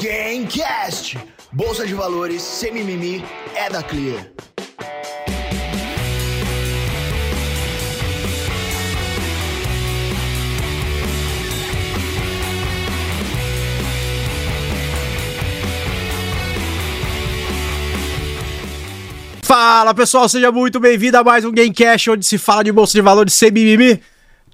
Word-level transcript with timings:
Gamecast. 0.00 1.18
Bolsa 1.50 1.84
de 1.84 1.92
valores, 1.92 2.40
sem 2.40 2.72
mimimi, 2.72 3.24
é 3.56 3.68
da 3.68 3.82
Clear. 3.82 4.28
Fala 19.42 19.92
pessoal, 19.94 20.28
seja 20.28 20.52
muito 20.52 20.78
bem-vindo 20.78 21.16
a 21.16 21.24
mais 21.24 21.44
um 21.44 21.50
Gamecast 21.50 22.10
onde 22.10 22.24
se 22.24 22.38
fala 22.38 22.62
de 22.62 22.70
bolsa 22.70 22.92
de 22.92 23.00
valores 23.00 23.34
sem 23.34 23.50
mimimi. 23.50 24.00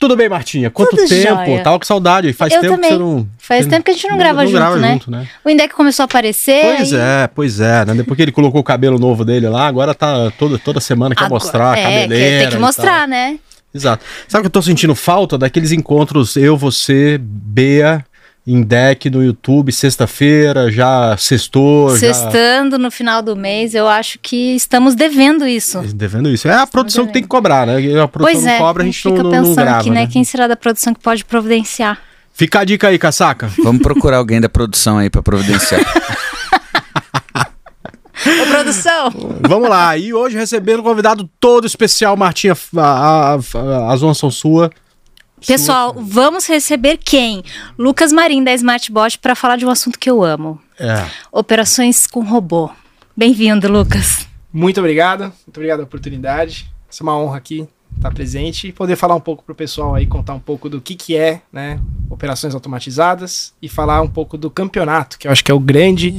Tudo 0.04 0.16
bem, 0.16 0.28
Martinha? 0.28 0.70
Quanto 0.70 0.90
Tudo 0.90 1.08
tempo? 1.08 1.34
jóia. 1.46 1.62
Tava 1.62 1.78
com 1.78 1.84
saudade. 1.86 2.30
Faz 2.34 2.52
Eu 2.52 2.60
tempo 2.60 2.74
também. 2.74 2.90
que 2.90 2.96
você 2.96 3.02
não. 3.02 3.26
Faz 3.38 3.66
tempo 3.66 3.82
que 3.82 3.90
a 3.90 3.94
gente 3.94 4.06
não 4.08 4.18
grava 4.18 4.46
junto, 4.46 4.78
né? 4.78 5.00
né? 5.08 5.28
O 5.42 5.48
Indec 5.48 5.72
começou 5.74 6.02
a 6.02 6.04
aparecer. 6.04 6.76
Pois 6.76 6.92
aí- 6.92 7.00
é, 7.00 7.26
pois 7.34 7.60
é, 7.60 7.84
né? 7.86 7.94
Depois 7.94 8.14
que 8.16 8.22
ele 8.22 8.32
colocou 8.32 8.60
o 8.60 8.64
cabelo 8.64 8.98
novo 8.98 9.24
dele 9.24 9.48
lá, 9.48 9.66
agora 9.66 9.94
tá 9.94 10.30
toda, 10.38 10.58
toda 10.58 10.78
semana 10.78 11.14
quer 11.14 11.24
Agora- 11.24 11.42
mostrar 11.42 11.72
a 11.72 11.78
é, 11.78 11.82
cabeleira. 11.82 12.40
Tem 12.42 12.50
que 12.50 12.56
e 12.56 12.58
mostrar, 12.60 13.08
né? 13.08 13.38
Exato. 13.74 14.04
Sabe 14.28 14.42
que 14.42 14.46
eu 14.48 14.50
tô 14.50 14.60
sentindo 14.60 14.94
falta 14.94 15.38
daqueles 15.38 15.72
encontros 15.72 16.36
eu, 16.36 16.54
você, 16.54 17.18
Bea, 17.18 18.04
em 18.46 18.62
deck 18.62 19.08
no 19.08 19.24
YouTube, 19.24 19.72
sexta-feira, 19.72 20.70
já 20.70 21.16
sextou, 21.16 21.96
já. 21.96 22.12
Sextando 22.12 22.78
no 22.78 22.90
final 22.90 23.22
do 23.22 23.34
mês, 23.34 23.74
eu 23.74 23.88
acho 23.88 24.18
que 24.20 24.54
estamos 24.54 24.94
devendo 24.94 25.46
isso. 25.48 25.80
Devendo 25.94 26.28
isso. 26.28 26.46
É 26.46 26.54
a 26.54 26.66
produção 26.66 27.06
que 27.06 27.12
tem 27.14 27.22
que 27.22 27.28
cobrar, 27.28 27.66
né? 27.66 27.76
A 28.00 28.06
produção 28.06 28.34
Pois 28.34 28.44
não 28.44 28.52
é, 28.52 28.58
cobra, 28.58 28.82
a 28.82 28.84
a 28.84 28.86
gente, 28.86 29.04
não, 29.04 29.12
fica 29.12 29.22
não- 29.22 29.30
não 29.30 29.40
pensando 29.40 29.54
grava. 29.64 29.78
aqui, 29.80 29.90
né? 29.90 30.00
né? 30.02 30.08
Quem 30.12 30.24
será 30.24 30.46
da 30.46 30.56
produção 30.56 30.92
que 30.92 31.00
pode 31.00 31.24
providenciar? 31.24 31.98
Fica 32.34 32.60
a 32.60 32.64
dica 32.64 32.88
aí, 32.88 32.98
casaca. 32.98 33.50
Vamos 33.62 33.80
procurar 33.80 34.18
alguém 34.18 34.40
da 34.40 34.48
produção 34.48 34.98
aí 34.98 35.08
pra 35.08 35.22
providenciar. 35.22 35.80
Ô, 38.26 38.46
produção! 38.50 39.10
Vamos 39.40 39.68
lá, 39.68 39.96
e 39.98 40.14
hoje 40.14 40.36
recebendo 40.36 40.80
um 40.80 40.82
convidado 40.82 41.28
todo 41.38 41.66
especial, 41.66 42.16
Martinha, 42.16 42.54
a- 42.76 42.80
a- 42.80 43.34
a- 43.34 43.92
as 43.92 44.02
honras 44.02 44.18
são 44.18 44.30
sua. 44.30 44.70
Pessoal, 45.46 45.94
vamos 45.96 46.46
receber 46.46 46.98
quem? 46.98 47.42
Lucas 47.78 48.12
Marim, 48.12 48.42
da 48.42 48.52
Smartbot, 48.54 49.18
para 49.18 49.34
falar 49.34 49.56
de 49.56 49.66
um 49.66 49.70
assunto 49.70 49.98
que 49.98 50.10
eu 50.10 50.22
amo: 50.22 50.60
É. 50.78 51.06
operações 51.30 52.06
com 52.06 52.20
robô. 52.24 52.70
Bem-vindo, 53.16 53.70
Lucas. 53.70 54.26
Muito 54.52 54.78
obrigado, 54.80 55.24
muito 55.46 55.56
obrigado 55.56 55.78
pela 55.78 55.86
oportunidade. 55.86 56.70
Isso 56.90 57.02
é 57.02 57.04
uma 57.04 57.16
honra 57.18 57.36
aqui 57.38 57.68
estar 57.96 58.12
presente 58.12 58.68
e 58.68 58.72
poder 58.72 58.96
falar 58.96 59.14
um 59.14 59.20
pouco 59.20 59.42
para 59.42 59.52
o 59.52 59.56
pessoal 59.56 59.94
aí, 59.94 60.06
contar 60.06 60.34
um 60.34 60.40
pouco 60.40 60.68
do 60.68 60.80
que, 60.80 60.94
que 60.94 61.16
é, 61.16 61.40
né, 61.52 61.78
operações 62.10 62.54
automatizadas 62.54 63.52
e 63.60 63.68
falar 63.68 64.02
um 64.02 64.08
pouco 64.08 64.36
do 64.36 64.50
campeonato, 64.50 65.18
que 65.18 65.26
eu 65.26 65.32
acho 65.32 65.42
que 65.42 65.50
é 65.50 65.54
o 65.54 65.60
grande 65.60 66.14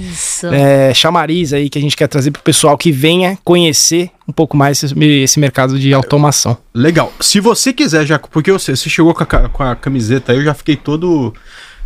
é, 0.52 0.94
chamariz 0.94 1.54
aí 1.54 1.70
que 1.70 1.78
a 1.78 1.82
gente 1.82 1.96
quer 1.96 2.08
trazer 2.08 2.32
para 2.32 2.40
o 2.40 2.44
pessoal 2.44 2.78
que 2.78 2.92
venha 2.92 3.38
conhecer 3.44 4.12
um 4.28 4.34
pouco 4.34 4.58
mais 4.58 4.82
esse, 4.82 5.00
esse 5.00 5.40
mercado 5.40 5.80
de 5.80 5.94
automação. 5.94 6.58
Legal. 6.74 7.14
Se 7.20 7.40
você 7.40 7.72
quiser, 7.72 8.06
já, 8.06 8.20
porque 8.20 8.52
você, 8.52 8.76
você 8.76 8.90
chegou 8.90 9.14
com 9.14 9.24
a, 9.24 9.50
com 9.50 9.64
a 9.64 9.76
camiseta 9.76 10.32
aí, 10.32 10.40
eu 10.40 10.44
já 10.44 10.54
fiquei 10.54 10.76
todo 10.76 11.34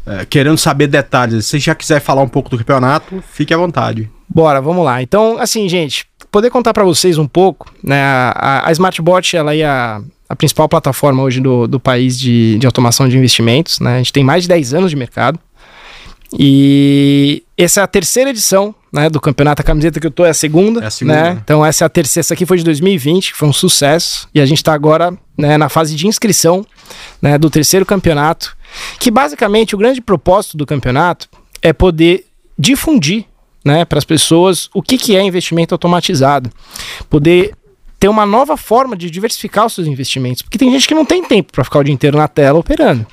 é, 0.05 0.25
querendo 0.25 0.57
saber 0.57 0.87
detalhes. 0.87 1.45
Se 1.45 1.51
você 1.51 1.59
já 1.59 1.75
quiser 1.75 1.99
falar 1.99 2.21
um 2.21 2.27
pouco 2.27 2.49
do 2.49 2.57
campeonato, 2.57 3.23
fique 3.31 3.53
à 3.53 3.57
vontade. 3.57 4.09
Bora, 4.27 4.61
vamos 4.61 4.85
lá. 4.85 5.01
Então, 5.01 5.37
assim, 5.39 5.67
gente, 5.67 6.05
poder 6.31 6.49
contar 6.49 6.73
para 6.73 6.83
vocês 6.83 7.17
um 7.17 7.27
pouco, 7.27 7.71
né? 7.83 8.01
A, 8.01 8.67
a 8.67 8.71
Smartbot, 8.71 9.35
ela 9.35 9.55
é 9.55 9.63
a, 9.65 10.01
a 10.27 10.35
principal 10.35 10.67
plataforma 10.69 11.23
hoje 11.23 11.39
do, 11.41 11.67
do 11.67 11.79
país 11.79 12.17
de, 12.19 12.57
de 12.59 12.65
automação 12.65 13.07
de 13.07 13.17
investimentos, 13.17 13.79
né? 13.79 13.95
A 13.95 13.97
gente 13.97 14.13
tem 14.13 14.23
mais 14.23 14.43
de 14.43 14.49
10 14.49 14.73
anos 14.73 14.89
de 14.91 14.95
mercado. 14.95 15.39
E 16.37 17.43
essa 17.57 17.81
é 17.81 17.83
a 17.83 17.87
terceira 17.87 18.29
edição, 18.29 18.73
né, 18.93 19.09
do 19.09 19.19
campeonato. 19.19 19.61
A 19.61 19.65
camiseta 19.65 19.99
que 19.99 20.05
eu 20.05 20.11
tô 20.11 20.23
é 20.25 20.29
a 20.29 20.33
segunda, 20.33 20.81
É 20.83 20.85
a 20.85 20.89
segunda. 20.91 21.33
né? 21.33 21.41
Então 21.43 21.65
essa 21.65 21.83
é 21.83 21.87
a 21.87 21.89
terceira, 21.89 22.21
essa 22.21 22.33
aqui 22.35 22.45
foi 22.45 22.57
de 22.57 22.63
2020, 22.63 23.31
que 23.31 23.37
foi 23.37 23.47
um 23.47 23.53
sucesso. 23.53 24.27
E 24.33 24.39
a 24.39 24.45
gente 24.45 24.63
tá 24.63 24.73
agora, 24.73 25.11
né, 25.37 25.57
na 25.57 25.69
fase 25.69 25.95
de 25.95 26.07
inscrição, 26.07 26.65
né, 27.21 27.37
do 27.37 27.49
terceiro 27.49 27.85
campeonato, 27.85 28.55
que 28.99 29.09
basicamente 29.09 29.73
o 29.73 29.77
grande 29.77 30.01
propósito 30.01 30.55
do 30.55 30.65
campeonato 30.65 31.27
é 31.61 31.73
poder 31.73 32.25
difundir 32.57 33.25
né, 33.63 33.85
para 33.85 33.97
as 33.99 34.05
pessoas 34.05 34.69
o 34.73 34.81
que, 34.81 34.97
que 34.97 35.15
é 35.15 35.21
investimento 35.21 35.73
automatizado. 35.73 36.49
Poder 37.09 37.53
ter 37.99 38.07
uma 38.07 38.25
nova 38.25 38.55
forma 38.55 38.95
de 38.95 39.09
diversificar 39.09 39.65
os 39.65 39.73
seus 39.73 39.87
investimentos. 39.87 40.41
Porque 40.41 40.57
tem 40.57 40.71
gente 40.71 40.87
que 40.87 40.95
não 40.95 41.05
tem 41.05 41.23
tempo 41.23 41.51
para 41.51 41.63
ficar 41.63 41.79
o 41.79 41.83
dia 41.83 41.93
inteiro 41.93 42.17
na 42.17 42.27
tela 42.27 42.59
operando. 42.59 43.05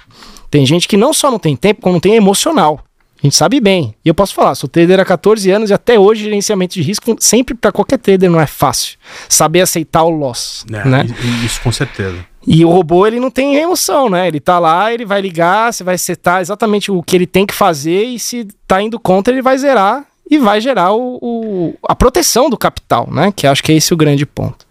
Tem 0.50 0.64
gente 0.64 0.86
que 0.86 0.96
não 0.96 1.12
só 1.12 1.30
não 1.30 1.38
tem 1.40 1.56
tempo, 1.56 1.82
como 1.82 1.94
não 1.94 2.00
tem 2.00 2.14
emocional. 2.14 2.80
A 3.20 3.26
gente 3.26 3.34
sabe 3.34 3.58
bem. 3.60 3.94
E 4.04 4.08
eu 4.08 4.14
posso 4.14 4.32
falar, 4.34 4.54
sou 4.54 4.68
trader 4.68 5.00
há 5.00 5.04
14 5.04 5.50
anos 5.50 5.70
e 5.70 5.74
até 5.74 5.98
hoje 5.98 6.22
gerenciamento 6.24 6.74
de 6.74 6.82
risco 6.82 7.16
sempre 7.18 7.54
para 7.54 7.72
qualquer 7.72 7.98
trader 7.98 8.30
não 8.30 8.40
é 8.40 8.46
fácil. 8.46 8.96
Saber 9.28 9.62
aceitar 9.62 10.04
o 10.04 10.10
loss, 10.10 10.64
né? 10.70 10.82
i- 11.04 11.26
i- 11.26 11.46
Isso 11.46 11.60
com 11.62 11.72
certeza. 11.72 12.18
E 12.46 12.64
o 12.64 12.70
robô, 12.70 13.04
ele 13.06 13.18
não 13.18 13.30
tem 13.30 13.56
emoção, 13.56 14.08
né? 14.08 14.28
Ele 14.28 14.38
tá 14.38 14.60
lá, 14.60 14.92
ele 14.94 15.04
vai 15.04 15.20
ligar, 15.20 15.72
você 15.72 15.82
vai 15.82 15.98
setar 15.98 16.40
exatamente 16.40 16.92
o 16.92 17.02
que 17.02 17.16
ele 17.16 17.26
tem 17.26 17.44
que 17.44 17.54
fazer 17.54 18.04
e 18.04 18.20
se 18.20 18.46
tá 18.68 18.80
indo 18.80 19.00
contra, 19.00 19.34
ele 19.34 19.42
vai 19.42 19.58
zerar 19.58 20.04
e 20.30 20.38
vai 20.38 20.60
gerar 20.60 20.92
o, 20.92 21.18
o- 21.22 21.74
a 21.88 21.94
proteção 21.94 22.50
do 22.50 22.56
capital, 22.56 23.08
né? 23.10 23.32
Que 23.34 23.46
acho 23.46 23.62
que 23.62 23.72
é 23.72 23.76
esse 23.76 23.92
o 23.94 23.96
grande 23.96 24.26
ponto. 24.26 24.66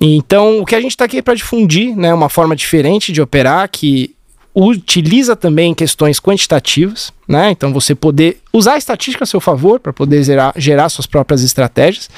Então, 0.00 0.60
o 0.60 0.66
que 0.66 0.74
a 0.74 0.80
gente 0.80 0.90
está 0.92 1.04
aqui 1.04 1.22
para 1.22 1.34
difundir, 1.34 1.96
né? 1.96 2.12
Uma 2.12 2.28
forma 2.28 2.54
diferente 2.56 3.12
de 3.12 3.22
operar 3.22 3.68
que 3.70 4.14
utiliza 4.56 5.34
também 5.34 5.74
questões 5.74 6.20
quantitativas, 6.20 7.12
né? 7.26 7.50
Então 7.50 7.72
você 7.72 7.92
poder 7.92 8.38
usar 8.52 8.74
a 8.74 8.78
estatística 8.78 9.24
a 9.24 9.26
seu 9.26 9.40
favor 9.40 9.80
para 9.80 9.92
poder 9.92 10.22
gerar, 10.22 10.52
gerar 10.56 10.88
suas 10.90 11.06
próprias 11.06 11.42
estratégias. 11.42 12.08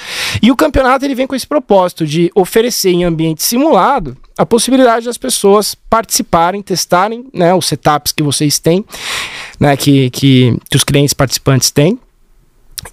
E 0.43 0.51
o 0.53 0.57
campeonato 0.57 1.03
ele 1.07 1.15
vem 1.15 1.27
com 1.27 1.35
esse 1.35 1.47
propósito 1.47 2.07
de 2.07 2.31
oferecer 2.35 2.91
em 2.91 3.05
ambiente 3.05 3.43
simulado 3.43 4.17
a 4.37 4.45
possibilidade 4.45 5.07
das 5.07 5.17
pessoas 5.17 5.75
participarem, 5.89 6.61
testarem, 6.61 7.25
né, 7.33 7.55
os 7.55 7.65
setups 7.67 8.13
que 8.13 8.23
vocês 8.23 8.59
têm, 8.59 8.85
né, 9.59 9.75
que, 9.75 10.11
que, 10.11 10.55
que 10.69 10.77
os 10.77 10.85
clientes 10.85 11.15
participantes 11.15 11.71
têm. 11.71 11.99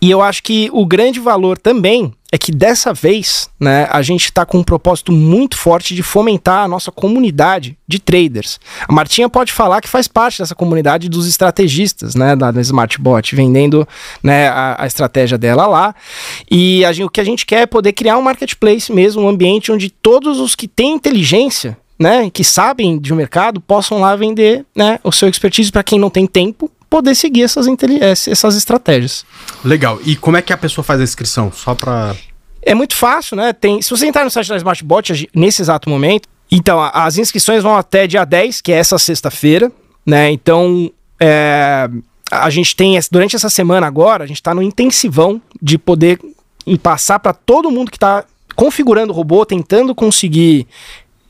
E 0.03 0.11
eu 0.11 0.21
acho 0.21 0.43
que 0.43 0.69
o 0.73 0.85
grande 0.85 1.17
valor 1.17 1.57
também 1.57 2.11
é 2.29 2.37
que 2.37 2.51
dessa 2.51 2.93
vez, 2.93 3.49
né, 3.57 3.87
a 3.89 4.01
gente 4.01 4.25
está 4.25 4.45
com 4.45 4.57
um 4.57 4.63
propósito 4.63 5.13
muito 5.13 5.57
forte 5.57 5.95
de 5.95 6.03
fomentar 6.03 6.65
a 6.65 6.67
nossa 6.67 6.91
comunidade 6.91 7.77
de 7.87 7.99
traders. 7.99 8.59
A 8.85 8.91
Martinha 8.91 9.29
pode 9.29 9.53
falar 9.53 9.79
que 9.79 9.87
faz 9.87 10.09
parte 10.09 10.39
dessa 10.39 10.53
comunidade 10.53 11.07
dos 11.07 11.25
estrategistas, 11.25 12.15
né, 12.15 12.35
da, 12.35 12.51
da 12.51 12.59
Smartbot, 12.59 13.33
vendendo 13.33 13.87
né, 14.21 14.49
a, 14.49 14.83
a 14.83 14.87
estratégia 14.87 15.37
dela 15.37 15.67
lá. 15.67 15.95
E 16.51 16.83
a 16.83 16.91
o 17.05 17.09
que 17.09 17.21
a 17.21 17.23
gente 17.23 17.45
quer 17.45 17.61
é 17.61 17.65
poder 17.65 17.93
criar 17.93 18.17
um 18.17 18.21
marketplace 18.21 18.91
mesmo, 18.91 19.21
um 19.21 19.29
ambiente 19.29 19.71
onde 19.71 19.89
todos 19.89 20.37
os 20.37 20.53
que 20.53 20.67
têm 20.67 20.95
inteligência 20.95 21.77
né, 22.03 22.29
que 22.29 22.43
sabem 22.43 22.99
de 22.99 23.13
um 23.13 23.15
mercado, 23.15 23.61
possam 23.61 23.99
lá 23.99 24.15
vender 24.15 24.65
né, 24.75 24.99
o 25.03 25.11
seu 25.11 25.29
expertise 25.29 25.71
para 25.71 25.83
quem 25.83 25.99
não 25.99 26.09
tem 26.09 26.25
tempo, 26.25 26.69
poder 26.93 27.15
seguir 27.15 27.41
essas, 27.41 27.65
ess- 27.67 28.27
essas 28.27 28.55
estratégias. 28.55 29.25
Legal. 29.65 29.99
E 30.05 30.15
como 30.15 30.37
é 30.37 30.43
que 30.43 30.53
a 30.53 30.57
pessoa 30.57 30.85
faz 30.85 31.01
a 31.01 31.03
inscrição? 31.03 31.51
Só 31.51 31.73
pra. 31.73 32.15
É 32.61 32.75
muito 32.75 32.95
fácil, 32.95 33.35
né? 33.35 33.51
Tem, 33.51 33.81
se 33.81 33.89
você 33.89 34.05
entrar 34.05 34.23
no 34.23 34.29
site 34.29 34.47
da 34.47 34.57
Smartbot 34.57 35.27
nesse 35.33 35.63
exato 35.63 35.89
momento, 35.89 36.29
então 36.51 36.79
as 36.93 37.17
inscrições 37.17 37.63
vão 37.63 37.75
até 37.75 38.05
dia 38.05 38.23
10, 38.23 38.61
que 38.61 38.71
é 38.71 38.75
essa 38.75 38.99
sexta-feira, 38.99 39.71
né? 40.05 40.29
Então 40.31 40.91
é, 41.19 41.89
a 42.31 42.49
gente 42.51 42.75
tem, 42.75 42.99
durante 43.11 43.35
essa 43.35 43.49
semana 43.49 43.87
agora, 43.87 44.23
a 44.23 44.27
gente 44.27 44.37
está 44.37 44.53
no 44.53 44.61
intensivão 44.61 45.41
de 45.59 45.79
poder 45.79 46.19
passar 46.83 47.17
para 47.17 47.33
todo 47.33 47.71
mundo 47.71 47.89
que 47.89 47.97
está 47.97 48.23
configurando 48.55 49.11
o 49.11 49.15
robô, 49.15 49.43
tentando 49.47 49.95
conseguir 49.95 50.67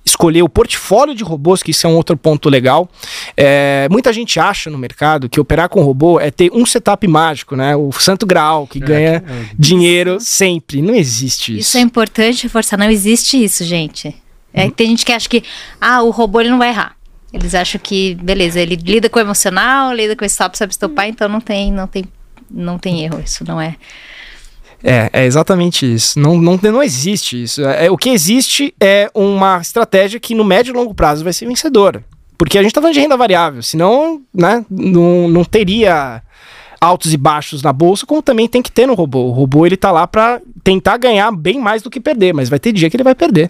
escolher 0.06 0.42
o 0.42 0.50
portfólio 0.50 1.16
de 1.16 1.24
robôs, 1.24 1.64
que 1.64 1.72
isso 1.72 1.88
é 1.88 1.90
um 1.90 1.96
outro 1.96 2.18
ponto 2.18 2.50
legal. 2.50 2.90
É, 3.38 3.88
muita 3.90 4.12
gente 4.12 4.40
acha 4.40 4.70
no 4.70 4.78
mercado 4.78 5.30
que 5.30 5.40
operar 5.40 5.70
com 5.70 5.82
robô 5.82 6.20
é 6.20 6.30
ter 6.30 6.52
um 6.54 6.66
setup 6.66 7.08
mágico, 7.08 7.56
né? 7.56 7.76
O 7.76 7.92
santo 7.92 8.26
graal 8.26 8.68
que 8.68 8.80
ganha 8.80 9.24
dinheiro 9.58 10.20
sempre. 10.20 10.82
Não 10.82 10.94
existe 10.94 11.54
isso. 11.54 11.62
Isso 11.62 11.78
é 11.78 11.82
importante 11.82 12.44
reforçar. 12.44 12.78
Não 12.78 12.90
existe 12.90 13.42
isso, 13.42 13.64
gente. 13.64 14.16
É, 14.54 14.68
que 14.68 14.76
tem 14.76 14.90
gente 14.90 15.06
que 15.06 15.12
acha 15.12 15.28
que 15.28 15.44
ah, 15.82 16.04
o 16.04 16.12
robô 16.12 16.40
ele 16.40 16.50
não 16.50 16.60
vai 16.60 16.70
errar. 16.70 16.96
Eles 17.34 17.56
acham 17.56 17.82
que, 17.82 18.14
beleza, 18.16 18.60
ele 18.60 18.76
lida 18.76 19.10
com 19.10 19.18
o 19.18 19.22
emocional, 19.22 19.92
lida 19.92 20.16
com 20.16 20.24
o 20.24 20.28
stop, 20.28 20.56
sabe 20.56 20.72
estopar, 20.72 21.08
então 21.08 21.28
não 21.28 21.42
tem, 21.42 21.72
não 21.72 21.88
tem, 21.88 22.06
não 22.50 22.78
tem 22.78 23.04
erro. 23.04 23.20
Isso 23.26 23.44
não 23.44 23.60
é. 23.60 23.76
É, 24.84 25.10
é 25.14 25.26
exatamente 25.26 25.92
isso. 25.92 26.20
Não, 26.20 26.38
não, 26.38 26.60
não 26.62 26.84
existe 26.84 27.42
isso. 27.42 27.64
É, 27.64 27.90
o 27.90 27.98
que 27.98 28.10
existe 28.10 28.74
é 28.80 29.10
uma 29.14 29.60
estratégia 29.60 30.20
que 30.20 30.36
no 30.36 30.44
médio 30.44 30.74
e 30.74 30.76
longo 30.76 30.94
prazo 30.94 31.24
vai 31.24 31.32
ser 31.32 31.46
vencedora. 31.46 32.04
Porque 32.38 32.58
a 32.58 32.64
gente 32.64 32.74
tá 32.74 32.82
falando 32.82 32.94
de 32.94 33.00
renda 33.00 33.16
variável, 33.16 33.64
senão 33.64 34.22
né, 34.34 34.66
não, 34.70 35.30
não 35.30 35.46
teria 35.46 36.22
altos 36.84 37.14
e 37.14 37.18
baixos 37.18 37.64
na 37.64 37.72
bolsa, 37.72 38.06
como 38.06 38.22
também 38.22 38.48
tem 38.48 38.62
que 38.62 38.72
ter 38.72 38.86
no 38.86 38.94
robô. 38.94 39.26
O 39.28 39.32
robô 39.32 39.66
ele 39.66 39.78
tá 39.78 39.92
lá 39.92 40.06
para 40.06 40.42
tentar 40.64 40.98
ganhar 40.98 41.32
bem 41.32 41.60
mais 41.60 41.82
do 41.82 41.90
que 41.90 42.00
perder, 42.00 42.34
mas 42.34 42.50
vai 42.50 42.60
ter 42.60 42.72
dia 42.72 42.90
que 42.90 42.96
ele 42.96 43.04
vai 43.04 43.16
perder. 43.16 43.50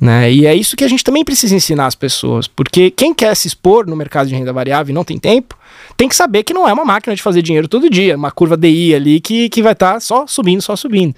Né? 0.00 0.32
E 0.32 0.46
é 0.46 0.54
isso 0.54 0.76
que 0.76 0.84
a 0.84 0.88
gente 0.88 1.04
também 1.04 1.24
precisa 1.24 1.54
ensinar 1.54 1.86
as 1.86 1.94
pessoas, 1.94 2.48
porque 2.48 2.90
quem 2.90 3.12
quer 3.12 3.34
se 3.34 3.48
expor 3.48 3.86
no 3.86 3.94
mercado 3.94 4.28
de 4.28 4.34
renda 4.34 4.52
variável 4.52 4.92
e 4.92 4.94
não 4.94 5.04
tem 5.04 5.18
tempo, 5.18 5.56
tem 5.96 6.08
que 6.08 6.16
saber 6.16 6.42
que 6.42 6.54
não 6.54 6.68
é 6.68 6.72
uma 6.72 6.84
máquina 6.84 7.14
de 7.14 7.22
fazer 7.22 7.42
dinheiro 7.42 7.68
todo 7.68 7.90
dia, 7.90 8.16
uma 8.16 8.30
curva 8.30 8.56
DI 8.56 8.94
ali 8.94 9.20
que, 9.20 9.48
que 9.48 9.62
vai 9.62 9.72
estar 9.72 9.94
tá 9.94 10.00
só 10.00 10.26
subindo, 10.26 10.62
só 10.62 10.74
subindo. 10.74 11.14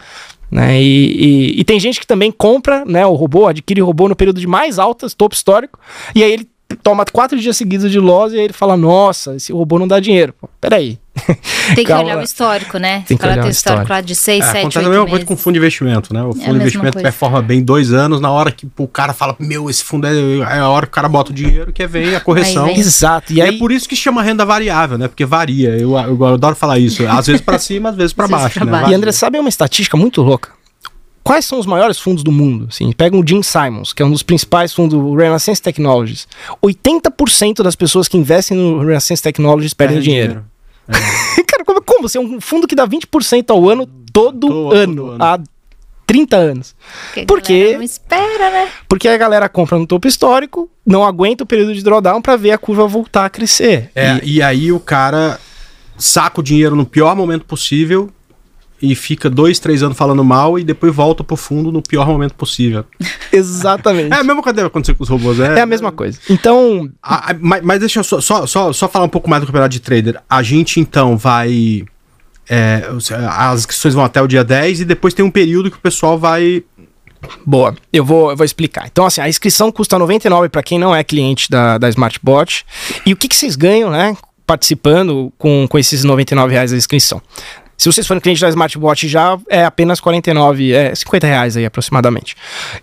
Né? 0.50 0.82
E, 0.82 1.54
e, 1.56 1.60
e, 1.60 1.64
tem 1.64 1.80
gente 1.80 1.98
que 1.98 2.06
também 2.06 2.30
compra 2.30 2.84
né, 2.84 3.06
o 3.06 3.14
robô, 3.14 3.46
adquire 3.46 3.80
o 3.80 3.86
robô 3.86 4.08
no 4.08 4.14
período 4.16 4.38
de 4.38 4.46
mais 4.46 4.78
altas, 4.78 5.14
topo 5.14 5.34
histórico, 5.34 5.78
e 6.14 6.22
aí 6.22 6.30
ele 6.30 6.48
toma 6.82 7.04
quatro 7.04 7.38
dias 7.38 7.56
seguidos 7.56 7.90
de 7.90 7.98
loss 7.98 8.32
e 8.32 8.36
aí 8.36 8.44
ele 8.44 8.52
fala: 8.52 8.76
Nossa, 8.76 9.34
esse 9.36 9.52
robô 9.52 9.78
não 9.78 9.88
dá 9.88 9.98
dinheiro. 9.98 10.34
Pô, 10.38 10.48
peraí. 10.60 10.98
Tem 11.74 11.84
que 11.84 11.92
olhar 11.92 12.18
o 12.18 12.22
histórico, 12.22 12.78
né? 12.78 13.04
Tem 13.06 13.16
que 13.16 13.24
olhar 13.24 13.44
o 13.44 13.48
histórico. 13.48 13.92
lá 13.92 14.00
de 14.00 14.14
6, 14.14 14.44
7, 14.44 14.56
8 14.56 14.58
Acontece 14.58 14.86
a 14.86 14.88
mesma 14.88 15.06
coisa 15.06 15.24
com 15.24 15.34
o 15.34 15.36
fundo 15.36 15.54
de 15.54 15.58
investimento, 15.58 16.14
né? 16.14 16.22
O 16.22 16.32
fundo 16.32 16.42
É 16.42 16.50
de 16.50 16.56
investimento 16.56 16.92
coisa. 16.94 17.02
performa 17.02 17.42
bem 17.42 17.62
dois 17.62 17.92
anos, 17.92 18.20
na 18.20 18.30
hora 18.30 18.50
que 18.50 18.66
o 18.76 18.88
cara 18.88 19.12
fala, 19.12 19.36
meu, 19.38 19.68
esse 19.68 19.84
fundo 19.84 20.06
é, 20.06 20.38
é 20.38 20.58
a 20.58 20.68
hora 20.68 20.86
que 20.86 20.90
o 20.90 20.94
cara 20.94 21.08
bota 21.08 21.30
o 21.30 21.34
dinheiro, 21.34 21.72
que 21.72 21.86
vem 21.86 22.14
a 22.14 22.20
correção. 22.20 22.64
Aí 22.64 22.72
vem. 22.72 22.80
Exato. 22.80 23.32
E 23.32 23.36
E 23.36 23.42
aí, 23.42 23.56
é 23.56 23.58
por 23.58 23.70
isso 23.70 23.88
que 23.88 23.94
chama 23.94 24.22
renda 24.22 24.44
variável, 24.44 24.96
né? 24.96 25.06
Porque 25.06 25.24
varia. 25.24 25.70
Eu, 25.70 25.96
eu, 25.98 26.16
eu 26.18 26.26
adoro 26.26 26.56
falar 26.56 26.78
isso. 26.78 27.06
Às 27.06 27.26
vezes 27.26 27.42
pra 27.42 27.58
cima, 27.58 27.90
às 27.90 27.96
vezes 27.96 28.12
vezes 28.16 28.30
baixo. 28.30 28.54
pra 28.54 28.64
né? 28.64 28.72
baixo. 28.72 28.90
E. 28.90 28.94
André, 28.94 29.12
sabe 29.12 29.38
uma 29.38 29.48
estatística 29.48 29.96
muito 29.96 30.22
louca? 30.22 30.50
Quais 31.22 31.44
são 31.44 31.58
os 31.60 31.66
maiores 31.66 32.00
fundos 32.00 32.24
do 32.24 32.32
mundo? 32.32 32.66
Assim, 32.68 32.90
pega 32.90 33.16
o 33.16 33.24
Jim 33.24 33.42
Simons, 33.42 33.92
que 33.92 34.02
é 34.02 34.06
um 34.06 34.10
dos 34.10 34.24
principais 34.24 34.72
fundos 34.72 34.98
do 34.98 35.14
Renaissance 35.14 35.62
Technologies. 35.62 36.26
80% 36.64 37.62
das 37.62 37.76
pessoas 37.76 38.08
que 38.08 38.16
investem 38.16 38.56
no 38.56 38.80
Renaissance 38.80 39.22
Technologies 39.22 39.72
perdem 39.72 39.98
Perde 39.98 40.08
dinheiro. 40.08 40.44
Cara, 41.46 41.64
como, 41.64 41.82
como? 41.82 42.08
Você 42.08 42.18
é 42.18 42.20
um 42.20 42.40
fundo 42.40 42.66
que 42.66 42.74
dá 42.74 42.86
20% 42.86 43.50
ao 43.50 43.68
ano 43.68 43.86
todo, 44.12 44.48
Todo 44.48 44.72
ano, 44.72 45.10
ano. 45.12 45.24
há 45.24 45.38
30 46.06 46.36
anos. 46.36 46.76
Porque 47.06 47.26
Por 47.26 47.38
a 47.38 47.42
galera 47.42 47.68
quê? 47.70 47.76
Não 47.76 47.82
espera, 47.82 48.50
né? 48.50 48.68
Porque 48.88 49.08
a 49.08 49.16
galera 49.16 49.48
compra 49.48 49.78
no 49.78 49.86
topo 49.86 50.06
histórico, 50.06 50.70
não 50.84 51.04
aguenta 51.04 51.44
o 51.44 51.46
período 51.46 51.74
de 51.74 51.82
drawdown 51.82 52.20
para 52.20 52.36
ver 52.36 52.50
a 52.52 52.58
curva 52.58 52.86
voltar 52.86 53.24
a 53.24 53.30
crescer. 53.30 53.90
É, 53.94 54.20
e... 54.22 54.42
aí 54.42 54.70
o 54.70 54.80
cara 54.80 55.38
saca 55.96 56.40
o 56.40 56.42
dinheiro 56.42 56.74
no 56.74 56.84
pior 56.84 57.14
momento 57.14 57.44
possível 57.44 58.10
e 58.82 58.94
fica 58.96 59.30
dois, 59.30 59.58
três 59.60 59.82
anos 59.82 59.96
falando 59.96 60.22
mal 60.24 60.58
e 60.58 60.64
depois 60.64 60.92
volta 60.94 61.22
pro 61.22 61.36
fundo 61.36 61.70
no 61.70 61.80
pior 61.80 62.06
momento 62.08 62.34
possível. 62.34 62.84
Exatamente. 63.32 64.12
É 64.12 64.16
a 64.16 64.24
mesma 64.24 64.42
coisa 64.42 64.52
que 64.52 64.56
deve 64.56 64.66
acontecer 64.66 64.94
com 64.94 65.02
os 65.04 65.08
robôs, 65.08 65.38
né? 65.38 65.58
É 65.58 65.62
a 65.62 65.66
mesma 65.66 65.92
coisa. 65.92 66.18
Então, 66.28 66.90
A- 67.02 67.30
a- 67.30 67.36
mas, 67.40 67.62
mas 67.62 67.80
deixa 67.80 68.00
eu 68.00 68.04
só, 68.04 68.20
só, 68.20 68.46
só, 68.46 68.72
só 68.72 68.88
falar 68.88 69.04
um 69.04 69.08
pouco 69.08 69.30
mais 69.30 69.40
do 69.40 69.46
campeonato 69.46 69.72
de 69.72 69.80
trader. 69.80 70.20
A 70.28 70.42
gente 70.42 70.80
então 70.80 71.16
vai. 71.16 71.84
é, 72.50 72.82
as 73.30 73.60
inscrições 73.60 73.94
vão 73.94 74.04
até 74.04 74.20
o 74.20 74.26
dia 74.26 74.42
10 74.44 74.80
e 74.80 74.84
depois 74.84 75.14
tem 75.14 75.24
um 75.24 75.30
período 75.30 75.70
que 75.70 75.76
o 75.76 75.80
pessoal 75.80 76.18
vai. 76.18 76.64
Boa, 77.46 77.74
eu 77.92 78.04
vou, 78.04 78.30
eu 78.32 78.36
vou 78.36 78.44
explicar. 78.44 78.88
Então, 78.90 79.06
assim, 79.06 79.20
a 79.20 79.28
inscrição 79.28 79.70
custa 79.70 79.96
99 79.96 80.48
para 80.48 80.60
quem 80.62 80.76
não 80.76 80.92
é 80.94 81.04
cliente 81.04 81.48
da, 81.48 81.78
da 81.78 81.88
Smartbot. 81.88 82.66
E 83.06 83.12
o 83.12 83.16
que, 83.16 83.28
que 83.28 83.36
vocês 83.36 83.54
ganham, 83.54 83.90
né? 83.92 84.16
Participando 84.44 85.32
com, 85.38 85.66
com 85.68 85.78
esses 85.78 86.02
99 86.02 86.52
reais 86.52 86.72
da 86.72 86.76
inscrição. 86.76 87.22
Se 87.82 87.90
vocês 87.90 88.06
forem 88.06 88.20
cliente 88.20 88.40
da 88.40 88.48
Smartbot 88.48 89.08
já 89.08 89.36
é 89.48 89.64
apenas 89.64 89.98
49, 89.98 90.72
é 90.72 90.94
50 90.94 91.26
reais 91.26 91.56
aí 91.56 91.66
aproximadamente. 91.66 92.36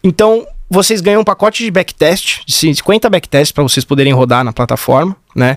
Então, 0.04 0.46
vocês 0.70 1.00
ganham 1.00 1.22
um 1.22 1.24
pacote 1.24 1.64
de 1.64 1.72
backtest, 1.72 2.42
de 2.46 2.54
50 2.54 3.10
backtests 3.10 3.52
para 3.54 3.64
vocês 3.64 3.86
poderem 3.86 4.12
rodar 4.12 4.44
na 4.44 4.52
plataforma, 4.52 5.16
né? 5.34 5.56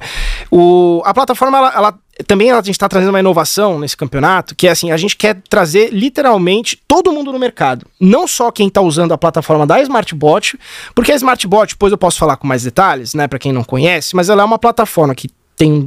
O, 0.49 1.03
a 1.05 1.12
plataforma, 1.12 1.59
ela, 1.59 1.73
ela- 1.75 1.94
também 2.27 2.50
ela, 2.50 2.61
a 2.61 2.62
gente 2.62 2.77
está 2.77 2.89
trazendo 2.89 3.09
uma 3.11 3.19
inovação 3.19 3.81
nesse 3.81 3.97
campeonato, 3.97 4.55
que 4.55 4.69
é 4.69 4.71
assim, 4.71 4.93
a 4.93 4.97
gente 4.97 5.17
quer 5.17 5.37
trazer 5.50 5.91
literalmente 5.93 6.81
todo 6.87 7.11
mundo 7.11 7.33
no 7.33 7.39
mercado. 7.39 7.85
Não 8.00 8.29
só 8.29 8.50
quem 8.53 8.69
está 8.69 8.81
usando 8.81 9.11
a 9.12 9.19
plataforma 9.19 9.67
da 9.67 9.81
Smartbot, 9.83 10.56
porque 10.94 11.11
a 11.11 11.17
Smartbot, 11.17 11.73
depois 11.75 11.91
eu 11.91 11.99
posso 11.99 12.17
falar 12.19 12.37
com 12.37 12.47
mais 12.47 12.62
detalhes, 12.62 13.12
né, 13.12 13.27
para 13.27 13.41
quem 13.41 13.50
não 13.53 13.65
conhece, 13.65 14.15
mas 14.15 14.29
ela 14.29 14.43
é 14.43 14.44
uma 14.44 14.59
plataforma 14.59 15.15
que 15.17 15.29
tem 15.57 15.73
um 15.73 15.87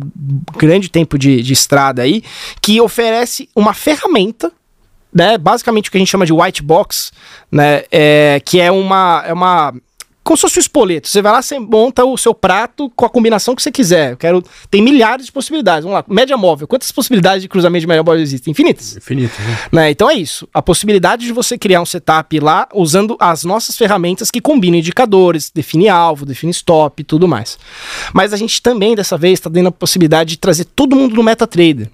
grande 0.58 0.90
tempo 0.90 1.18
de, 1.18 1.42
de 1.42 1.54
estrada 1.54 2.02
aí, 2.02 2.24
que 2.62 2.80
oferece 2.80 3.50
uma 3.56 3.74
ferramenta 3.74 4.52
né, 5.14 5.38
basicamente 5.38 5.88
o 5.88 5.92
que 5.92 5.98
a 5.98 6.00
gente 6.00 6.10
chama 6.10 6.26
de 6.26 6.34
white 6.34 6.62
box, 6.62 7.14
né, 7.50 7.84
é, 7.90 8.42
que 8.44 8.60
é 8.60 8.70
uma, 8.70 9.24
é 9.26 9.32
uma 9.32 9.74
como 10.26 10.36
se 10.36 10.42
fosse 10.42 10.58
um 10.58 10.60
espoleto. 10.60 11.08
Você 11.08 11.22
vai 11.22 11.32
lá, 11.32 11.42
você 11.42 11.60
monta 11.60 12.04
o 12.04 12.18
seu 12.18 12.34
prato 12.34 12.90
com 12.96 13.06
a 13.06 13.10
combinação 13.10 13.56
que 13.56 13.62
você 13.62 13.72
quiser. 13.72 14.14
Eu 14.14 14.18
quero, 14.18 14.44
tem 14.72 14.82
milhares 14.82 15.28
de 15.28 15.32
possibilidades. 15.32 15.84
Vamos 15.84 16.00
lá, 16.00 16.06
média 16.10 16.36
móvel. 16.36 16.68
Quantas 16.68 16.92
possibilidades 16.92 17.44
de 17.44 17.48
cruzamento 17.48 17.82
de 17.82 17.88
média 17.88 18.02
móvel 18.02 18.24
existem? 18.24 18.52
Infinitas. 18.52 18.98
Infinito, 18.98 19.40
né? 19.40 19.58
Né? 19.72 19.92
Então 19.92 20.10
é 20.10 20.16
isso. 20.16 20.48
A 20.52 20.64
possibilidade 20.64 21.28
de 21.28 21.32
você 21.32 21.60
criar 21.60 21.80
um 21.80 21.86
setup 21.86 22.40
lá 22.40 22.68
usando 22.74 23.16
as 23.20 23.44
nossas 23.44 23.78
ferramentas 23.78 24.32
que 24.32 24.42
combinam 24.42 24.80
indicadores, 24.80 25.52
define 25.54 25.88
alvo, 25.90 26.26
define 26.26 26.52
stop 26.52 27.00
e 27.00 27.06
tudo 27.06 27.28
mais. 27.28 27.60
Mas 28.12 28.34
a 28.34 28.38
gente 28.38 28.60
também, 28.64 28.96
dessa 28.96 29.20
vez, 29.20 29.34
está 29.34 29.50
dando 29.50 29.68
a 29.68 29.72
possibilidade 29.72 30.32
de 30.32 30.38
trazer 30.38 30.66
todo 30.66 30.96
mundo 30.96 31.16
no 31.16 31.22
MetaTrader. 31.22 31.88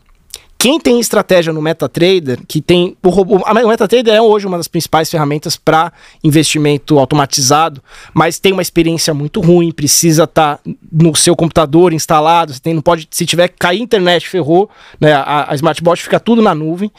Quem 0.62 0.80
tem 0.80 1.00
estratégia 1.00 1.52
no 1.52 1.60
MetaTrader, 1.60 2.40
que 2.48 2.62
tem 2.62 2.96
o 3.04 3.10
robô, 3.10 3.42
a- 3.46 3.54
MetaTrader 3.54 4.13
é 4.13 4.22
hoje 4.22 4.46
uma 4.46 4.58
das 4.58 4.68
principais 4.68 5.10
ferramentas 5.10 5.58
para 5.58 5.92
investimento 6.24 7.00
automatizado, 7.00 7.81
mas 8.13 8.38
tem 8.38 8.54
uma 8.54 8.62
experiência 8.62 9.12
muito 9.12 9.42
ruim, 9.42 9.72
precisa 9.72 10.25
estar 10.25 10.60
no 10.92 11.16
seu 11.16 11.36
computador 11.36 11.94
instalado, 11.94 12.54
tem, 12.60 12.75
não 12.75 12.81
pode, 12.84 13.08
se 13.10 13.25
tiver 13.25 13.48
cair 13.48 13.81
internet, 13.81 14.30
ferrou, 14.30 14.69
né? 15.00 15.13
A, 15.13 15.52
a 15.52 15.56
Smartbot 15.56 16.00
fica 16.04 16.19
tudo 16.19 16.44
na 16.44 16.54
nuvem. 16.54 16.92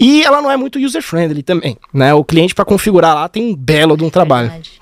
E 0.00 0.24
ela 0.24 0.42
não 0.42 0.50
é 0.50 0.56
muito 0.56 0.76
user 0.80 1.00
friendly 1.00 1.44
também, 1.44 1.76
né? 1.94 2.12
O 2.12 2.24
cliente 2.24 2.56
para 2.56 2.64
configurar 2.64 3.14
lá 3.14 3.28
tem 3.28 3.50
um 3.50 3.54
belo 3.54 3.96
de 3.96 4.02
um 4.02 4.10
trabalho. 4.10 4.48
Verdade. 4.48 4.72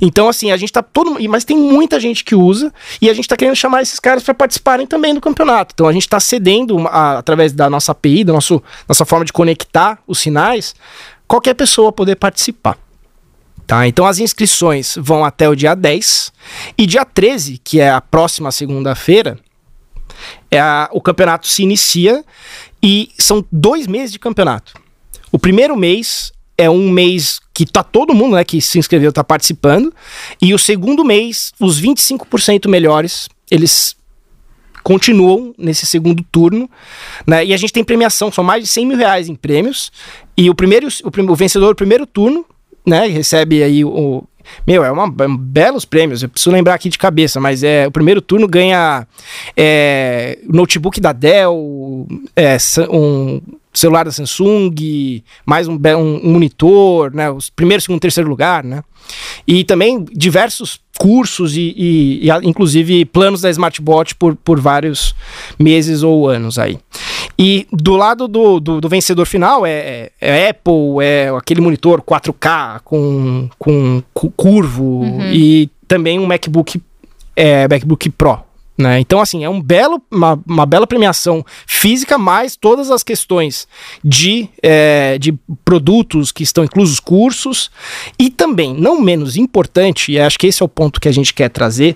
Então, 0.00 0.28
assim, 0.28 0.50
a 0.50 0.56
gente 0.56 0.72
tá 0.72 0.82
todo. 0.82 1.16
Mas 1.28 1.44
tem 1.44 1.56
muita 1.56 1.98
gente 2.00 2.24
que 2.24 2.34
usa 2.34 2.72
e 3.00 3.08
a 3.08 3.14
gente 3.14 3.28
tá 3.28 3.36
querendo 3.36 3.56
chamar 3.56 3.82
esses 3.82 3.98
caras 4.00 4.22
para 4.22 4.34
participarem 4.34 4.86
também 4.86 5.14
do 5.14 5.20
campeonato. 5.20 5.72
Então 5.74 5.86
a 5.86 5.92
gente 5.92 6.08
tá 6.08 6.20
cedendo, 6.20 6.86
a- 6.88 7.18
através 7.18 7.52
da 7.52 7.68
nossa 7.70 7.92
API, 7.92 8.24
da 8.24 8.32
nosso, 8.32 8.62
nossa 8.88 9.04
forma 9.04 9.24
de 9.24 9.32
conectar 9.32 9.98
os 10.06 10.18
sinais, 10.18 10.74
qualquer 11.26 11.54
pessoa 11.54 11.92
poder 11.92 12.16
participar. 12.16 12.76
Tá? 13.66 13.86
Então 13.86 14.04
as 14.06 14.18
inscrições 14.18 14.94
vão 14.98 15.24
até 15.24 15.48
o 15.48 15.54
dia 15.54 15.74
10 15.76 16.32
e 16.76 16.86
dia 16.86 17.04
13, 17.04 17.58
que 17.62 17.80
é 17.80 17.88
a 17.90 18.00
próxima 18.00 18.50
segunda-feira, 18.50 19.38
é 20.50 20.58
a- 20.60 20.88
o 20.92 21.00
campeonato 21.00 21.46
se 21.46 21.62
inicia 21.62 22.24
e 22.82 23.10
são 23.18 23.44
dois 23.52 23.86
meses 23.86 24.10
de 24.12 24.18
campeonato. 24.18 24.74
O 25.30 25.38
primeiro 25.38 25.76
mês 25.76 26.32
é 26.60 26.68
um 26.68 26.90
mês 26.90 27.40
que 27.54 27.64
tá 27.64 27.82
todo 27.82 28.14
mundo 28.14 28.36
né, 28.36 28.44
que 28.44 28.60
se 28.60 28.78
inscreveu 28.78 29.10
tá 29.12 29.24
participando. 29.24 29.92
E 30.40 30.52
o 30.52 30.58
segundo 30.58 31.02
mês, 31.02 31.52
os 31.58 31.80
25% 31.80 32.68
melhores, 32.68 33.28
eles 33.50 33.96
continuam 34.82 35.54
nesse 35.56 35.86
segundo 35.86 36.22
turno. 36.30 36.68
Né, 37.26 37.46
e 37.46 37.54
a 37.54 37.56
gente 37.56 37.72
tem 37.72 37.82
premiação, 37.82 38.30
são 38.30 38.44
mais 38.44 38.62
de 38.62 38.68
100 38.68 38.86
mil 38.86 38.98
reais 38.98 39.28
em 39.28 39.34
prêmios. 39.34 39.90
E 40.36 40.50
o 40.50 40.54
primeiro, 40.54 40.86
o, 40.86 41.32
o 41.32 41.34
vencedor 41.34 41.68
do 41.68 41.76
primeiro 41.76 42.06
turno, 42.06 42.44
né, 42.86 43.06
recebe 43.06 43.62
aí 43.62 43.84
o... 43.84 44.22
Meu, 44.66 44.84
é 44.84 44.90
uma, 44.90 45.12
é 45.24 45.26
um 45.26 45.36
belos 45.36 45.84
prêmios. 45.84 46.22
Eu 46.22 46.28
preciso 46.28 46.50
lembrar 46.50 46.74
aqui 46.74 46.88
de 46.88 46.98
cabeça, 46.98 47.40
mas 47.40 47.62
é 47.62 47.86
o 47.86 47.90
primeiro 47.90 48.20
turno 48.20 48.46
ganha 48.48 49.06
é, 49.56 50.38
notebook 50.48 51.00
da 51.00 51.12
Dell, 51.12 52.06
é, 52.36 52.56
um 52.90 53.40
celular 53.72 54.04
da 54.04 54.10
Samsung, 54.10 55.22
mais 55.46 55.68
um, 55.68 55.74
um- 55.74 56.20
um 56.24 56.32
monitor, 56.32 57.14
né? 57.14 57.30
Os 57.30 57.50
primeiro, 57.50 57.80
segundo, 57.80 58.00
terceiro 58.00 58.28
lugar, 58.28 58.64
né? 58.64 58.82
E 59.46 59.64
também 59.64 60.04
diversos 60.12 60.80
cursos 60.98 61.56
e, 61.56 61.72
e- 61.76 62.26
e 62.28 62.30
inclusive 62.48 63.04
planos 63.06 63.40
da 63.40 63.50
Smartbot 63.50 64.14
por, 64.16 64.36
por 64.36 64.60
vários 64.60 65.14
meses 65.58 66.02
ou 66.02 66.28
anos 66.28 66.58
aí. 66.58 66.78
E 67.38 67.66
do 67.72 67.96
lado 67.96 68.28
do, 68.28 68.60
do, 68.60 68.80
do 68.80 68.88
vencedor 68.88 69.26
final 69.26 69.64
é, 69.64 70.10
é 70.20 70.48
Apple, 70.50 71.02
é 71.02 71.28
aquele 71.36 71.60
monitor 71.60 72.02
4K 72.02 72.80
com, 72.84 73.48
com 73.58 74.02
cu- 74.12 74.30
curvo 74.36 75.04
e 75.32 75.68
também 75.88 76.18
um 76.18 76.26
MacBook, 76.26 76.80
é, 77.34 77.66
MacBook 77.68 78.10
Pro. 78.10 78.40
Né? 78.78 78.98
Então, 78.98 79.20
assim, 79.20 79.44
é 79.44 79.48
um 79.50 79.60
belo, 79.60 80.00
uma, 80.10 80.40
uma 80.46 80.64
bela 80.64 80.86
premiação 80.86 81.44
física, 81.66 82.16
mais 82.16 82.56
todas 82.56 82.90
as 82.90 83.02
questões 83.02 83.68
de, 84.02 84.48
é, 84.62 85.18
de 85.18 85.32
produtos 85.64 86.32
que 86.32 86.42
estão 86.42 86.64
inclusos 86.64 86.98
cursos. 86.98 87.70
E 88.18 88.30
também, 88.30 88.72
não 88.72 88.98
menos 88.98 89.36
importante, 89.36 90.12
e 90.12 90.18
acho 90.18 90.38
que 90.38 90.46
esse 90.46 90.62
é 90.62 90.64
o 90.64 90.68
ponto 90.68 90.98
que 90.98 91.08
a 91.08 91.12
gente 91.12 91.34
quer 91.34 91.50
trazer, 91.50 91.94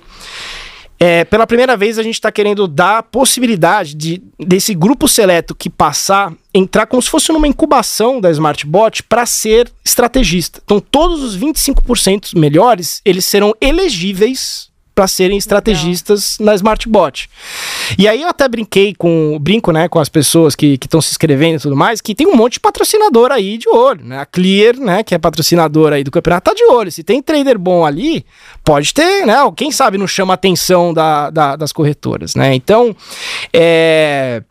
é, 0.98 1.24
pela 1.24 1.46
primeira 1.46 1.76
vez 1.76 1.98
a 1.98 2.02
gente 2.02 2.14
está 2.14 2.30
querendo 2.30 2.66
dar 2.68 2.98
a 2.98 3.02
possibilidade 3.02 3.94
de, 3.94 4.22
desse 4.38 4.74
grupo 4.74 5.08
seleto 5.08 5.54
que 5.54 5.68
passar 5.68 6.32
entrar 6.52 6.86
como 6.86 7.02
se 7.02 7.10
fosse 7.10 7.32
numa 7.32 7.48
incubação 7.48 8.20
da 8.20 8.30
Smartbot 8.30 9.02
para 9.02 9.26
ser 9.26 9.70
estrategista. 9.84 10.60
Então 10.64 10.80
todos 10.80 11.22
os 11.22 11.36
25% 11.36 12.38
melhores 12.38 13.00
eles 13.04 13.24
serão 13.24 13.52
elegíveis 13.60 14.72
para 14.94 15.08
serem 15.08 15.36
estrategistas 15.36 16.38
na 16.38 16.54
Smartbot. 16.54 17.28
E 17.98 18.06
aí 18.06 18.22
eu 18.22 18.28
até 18.28 18.46
brinquei 18.48 18.94
com, 18.94 19.36
brinco, 19.40 19.72
né, 19.72 19.88
com 19.88 19.98
as 19.98 20.08
pessoas 20.08 20.54
que 20.54 20.78
estão 20.80 21.00
se 21.00 21.10
inscrevendo 21.10 21.58
e 21.58 21.62
tudo 21.62 21.74
mais, 21.74 22.00
que 22.00 22.14
tem 22.14 22.26
um 22.26 22.36
monte 22.36 22.54
de 22.54 22.60
patrocinador 22.60 23.32
aí 23.32 23.58
de 23.58 23.68
olho, 23.68 24.04
né? 24.04 24.20
A 24.20 24.26
Clear, 24.26 24.76
né, 24.76 25.02
que 25.02 25.14
é 25.14 25.18
patrocinadora 25.18 25.96
aí 25.96 26.04
do 26.04 26.10
campeonato, 26.10 26.50
tá 26.50 26.54
de 26.54 26.64
olho. 26.64 26.92
Se 26.92 27.02
tem 27.02 27.20
trader 27.20 27.58
bom 27.58 27.84
ali, 27.84 28.24
pode 28.62 28.94
ter, 28.94 29.26
né? 29.26 29.36
Quem 29.56 29.72
sabe 29.72 29.98
não 29.98 30.06
chama 30.06 30.32
a 30.32 30.36
atenção 30.36 30.94
da, 30.94 31.30
da, 31.30 31.56
das 31.56 31.72
corretoras, 31.72 32.34
né? 32.34 32.54
Então, 32.54 32.94
é, 33.52 34.42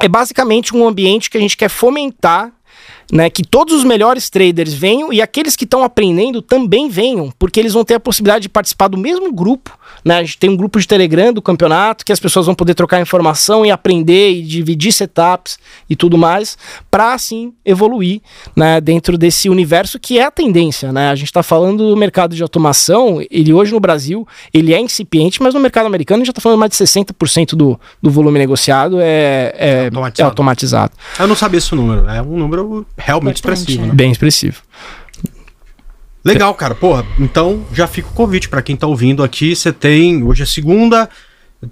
é 0.00 0.08
basicamente 0.08 0.74
um 0.74 0.86
ambiente 0.86 1.28
que 1.28 1.36
a 1.36 1.40
gente 1.40 1.56
quer 1.56 1.68
fomentar 1.68 2.52
né, 3.12 3.30
que 3.30 3.42
todos 3.42 3.74
os 3.74 3.84
melhores 3.84 4.28
traders 4.28 4.74
venham 4.74 5.12
e 5.12 5.22
aqueles 5.22 5.56
que 5.56 5.64
estão 5.64 5.82
aprendendo 5.82 6.42
também 6.42 6.88
venham, 6.88 7.32
porque 7.38 7.58
eles 7.58 7.72
vão 7.72 7.84
ter 7.84 7.94
a 7.94 8.00
possibilidade 8.00 8.42
de 8.42 8.48
participar 8.48 8.88
do 8.88 8.98
mesmo 8.98 9.32
grupo. 9.32 9.76
Né? 10.04 10.18
A 10.18 10.22
gente 10.22 10.38
tem 10.38 10.50
um 10.50 10.56
grupo 10.56 10.78
de 10.78 10.86
Telegram 10.86 11.32
do 11.32 11.40
campeonato 11.40 12.04
que 12.04 12.12
as 12.12 12.20
pessoas 12.20 12.46
vão 12.46 12.54
poder 12.54 12.74
trocar 12.74 13.00
informação 13.00 13.64
e 13.64 13.70
aprender 13.70 14.32
e 14.32 14.42
dividir 14.42 14.92
setups 14.92 15.58
e 15.88 15.96
tudo 15.96 16.18
mais, 16.18 16.58
para 16.90 17.14
assim 17.14 17.52
evoluir 17.64 18.20
né, 18.54 18.80
dentro 18.80 19.16
desse 19.16 19.48
universo 19.48 19.98
que 19.98 20.18
é 20.18 20.24
a 20.24 20.30
tendência. 20.30 20.92
Né? 20.92 21.08
A 21.08 21.14
gente 21.14 21.28
está 21.28 21.42
falando 21.42 21.88
do 21.88 21.96
mercado 21.96 22.34
de 22.34 22.42
automação, 22.42 23.24
ele 23.30 23.52
hoje 23.52 23.72
no 23.72 23.80
Brasil 23.80 24.26
ele 24.52 24.74
é 24.74 24.80
incipiente, 24.80 25.42
mas 25.42 25.54
no 25.54 25.60
mercado 25.60 25.86
americano 25.86 26.18
a 26.18 26.20
gente 26.20 26.26
já 26.26 26.32
está 26.32 26.42
falando 26.42 26.58
mais 26.58 26.70
de 26.70 26.76
60% 26.76 27.54
do, 27.54 27.80
do 28.02 28.10
volume 28.10 28.38
negociado 28.38 28.98
é, 29.00 29.54
é, 29.56 29.84
automatizado. 29.86 30.20
é 30.20 30.24
automatizado. 30.24 30.92
Eu 31.18 31.26
não 31.26 31.34
sabia 31.34 31.58
esse 31.58 31.74
número, 31.74 32.08
é 32.08 32.20
um 32.20 32.36
número 32.36 32.86
realmente 32.98 33.36
expressivo. 33.36 33.86
Né? 33.86 33.94
Bem 33.94 34.10
expressivo. 34.10 34.62
Legal, 36.24 36.52
cara. 36.54 36.74
Porra, 36.74 37.06
então 37.18 37.64
já 37.72 37.86
fica 37.86 38.08
o 38.08 38.12
convite 38.12 38.48
para 38.48 38.60
quem 38.60 38.76
tá 38.76 38.86
ouvindo 38.86 39.22
aqui. 39.22 39.54
Você 39.54 39.72
tem. 39.72 40.22
Hoje 40.22 40.42
é 40.42 40.46
segunda, 40.46 41.08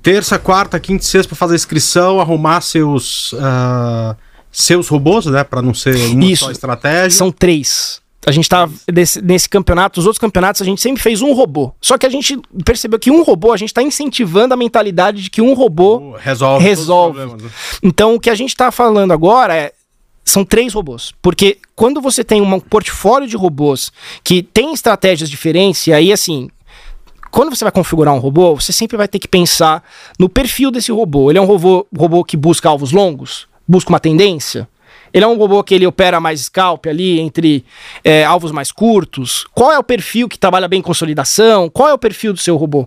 terça, 0.01 0.39
quarta, 0.39 0.81
quinta 0.81 1.05
e 1.05 1.07
sexta 1.07 1.29
pra 1.29 1.37
fazer 1.37 1.55
inscrição, 1.55 2.21
arrumar 2.21 2.61
seus. 2.61 3.33
Uh, 3.35 4.17
seus 4.51 4.89
robôs, 4.89 5.27
né? 5.27 5.45
Pra 5.45 5.61
não 5.61 5.75
ser 5.75 5.95
uma 5.95 6.25
Isso. 6.25 6.45
só 6.45 6.51
estratégia. 6.51 7.11
São 7.11 7.31
três. 7.31 8.01
A 8.27 8.33
gente 8.33 8.49
tá 8.49 8.69
nesse, 8.93 9.23
nesse 9.23 9.49
campeonato, 9.49 10.01
os 10.01 10.07
outros 10.07 10.19
campeonatos, 10.19 10.61
a 10.61 10.65
gente 10.65 10.81
sempre 10.81 11.01
fez 11.01 11.23
um 11.23 11.33
robô. 11.33 11.73
Só 11.81 11.97
que 11.97 12.05
a 12.05 12.09
gente 12.09 12.41
percebeu 12.65 12.99
que 12.99 13.11
um 13.11 13.23
robô, 13.23 13.53
a 13.53 13.57
gente 13.57 13.73
tá 13.73 13.83
incentivando 13.83 14.53
a 14.53 14.57
mentalidade 14.57 15.23
de 15.23 15.31
que 15.31 15.41
um 15.41 15.55
robô 15.55 16.17
resolve. 16.19 16.65
resolve. 16.65 17.21
né? 17.21 17.51
Então, 17.83 18.17
o 18.17 18.21
que 18.21 18.29
a 18.29 18.35
gente 18.35 18.57
tá 18.57 18.73
falando 18.73 19.13
agora 19.13 19.55
é 19.55 19.73
são 20.27 20.45
três 20.45 20.75
robôs. 20.75 21.15
Porque 21.23 21.59
quando 21.75 22.01
você 22.01 22.25
tem 22.25 22.43
um 22.43 22.61
portfólio 22.61 23.29
de 23.29 23.37
robôs 23.37 23.93
que 24.25 24.43
tem 24.43 24.75
estratégias 24.75 25.31
diferentes, 25.31 25.87
e 25.87 25.93
aí 25.93 26.13
assim. 26.13 26.51
Quando 27.29 27.55
você 27.55 27.65
vai 27.65 27.73
configurar 27.73 28.15
um 28.15 28.19
robô, 28.19 28.55
você 28.55 28.73
sempre 28.73 28.97
vai 28.97 29.07
ter 29.07 29.19
que 29.19 29.29
pensar 29.29 29.83
no 30.19 30.27
perfil 30.27 30.71
desse 30.71 30.91
robô. 30.91 31.31
Ele 31.31 31.39
é 31.39 31.43
um 31.43 31.45
robô, 31.45 31.87
robô 31.95 32.25
que 32.25 32.35
busca 32.35 32.69
alvos 32.69 32.93
longos? 32.93 33.47
Busca 33.69 33.91
uma 33.91 34.01
tendência? 34.01 34.67
Ele 35.17 35.25
é 35.25 35.29
um 35.29 35.39
robô 35.39 35.65
que 35.65 35.75
ele 35.75 35.87
opera 35.87 36.21
mais 36.21 36.43
scalp 36.43 36.85
ali 36.89 37.19
entre 37.19 37.65
é, 38.05 38.23
alvos 38.23 38.53
mais 38.53 38.71
curtos? 38.71 39.47
Qual 39.55 39.73
é 39.73 39.79
o 39.79 39.83
perfil 39.83 40.29
que 40.29 40.39
trabalha 40.39 40.69
bem 40.69 40.81
em 40.81 40.83
consolidação? 40.83 41.71
Qual 41.71 41.89
é 41.89 41.95
o 41.95 41.97
perfil 41.97 42.35
do 42.35 42.39
seu 42.39 42.55
robô? 42.55 42.87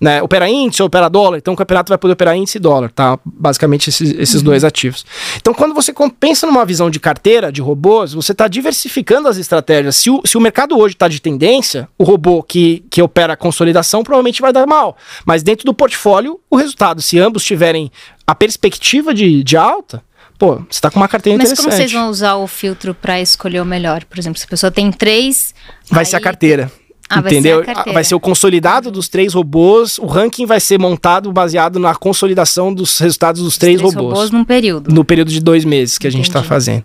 Né? 0.00 0.22
Opera 0.22 0.48
índice 0.48 0.80
ou 0.82 0.86
opera 0.86 1.08
dólar? 1.08 1.38
Então 1.38 1.52
o 1.52 1.56
campeonato 1.56 1.88
vai 1.88 1.98
poder 1.98 2.12
operar 2.12 2.36
índice 2.36 2.58
e 2.58 2.60
dólar, 2.60 2.92
tá? 2.92 3.18
Basicamente 3.24 3.88
esses, 3.90 4.14
esses 4.16 4.40
dois 4.40 4.62
ativos. 4.62 5.04
Então 5.36 5.52
quando 5.52 5.74
você 5.74 5.92
pensa 6.20 6.46
numa 6.46 6.64
visão 6.64 6.88
de 6.88 7.00
carteira 7.00 7.50
de 7.50 7.60
robôs, 7.60 8.12
você 8.12 8.30
está 8.30 8.46
diversificando 8.46 9.26
as 9.26 9.36
estratégias. 9.36 9.96
Se 9.96 10.10
o, 10.10 10.22
se 10.24 10.38
o 10.38 10.40
mercado 10.40 10.78
hoje 10.78 10.94
está 10.94 11.08
de 11.08 11.20
tendência, 11.20 11.88
o 11.98 12.04
robô 12.04 12.40
que, 12.40 12.84
que 12.88 13.02
opera 13.02 13.36
consolidação 13.36 14.04
provavelmente 14.04 14.40
vai 14.40 14.52
dar 14.52 14.64
mal. 14.64 14.96
Mas 15.26 15.42
dentro 15.42 15.64
do 15.64 15.74
portfólio, 15.74 16.38
o 16.48 16.54
resultado, 16.54 17.02
se 17.02 17.18
ambos 17.18 17.44
tiverem 17.44 17.90
a 18.24 18.32
perspectiva 18.32 19.12
de, 19.12 19.42
de 19.42 19.56
alta, 19.56 20.04
pô, 20.44 20.62
você 20.70 20.80
tá 20.80 20.90
com 20.90 20.96
uma 21.00 21.08
carteira 21.08 21.38
Mas 21.38 21.46
interessante. 21.48 21.64
como 21.64 21.76
vocês 21.76 21.92
vão 21.92 22.08
usar 22.10 22.34
o 22.34 22.46
filtro 22.46 22.94
para 22.94 23.20
escolher 23.20 23.60
o 23.60 23.64
melhor? 23.64 24.04
Por 24.04 24.18
exemplo, 24.18 24.38
se 24.38 24.44
a 24.44 24.48
pessoa 24.48 24.70
tem 24.70 24.92
três. 24.92 25.54
Vai 25.90 26.00
aí- 26.04 26.06
ser 26.06 26.16
a 26.16 26.20
carteira. 26.20 26.70
Ah, 27.08 27.20
vai 27.20 27.30
ser 27.30 27.38
entendeu? 27.38 27.60
a 27.60 27.64
carteira. 27.64 27.92
Vai 27.92 28.04
ser 28.04 28.14
o 28.14 28.20
consolidado 28.20 28.90
dos 28.90 29.08
três 29.08 29.34
robôs. 29.34 29.98
O 29.98 30.06
ranking 30.06 30.46
vai 30.46 30.58
ser 30.58 30.78
montado 30.78 31.30
baseado 31.32 31.78
na 31.78 31.94
consolidação 31.94 32.72
dos 32.72 32.98
resultados 32.98 33.42
dos 33.42 33.58
três, 33.58 33.78
Três 33.78 33.94
robôs. 33.94 34.12
robôs 34.14 34.30
num 34.30 34.44
período. 34.44 34.92
No 34.92 35.04
período 35.04 35.30
de 35.30 35.40
dois 35.40 35.64
meses 35.64 35.98
que 35.98 36.06
a 36.06 36.10
gente 36.10 36.26
está 36.28 36.42
fazendo. 36.42 36.82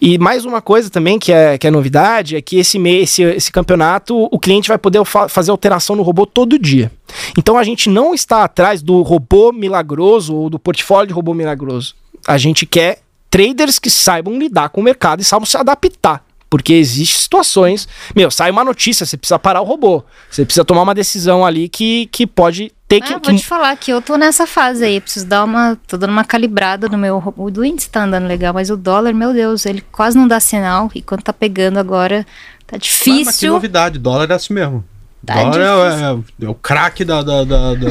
E 0.00 0.18
mais 0.18 0.44
uma 0.44 0.60
coisa 0.62 0.88
também 0.90 1.18
que 1.18 1.32
é, 1.32 1.58
que 1.58 1.66
é 1.66 1.70
novidade 1.70 2.34
é 2.34 2.40
que 2.40 2.56
esse, 2.58 2.78
mês, 2.78 3.10
esse, 3.10 3.22
esse 3.22 3.52
campeonato 3.52 4.28
o 4.32 4.38
cliente 4.38 4.68
vai 4.68 4.78
poder 4.78 5.04
fa- 5.04 5.28
fazer 5.28 5.50
alteração 5.50 5.94
no 5.94 6.02
robô 6.02 6.24
todo 6.26 6.58
dia. 6.58 6.90
Então 7.38 7.58
a 7.58 7.62
gente 7.64 7.90
não 7.90 8.14
está 8.14 8.44
atrás 8.44 8.80
do 8.82 9.02
robô 9.02 9.52
milagroso 9.52 10.34
ou 10.34 10.48
do 10.50 10.58
portfólio 10.58 11.08
de 11.08 11.12
robô 11.14 11.34
milagroso. 11.34 11.94
A 12.26 12.38
gente 12.38 12.64
quer 12.64 13.00
traders 13.30 13.78
que 13.78 13.90
saibam 13.90 14.38
lidar 14.38 14.68
com 14.70 14.80
o 14.80 14.84
mercado 14.84 15.20
e 15.20 15.24
saibam 15.24 15.46
se 15.46 15.56
adaptar. 15.56 16.24
Porque 16.52 16.74
existem 16.74 17.18
situações. 17.18 17.88
Meu, 18.14 18.30
sai 18.30 18.50
uma 18.50 18.62
notícia, 18.62 19.06
você 19.06 19.16
precisa 19.16 19.38
parar 19.38 19.62
o 19.62 19.64
robô. 19.64 20.04
Você 20.30 20.44
precisa 20.44 20.62
tomar 20.66 20.82
uma 20.82 20.94
decisão 20.94 21.46
ali 21.46 21.66
que, 21.66 22.04
que 22.12 22.26
pode 22.26 22.70
ter 22.86 23.00
que. 23.00 23.14
Ah, 23.14 23.18
que- 23.18 23.30
vou 23.30 23.38
te 23.40 23.46
falar 23.46 23.74
que 23.74 23.90
eu 23.90 24.02
tô 24.02 24.16
nessa 24.18 24.46
fase 24.46 24.84
aí, 24.84 25.00
preciso 25.00 25.24
dar 25.24 25.44
uma, 25.44 25.78
tô 25.88 25.96
dando 25.96 26.10
uma 26.10 26.24
calibrada 26.24 26.90
no 26.90 26.98
meu, 26.98 27.18
ro- 27.18 27.32
o 27.38 27.50
do 27.50 27.64
índice 27.64 27.88
tá 27.88 28.04
andando 28.04 28.26
legal, 28.26 28.52
mas 28.52 28.68
o 28.68 28.76
dólar, 28.76 29.14
meu 29.14 29.32
Deus, 29.32 29.64
ele 29.64 29.80
quase 29.90 30.18
não 30.18 30.28
dá 30.28 30.38
sinal, 30.40 30.90
e 30.94 31.00
quando 31.00 31.22
tá 31.22 31.32
pegando 31.32 31.78
agora, 31.78 32.22
tá 32.66 32.76
Ah, 32.76 32.78
mas 32.78 32.82
que 32.82 32.88
difícil. 33.24 33.52
novidade, 33.54 33.98
dólar 33.98 34.30
é 34.30 34.34
assim 34.34 34.52
mesmo. 34.52 34.84
Tá 35.24 35.40
é, 35.40 35.44
é- 35.44 36.46
é 36.46 36.48
o 36.48 36.54
craque 36.54 37.04
da. 37.04 37.22
da, 37.22 37.44
da, 37.44 37.74
da, 37.74 37.90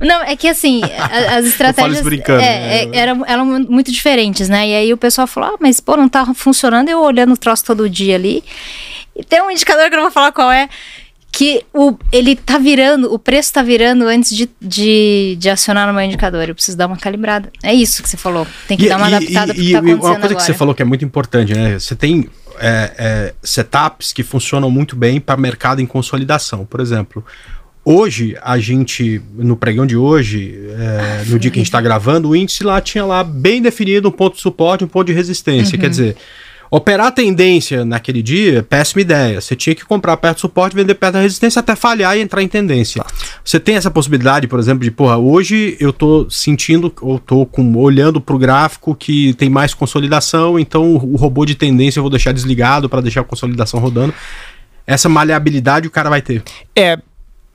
Não, 0.00 0.22
é 0.22 0.34
que 0.34 0.48
assim, 0.48 0.80
as 1.36 1.44
estratégias 1.46 2.00
brincando, 2.00 2.40
é, 2.40 2.86
né? 2.86 2.96
é, 2.96 2.96
eram, 2.96 3.24
eram 3.26 3.44
muito 3.44 3.92
diferentes, 3.92 4.48
né? 4.48 4.66
E 4.66 4.74
aí 4.74 4.92
o 4.92 4.96
pessoal 4.96 5.26
falou, 5.26 5.50
ah, 5.54 5.56
mas 5.60 5.78
pô, 5.78 5.94
não 5.96 6.08
tá 6.08 6.32
funcionando, 6.34 6.88
eu 6.88 7.00
olhando 7.02 7.34
o 7.34 7.36
troço 7.36 7.64
todo 7.64 7.88
dia 7.88 8.14
ali. 8.14 8.42
E 9.14 9.22
tem 9.22 9.42
um 9.42 9.50
indicador 9.50 9.88
que 9.88 9.94
eu 9.94 9.98
não 9.98 10.04
vou 10.04 10.12
falar 10.12 10.32
qual 10.32 10.50
é, 10.50 10.70
que 11.38 11.62
o, 11.72 11.96
ele 12.10 12.34
tá 12.34 12.58
virando, 12.58 13.14
o 13.14 13.16
preço 13.16 13.52
tá 13.52 13.62
virando 13.62 14.08
antes 14.08 14.34
de, 14.34 14.50
de, 14.60 15.36
de 15.38 15.48
acionar 15.48 15.86
no 15.86 15.94
meu 15.94 16.02
indicador. 16.02 16.48
Eu 16.48 16.54
preciso 16.56 16.76
dar 16.76 16.88
uma 16.88 16.96
calibrada. 16.96 17.48
É 17.62 17.72
isso 17.72 18.02
que 18.02 18.08
você 18.08 18.16
falou. 18.16 18.44
Tem 18.66 18.76
que 18.76 18.88
dar 18.88 18.96
uma 18.96 19.06
adaptada 19.06 19.54
pro 19.54 19.62
que 19.62 19.70
tá 19.70 19.78
e 19.78 19.80
uma 19.80 19.98
coisa 19.98 20.14
agora. 20.16 20.34
que 20.34 20.42
você 20.42 20.52
falou 20.52 20.74
que 20.74 20.82
é 20.82 20.84
muito 20.84 21.04
importante, 21.04 21.54
né? 21.54 21.78
Você 21.78 21.94
tem 21.94 22.28
é, 22.58 22.92
é, 22.98 23.34
setups 23.40 24.12
que 24.12 24.24
funcionam 24.24 24.68
muito 24.68 24.96
bem 24.96 25.20
para 25.20 25.40
mercado 25.40 25.80
em 25.80 25.86
consolidação. 25.86 26.66
Por 26.66 26.80
exemplo, 26.80 27.24
hoje 27.84 28.36
a 28.42 28.58
gente, 28.58 29.22
no 29.36 29.56
pregão 29.56 29.86
de 29.86 29.96
hoje, 29.96 30.58
é, 30.70 31.24
no 31.28 31.38
dia 31.38 31.52
que 31.52 31.58
a 31.58 31.60
gente 31.60 31.68
está 31.68 31.80
gravando, 31.80 32.30
o 32.30 32.34
índice 32.34 32.64
lá 32.64 32.80
tinha 32.80 33.04
lá 33.04 33.22
bem 33.22 33.62
definido 33.62 34.08
um 34.08 34.10
ponto 34.10 34.34
de 34.34 34.42
suporte 34.42 34.80
e 34.82 34.86
um 34.86 34.88
ponto 34.88 35.06
de 35.06 35.12
resistência. 35.12 35.76
Uhum. 35.76 35.82
Quer 35.82 35.90
dizer, 35.90 36.16
operar 36.70 37.12
tendência 37.12 37.84
naquele 37.84 38.22
dia, 38.22 38.62
péssima 38.62 39.02
ideia. 39.02 39.40
Você 39.40 39.56
tinha 39.56 39.74
que 39.74 39.84
comprar 39.84 40.16
perto 40.16 40.38
do 40.38 40.40
suporte, 40.40 40.76
vender 40.76 40.94
perto 40.94 41.14
da 41.14 41.20
resistência 41.20 41.60
até 41.60 41.74
falhar 41.74 42.16
e 42.16 42.20
entrar 42.20 42.42
em 42.42 42.48
tendência. 42.48 43.04
Você 43.44 43.58
tem 43.58 43.76
essa 43.76 43.90
possibilidade, 43.90 44.46
por 44.46 44.58
exemplo, 44.58 44.84
de, 44.84 44.90
porra, 44.90 45.16
hoje 45.16 45.76
eu 45.80 45.92
tô 45.92 46.28
sentindo, 46.30 46.92
ou 47.00 47.18
tô 47.18 47.46
com, 47.46 47.76
olhando 47.76 48.20
pro 48.20 48.38
gráfico 48.38 48.94
que 48.94 49.34
tem 49.34 49.48
mais 49.48 49.74
consolidação, 49.74 50.58
então 50.58 50.94
o, 50.94 51.14
o 51.14 51.16
robô 51.16 51.44
de 51.44 51.54
tendência 51.54 51.98
eu 51.98 52.02
vou 52.02 52.10
deixar 52.10 52.32
desligado 52.32 52.88
para 52.88 53.00
deixar 53.00 53.22
a 53.22 53.24
consolidação 53.24 53.80
rodando. 53.80 54.14
Essa 54.86 55.08
maleabilidade 55.08 55.86
o 55.86 55.90
cara 55.90 56.08
vai 56.08 56.22
ter. 56.22 56.42
É. 56.74 56.98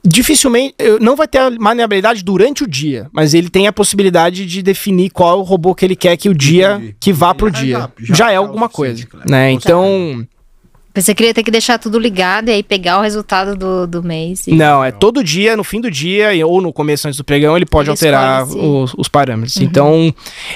Dificilmente, 0.05 0.75
não 1.00 1.15
vai 1.15 1.27
ter 1.27 1.38
a 1.38 1.50
maleabilidade 1.50 2.24
durante 2.24 2.63
o 2.63 2.67
dia, 2.67 3.07
mas 3.13 3.33
ele 3.33 3.50
tem 3.50 3.67
a 3.67 3.74
possibilidade 3.74 4.45
de 4.45 4.62
definir 4.62 5.10
qual 5.10 5.31
é 5.31 5.36
o 5.36 5.43
robô 5.43 5.74
que 5.74 5.86
ele 5.86 5.95
quer 5.95 6.17
que 6.17 6.27
o 6.27 6.33
dia 6.36 6.74
Entendi. 6.75 6.95
que 7.00 7.13
vá 7.13 7.33
pro 7.33 7.50
dia. 7.50 7.79
já- 7.79 7.89
Já, 8.00 8.15
já 8.15 8.31
é 8.31 8.39
o 8.39 8.43
alguma 8.43 8.67
coisa, 8.67 9.07
né? 9.25 9.51
Então, 9.51 10.27
Você 10.95 11.15
queria 11.15 11.33
ter 11.33 11.41
que 11.41 11.50
deixar 11.50 11.79
tudo 11.79 11.97
ligado 11.97 12.50
e 12.50 12.51
aí 12.51 12.62
pegar 12.62 13.00
o 13.00 13.01
resultado 13.01 13.55
do, 13.55 13.88
do 13.88 14.03
mês. 14.03 14.45
e- 14.47 14.53
não, 14.53 14.83
é 14.83 14.91
todo 14.91 15.23
dia, 15.23 15.57
no 15.57 15.63
fim 15.63 15.81
do 15.81 15.89
dia 15.89 16.29
ou 16.45 16.62
no 16.62 16.71
começo 16.71 17.07
antes 17.07 17.17
do 17.17 17.23
pregão, 17.23 17.55
ele 17.55 17.65
pode 17.65 17.88
Ele 17.89 17.91
alterar 17.91 18.43
os, 18.47 18.93
os 18.95 19.07
parâmetros. 19.07 19.57
Então, 19.57 20.13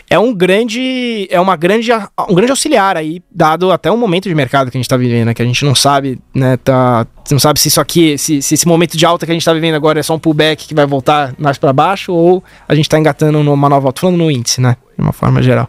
é 0.09 0.19
um 0.19 0.33
grande 0.33 1.27
é 1.31 1.39
uma 1.39 1.55
grande 1.55 1.89
um 2.29 2.35
grande 2.35 2.51
auxiliar 2.51 2.95
aí, 2.97 3.21
dado 3.31 3.71
até 3.71 3.89
o 3.89 3.97
momento 3.97 4.29
de 4.29 4.35
mercado 4.35 4.69
que 4.69 4.77
a 4.77 4.79
gente 4.79 4.89
tá 4.89 4.97
vivendo, 4.97 5.27
né, 5.27 5.33
que 5.33 5.41
a 5.41 5.45
gente 5.45 5.65
não 5.65 5.73
sabe, 5.73 6.19
né, 6.33 6.57
tá 6.57 7.07
não 7.31 7.39
sabe 7.39 7.59
se 7.59 7.67
isso 7.67 7.81
aqui, 7.81 8.17
se, 8.17 8.41
se 8.41 8.53
esse 8.53 8.65
momento 8.67 8.95
de 8.95 9.05
alta 9.05 9.25
que 9.25 9.31
a 9.31 9.35
gente 9.35 9.43
tá 9.43 9.53
vivendo 9.53 9.75
agora 9.75 9.99
é 9.99 10.03
só 10.03 10.15
um 10.15 10.19
pullback 10.19 10.67
que 10.67 10.73
vai 10.73 10.85
voltar 10.85 11.33
mais 11.37 11.57
para 11.57 11.73
baixo 11.73 12.13
ou 12.13 12.43
a 12.67 12.75
gente 12.75 12.87
tá 12.87 12.97
engatando 12.97 13.43
numa 13.43 13.67
nova 13.67 13.87
alta, 13.87 13.99
falando 13.99 14.17
no 14.17 14.31
índice, 14.31 14.61
né, 14.61 14.77
de 14.95 15.03
uma 15.03 15.11
forma 15.11 15.41
geral. 15.41 15.67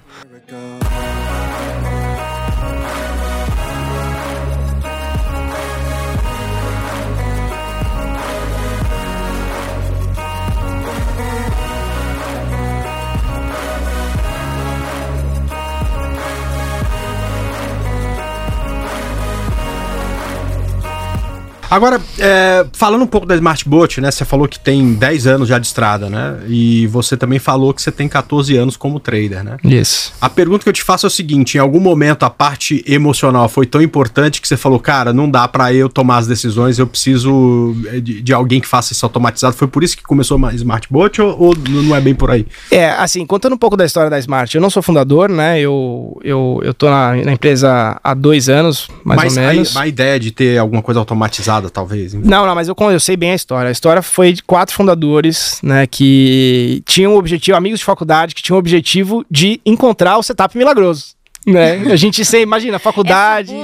Agora, 21.70 22.00
é, 22.18 22.66
falando 22.72 23.02
um 23.02 23.06
pouco 23.06 23.26
da 23.26 23.34
Smartbot, 23.34 24.00
né? 24.00 24.10
Você 24.10 24.24
falou 24.24 24.48
que 24.48 24.58
tem 24.58 24.94
10 24.94 25.26
anos 25.26 25.48
já 25.48 25.58
de 25.58 25.66
estrada, 25.66 26.08
né? 26.08 26.38
E 26.48 26.86
você 26.86 27.16
também 27.16 27.38
falou 27.38 27.74
que 27.74 27.82
você 27.82 27.92
tem 27.92 28.08
14 28.08 28.56
anos 28.56 28.76
como 28.76 28.98
trader, 28.98 29.44
né? 29.44 29.56
Isso. 29.64 30.12
A 30.20 30.30
pergunta 30.30 30.62
que 30.62 30.68
eu 30.68 30.72
te 30.72 30.82
faço 30.82 31.06
é 31.06 31.08
o 31.08 31.10
seguinte: 31.10 31.56
em 31.56 31.60
algum 31.60 31.80
momento 31.80 32.22
a 32.22 32.30
parte 32.30 32.84
emocional 32.86 33.48
foi 33.48 33.66
tão 33.66 33.82
importante 33.82 34.40
que 34.40 34.48
você 34.48 34.56
falou, 34.56 34.78
cara, 34.78 35.12
não 35.12 35.30
dá 35.30 35.46
pra 35.48 35.72
eu 35.72 35.88
tomar 35.88 36.18
as 36.18 36.26
decisões, 36.26 36.78
eu 36.78 36.86
preciso 36.86 37.74
de, 38.02 38.22
de 38.22 38.32
alguém 38.32 38.60
que 38.60 38.68
faça 38.68 38.92
isso 38.92 39.04
automatizado. 39.04 39.56
Foi 39.56 39.66
por 39.66 39.82
isso 39.82 39.96
que 39.96 40.02
começou 40.02 40.38
a 40.44 40.54
Smartbot 40.54 41.20
ou, 41.20 41.42
ou 41.42 41.54
não 41.68 41.96
é 41.96 42.00
bem 42.00 42.14
por 42.14 42.30
aí? 42.30 42.46
É, 42.70 42.90
assim, 42.90 43.24
contando 43.26 43.54
um 43.54 43.58
pouco 43.58 43.76
da 43.76 43.84
história 43.84 44.10
da 44.10 44.18
Smart, 44.18 44.54
eu 44.54 44.60
não 44.60 44.70
sou 44.70 44.82
fundador, 44.82 45.28
né? 45.28 45.60
Eu, 45.60 46.18
eu, 46.22 46.60
eu 46.62 46.74
tô 46.74 46.88
na, 46.88 47.14
na 47.16 47.32
empresa 47.32 47.98
há 48.02 48.14
dois 48.14 48.48
anos, 48.48 48.88
mais 49.04 49.22
Mas 49.22 49.36
ou 49.36 49.42
a, 49.42 49.46
menos. 49.52 49.76
a 49.76 49.86
ideia 49.86 50.20
de 50.20 50.30
ter 50.30 50.58
alguma 50.58 50.82
coisa 50.82 51.00
automatizada, 51.00 51.57
talvez. 51.62 52.14
enfim. 52.14 52.26
Não, 52.26 52.46
não, 52.46 52.54
mas 52.54 52.68
eu, 52.68 52.76
eu 52.78 53.00
sei 53.00 53.16
bem 53.16 53.32
a 53.32 53.34
história. 53.34 53.68
A 53.68 53.72
história 53.72 54.02
foi 54.02 54.32
de 54.32 54.42
quatro 54.42 54.74
fundadores, 54.74 55.58
né, 55.62 55.86
que 55.86 56.82
tinham 56.86 57.14
o 57.14 57.18
objetivo, 57.18 57.56
amigos 57.56 57.80
de 57.80 57.84
faculdade, 57.84 58.34
que 58.34 58.42
tinham 58.42 58.56
o 58.56 58.58
objetivo 58.58 59.24
de 59.30 59.60
encontrar 59.66 60.18
o 60.18 60.22
setup 60.22 60.56
milagroso. 60.56 61.18
Né? 61.46 61.90
A 61.90 61.96
gente 61.96 62.24
você 62.24 62.42
imagina, 62.42 62.78
faculdade, 62.78 63.54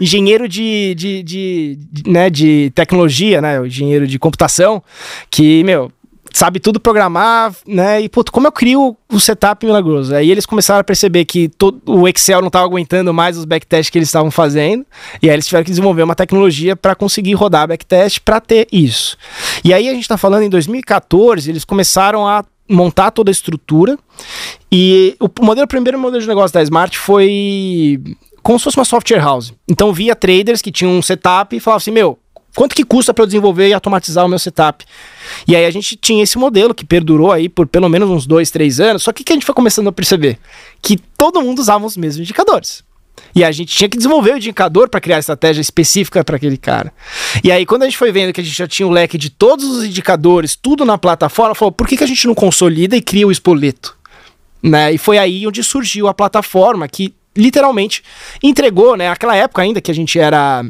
engenheiro 0.00 0.48
de, 0.48 0.94
de, 0.94 1.22
de, 1.22 1.78
de, 1.90 2.10
né, 2.10 2.30
de 2.30 2.70
tecnologia, 2.74 3.40
né, 3.40 3.60
o 3.60 3.66
engenheiro 3.66 4.06
de 4.06 4.18
computação, 4.18 4.82
que, 5.28 5.64
meu, 5.64 5.90
sabe 6.32 6.60
tudo 6.60 6.80
programar, 6.80 7.54
né, 7.66 8.00
e, 8.00 8.08
puto, 8.08 8.32
como 8.32 8.46
eu 8.46 8.52
crio 8.52 8.96
o 9.10 9.20
setup 9.20 9.64
milagroso? 9.64 10.14
Aí 10.14 10.30
eles 10.30 10.46
começaram 10.46 10.80
a 10.80 10.84
perceber 10.84 11.24
que 11.24 11.48
todo, 11.48 11.80
o 11.86 12.08
Excel 12.08 12.40
não 12.40 12.48
estava 12.48 12.64
aguentando 12.64 13.12
mais 13.12 13.36
os 13.36 13.44
backtests 13.44 13.90
que 13.90 13.98
eles 13.98 14.08
estavam 14.08 14.30
fazendo, 14.30 14.86
e 15.22 15.28
aí 15.28 15.34
eles 15.34 15.46
tiveram 15.46 15.64
que 15.64 15.70
desenvolver 15.70 16.02
uma 16.02 16.14
tecnologia 16.14 16.74
para 16.74 16.94
conseguir 16.94 17.34
rodar 17.34 17.68
backtest 17.68 18.20
para 18.20 18.40
ter 18.40 18.66
isso. 18.72 19.16
E 19.64 19.72
aí 19.72 19.88
a 19.88 19.92
gente 19.92 20.02
está 20.02 20.16
falando 20.16 20.42
em 20.42 20.50
2014, 20.50 21.50
eles 21.50 21.64
começaram 21.64 22.26
a 22.26 22.44
montar 22.68 23.10
toda 23.10 23.30
a 23.30 23.32
estrutura, 23.32 23.98
e 24.70 25.16
o 25.20 25.28
modelo, 25.44 25.64
o 25.64 25.68
primeiro 25.68 25.98
modelo 25.98 26.22
de 26.22 26.28
negócio 26.28 26.54
da 26.54 26.62
Smart 26.62 26.96
foi 26.98 28.00
como 28.42 28.58
se 28.58 28.64
fosse 28.64 28.76
uma 28.76 28.84
software 28.84 29.20
house. 29.20 29.52
Então 29.68 29.92
via 29.92 30.16
traders 30.16 30.60
que 30.60 30.72
tinham 30.72 30.92
um 30.92 31.02
setup 31.02 31.54
e 31.54 31.60
falavam 31.60 31.76
assim, 31.76 31.90
meu, 31.90 32.18
quanto 32.54 32.74
que 32.74 32.84
custa 32.84 33.12
para 33.12 33.22
eu 33.22 33.26
desenvolver 33.26 33.68
e 33.68 33.74
automatizar 33.74 34.24
o 34.24 34.28
meu 34.28 34.38
setup? 34.38 34.84
E 35.46 35.56
aí 35.56 35.64
a 35.64 35.70
gente 35.70 35.96
tinha 35.96 36.22
esse 36.22 36.38
modelo 36.38 36.74
que 36.74 36.84
perdurou 36.84 37.32
aí 37.32 37.48
por 37.48 37.66
pelo 37.66 37.88
menos 37.88 38.08
uns 38.10 38.26
dois, 38.26 38.50
três 38.50 38.80
anos. 38.80 39.02
Só 39.02 39.12
que 39.12 39.24
que 39.24 39.32
a 39.32 39.36
gente 39.36 39.46
foi 39.46 39.54
começando 39.54 39.88
a 39.88 39.92
perceber? 39.92 40.38
Que 40.80 40.96
todo 41.16 41.40
mundo 41.40 41.58
usava 41.58 41.84
os 41.84 41.96
mesmos 41.96 42.20
indicadores. 42.20 42.84
E 43.34 43.42
a 43.42 43.50
gente 43.50 43.74
tinha 43.74 43.88
que 43.88 43.96
desenvolver 43.96 44.34
o 44.34 44.36
indicador 44.36 44.88
para 44.88 45.00
criar 45.00 45.18
estratégia 45.18 45.60
específica 45.60 46.22
para 46.22 46.36
aquele 46.36 46.56
cara. 46.56 46.92
E 47.42 47.50
aí, 47.50 47.64
quando 47.64 47.82
a 47.82 47.86
gente 47.86 47.96
foi 47.96 48.12
vendo 48.12 48.32
que 48.32 48.40
a 48.40 48.44
gente 48.44 48.56
já 48.56 48.66
tinha 48.66 48.86
o 48.86 48.90
leque 48.90 49.16
de 49.16 49.30
todos 49.30 49.64
os 49.64 49.84
indicadores, 49.84 50.54
tudo 50.54 50.84
na 50.84 50.98
plataforma, 50.98 51.54
falou: 51.54 51.72
por 51.72 51.86
que, 51.86 51.96
que 51.96 52.04
a 52.04 52.06
gente 52.06 52.26
não 52.26 52.34
consolida 52.34 52.96
e 52.96 53.00
cria 53.00 53.26
o 53.26 53.32
espoleto? 53.32 53.96
Né? 54.62 54.92
E 54.92 54.98
foi 54.98 55.18
aí 55.18 55.46
onde 55.46 55.62
surgiu 55.64 56.08
a 56.08 56.14
plataforma 56.14 56.86
que 56.86 57.14
literalmente 57.34 58.02
entregou, 58.42 58.96
né? 58.96 59.08
Aquela 59.08 59.34
época 59.34 59.62
ainda 59.62 59.80
que 59.80 59.90
a 59.90 59.94
gente 59.94 60.18
era 60.18 60.64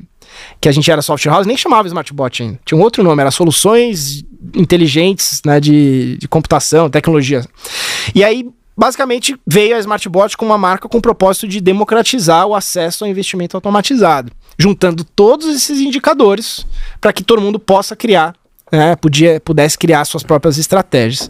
que 0.61 0.69
a 0.69 0.73
gente 0.73 0.91
era 0.91 1.03
software 1.03 1.33
house, 1.33 1.47
nem 1.47 1.57
chamava 1.57 1.87
Smartbot 1.89 2.43
ainda. 2.43 2.61
Tinha 2.65 2.79
um 2.79 2.83
outro 2.83 3.03
nome, 3.03 3.21
era 3.21 3.31
Soluções 3.31 4.25
Inteligentes 4.55 5.41
né, 5.45 5.61
de, 5.61 6.17
de 6.19 6.29
Computação, 6.29 6.91
Tecnologia. 6.91 7.45
E 8.15 8.25
aí, 8.25 8.49
basicamente, 8.77 9.37
veio 9.47 9.77
a 9.77 9.79
Smartbot 9.79 10.37
com 10.37 10.45
uma 10.45 10.59
marca 10.59 10.89
com 10.89 10.99
o 10.99 11.03
propósito 11.03 11.49
de 11.49 11.61
democratizar 11.61 12.47
o 12.47 12.55
acesso 12.55 13.05
ao 13.05 13.11
investimento 13.11 13.57
automatizado, 13.57 14.33
juntando 14.59 15.05
todos 15.05 15.47
esses 15.49 15.81
indicadores 15.81 16.67
para 17.01 17.13
que 17.13 17.23
todo 17.23 17.41
mundo 17.41 17.59
possa 17.59 17.97
criar 17.97 18.35
né, 18.73 18.97
podia, 18.97 19.39
pudesse 19.39 19.77
criar 19.77 20.05
suas 20.07 20.23
próprias 20.23 20.57
estratégias. 20.57 21.29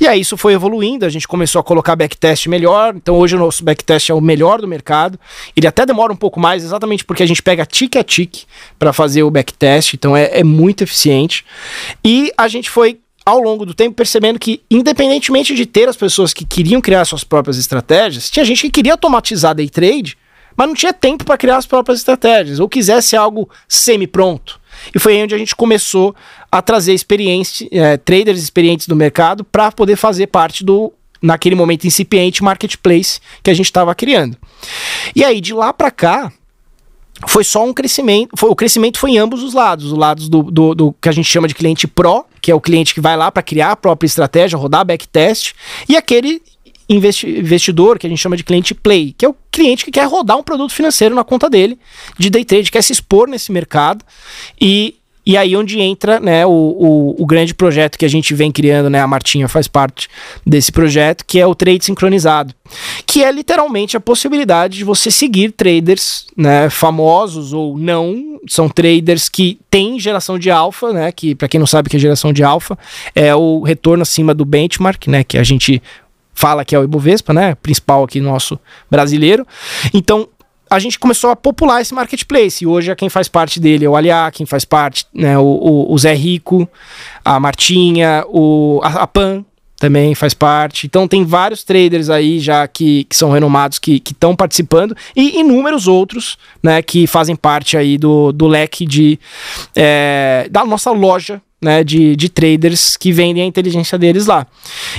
E 0.00 0.06
aí 0.06 0.20
isso 0.20 0.36
foi 0.36 0.52
evoluindo, 0.52 1.04
a 1.04 1.08
gente 1.08 1.26
começou 1.26 1.58
a 1.58 1.64
colocar 1.64 1.96
backtest 1.96 2.46
melhor, 2.46 2.94
então 2.94 3.16
hoje 3.16 3.34
o 3.34 3.38
nosso 3.38 3.64
backtest 3.64 4.10
é 4.10 4.14
o 4.14 4.20
melhor 4.20 4.60
do 4.60 4.68
mercado. 4.68 5.18
Ele 5.56 5.66
até 5.66 5.84
demora 5.84 6.12
um 6.12 6.16
pouco 6.16 6.38
mais, 6.38 6.62
exatamente 6.62 7.04
porque 7.04 7.24
a 7.24 7.26
gente 7.26 7.42
pega 7.42 7.66
tique 7.66 7.98
a 7.98 8.04
tique 8.04 8.44
para 8.78 8.92
fazer 8.92 9.24
o 9.24 9.30
backtest, 9.30 9.94
então 9.94 10.16
é, 10.16 10.38
é 10.38 10.44
muito 10.44 10.84
eficiente. 10.84 11.44
E 12.04 12.32
a 12.38 12.46
gente 12.46 12.70
foi 12.70 13.00
ao 13.26 13.40
longo 13.40 13.66
do 13.66 13.74
tempo 13.74 13.96
percebendo 13.96 14.38
que, 14.38 14.62
independentemente 14.70 15.54
de 15.54 15.66
ter 15.66 15.88
as 15.88 15.96
pessoas 15.96 16.32
que 16.32 16.44
queriam 16.44 16.80
criar 16.80 17.04
suas 17.04 17.24
próprias 17.24 17.58
estratégias, 17.58 18.30
tinha 18.30 18.44
gente 18.44 18.62
que 18.62 18.70
queria 18.70 18.92
automatizar 18.92 19.54
day 19.54 19.68
trade, 19.68 20.16
mas 20.56 20.68
não 20.68 20.74
tinha 20.74 20.92
tempo 20.92 21.24
para 21.24 21.36
criar 21.36 21.56
as 21.56 21.66
próprias 21.66 21.98
estratégias, 21.98 22.60
ou 22.60 22.68
quisesse 22.68 23.16
algo 23.16 23.48
semi-pronto. 23.66 24.60
E 24.94 24.98
foi 24.98 25.16
aí 25.16 25.22
onde 25.22 25.34
a 25.34 25.38
gente 25.38 25.54
começou 25.54 26.14
a 26.54 26.62
trazer 26.62 26.94
experiência, 26.94 27.66
eh, 27.72 27.96
traders 27.96 28.40
experientes 28.40 28.86
do 28.86 28.94
mercado 28.94 29.42
para 29.42 29.72
poder 29.72 29.96
fazer 29.96 30.28
parte 30.28 30.62
do, 30.64 30.92
naquele 31.20 31.56
momento 31.56 31.84
incipiente, 31.84 32.44
marketplace 32.44 33.18
que 33.42 33.50
a 33.50 33.54
gente 33.54 33.66
estava 33.66 33.92
criando. 33.92 34.36
E 35.16 35.24
aí, 35.24 35.40
de 35.40 35.52
lá 35.52 35.72
para 35.72 35.90
cá, 35.90 36.32
foi 37.26 37.42
só 37.42 37.64
um 37.64 37.74
crescimento. 37.74 38.36
Foi, 38.36 38.50
o 38.50 38.54
crescimento 38.54 39.00
foi 39.00 39.10
em 39.10 39.18
ambos 39.18 39.42
os 39.42 39.52
lados. 39.52 39.86
Os 39.86 39.98
lados 39.98 40.28
do, 40.28 40.44
do, 40.44 40.74
do 40.76 40.92
que 41.00 41.08
a 41.08 41.12
gente 41.12 41.28
chama 41.28 41.48
de 41.48 41.56
cliente 41.56 41.88
pro, 41.88 42.24
que 42.40 42.52
é 42.52 42.54
o 42.54 42.60
cliente 42.60 42.94
que 42.94 43.00
vai 43.00 43.16
lá 43.16 43.32
para 43.32 43.42
criar 43.42 43.72
a 43.72 43.76
própria 43.76 44.06
estratégia, 44.06 44.56
rodar 44.56 44.84
backtest, 44.84 45.54
e 45.88 45.96
aquele 45.96 46.40
investi- 46.88 47.36
investidor 47.36 47.98
que 47.98 48.06
a 48.06 48.10
gente 48.10 48.20
chama 48.20 48.36
de 48.36 48.44
cliente 48.44 48.76
play, 48.76 49.12
que 49.18 49.26
é 49.26 49.28
o 49.28 49.34
cliente 49.50 49.84
que 49.84 49.90
quer 49.90 50.06
rodar 50.06 50.38
um 50.38 50.42
produto 50.44 50.72
financeiro 50.72 51.16
na 51.16 51.24
conta 51.24 51.50
dele 51.50 51.76
de 52.16 52.30
day 52.30 52.44
trade, 52.44 52.70
quer 52.70 52.82
se 52.82 52.92
expor 52.92 53.26
nesse 53.26 53.50
mercado 53.50 54.04
e 54.60 54.94
e 55.26 55.36
aí 55.36 55.56
onde 55.56 55.80
entra 55.80 56.20
né, 56.20 56.44
o, 56.44 56.50
o, 56.50 57.22
o 57.22 57.26
grande 57.26 57.54
projeto 57.54 57.98
que 57.98 58.04
a 58.04 58.08
gente 58.08 58.34
vem 58.34 58.52
criando, 58.52 58.90
né, 58.90 59.00
a 59.00 59.06
Martinha 59.06 59.48
faz 59.48 59.66
parte 59.66 60.08
desse 60.46 60.70
projeto, 60.70 61.24
que 61.26 61.38
é 61.38 61.46
o 61.46 61.54
trade 61.54 61.84
sincronizado, 61.84 62.54
que 63.06 63.24
é 63.24 63.32
literalmente 63.32 63.96
a 63.96 64.00
possibilidade 64.00 64.78
de 64.78 64.84
você 64.84 65.10
seguir 65.10 65.52
traders 65.52 66.26
né, 66.36 66.68
famosos 66.68 67.52
ou 67.52 67.78
não, 67.78 68.38
são 68.46 68.68
traders 68.68 69.28
que 69.28 69.58
têm 69.70 69.98
geração 69.98 70.38
de 70.38 70.50
alfa, 70.50 70.92
né, 70.92 71.10
que 71.10 71.34
para 71.34 71.48
quem 71.48 71.58
não 71.58 71.66
sabe 71.66 71.88
que 71.88 71.96
é 71.96 71.98
geração 71.98 72.32
de 72.32 72.44
alfa, 72.44 72.78
é 73.14 73.34
o 73.34 73.62
retorno 73.62 74.02
acima 74.02 74.34
do 74.34 74.44
benchmark, 74.44 75.06
né, 75.08 75.24
que 75.24 75.38
a 75.38 75.42
gente 75.42 75.82
fala 76.34 76.64
que 76.64 76.74
é 76.74 76.78
o 76.78 76.84
Ibovespa, 76.84 77.32
né, 77.32 77.54
principal 77.54 78.04
aqui 78.04 78.20
nosso 78.20 78.58
brasileiro. 78.90 79.46
Então, 79.94 80.28
a 80.74 80.78
gente 80.78 80.98
começou 80.98 81.30
a 81.30 81.36
popular 81.36 81.80
esse 81.80 81.94
marketplace. 81.94 82.64
E 82.64 82.66
hoje 82.66 82.90
é 82.90 82.94
quem 82.94 83.08
faz 83.08 83.28
parte 83.28 83.60
dele 83.60 83.84
é 83.84 83.88
o 83.88 83.96
Aliá, 83.96 84.30
quem 84.30 84.44
faz 84.44 84.64
parte, 84.64 85.06
né, 85.14 85.38
o, 85.38 85.42
o, 85.42 85.92
o 85.92 85.98
Zé 85.98 86.14
Rico, 86.14 86.68
a 87.24 87.38
Martinha, 87.38 88.24
o, 88.28 88.80
a, 88.82 89.02
a 89.02 89.06
Pan 89.06 89.44
também 89.76 90.14
faz 90.14 90.34
parte. 90.34 90.86
Então 90.86 91.06
tem 91.06 91.24
vários 91.24 91.62
traders 91.62 92.10
aí 92.10 92.40
já 92.40 92.66
que, 92.66 93.04
que 93.04 93.16
são 93.16 93.30
renomados 93.30 93.78
que 93.78 94.02
estão 94.04 94.34
participando 94.34 94.96
e 95.14 95.40
inúmeros 95.40 95.86
outros, 95.86 96.36
né, 96.62 96.82
que 96.82 97.06
fazem 97.06 97.36
parte 97.36 97.76
aí 97.76 97.98
do, 97.98 98.32
do 98.32 98.46
leque 98.46 98.86
de 98.86 99.18
é, 99.74 100.48
da 100.50 100.64
nossa 100.64 100.90
loja 100.90 101.40
né, 101.62 101.82
de, 101.82 102.14
de 102.14 102.28
traders 102.28 102.96
que 102.96 103.10
vendem 103.10 103.42
a 103.42 103.46
inteligência 103.46 103.96
deles 103.98 104.26
lá. 104.26 104.46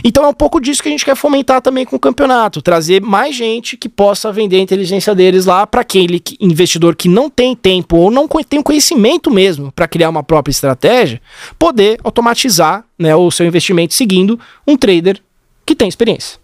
Então 0.03 0.23
é 0.23 0.27
um 0.27 0.33
pouco 0.33 0.59
disso 0.59 0.81
que 0.81 0.87
a 0.89 0.91
gente 0.91 1.05
quer 1.05 1.15
fomentar 1.15 1.61
também 1.61 1.85
com 1.85 1.95
o 1.95 1.99
campeonato, 1.99 2.61
trazer 2.61 3.01
mais 3.01 3.35
gente 3.35 3.77
que 3.77 3.87
possa 3.87 4.31
vender 4.31 4.55
a 4.57 4.61
inteligência 4.61 5.13
deles 5.13 5.45
lá 5.45 5.67
para 5.67 5.81
aquele 5.81 6.19
que- 6.19 6.35
investidor 6.41 6.95
que 6.95 7.07
não 7.07 7.29
tem 7.29 7.55
tempo 7.55 7.97
ou 7.97 8.09
não 8.09 8.27
tem 8.27 8.59
o 8.59 8.63
conhecimento 8.63 9.29
mesmo 9.29 9.71
para 9.71 9.87
criar 9.87 10.09
uma 10.09 10.23
própria 10.23 10.51
estratégia, 10.51 11.21
poder 11.59 11.99
automatizar 12.03 12.83
né, 12.97 13.15
o 13.15 13.29
seu 13.29 13.45
investimento 13.45 13.93
seguindo 13.93 14.39
um 14.67 14.75
trader 14.75 15.21
que 15.65 15.75
tem 15.75 15.87
experiência. 15.87 16.39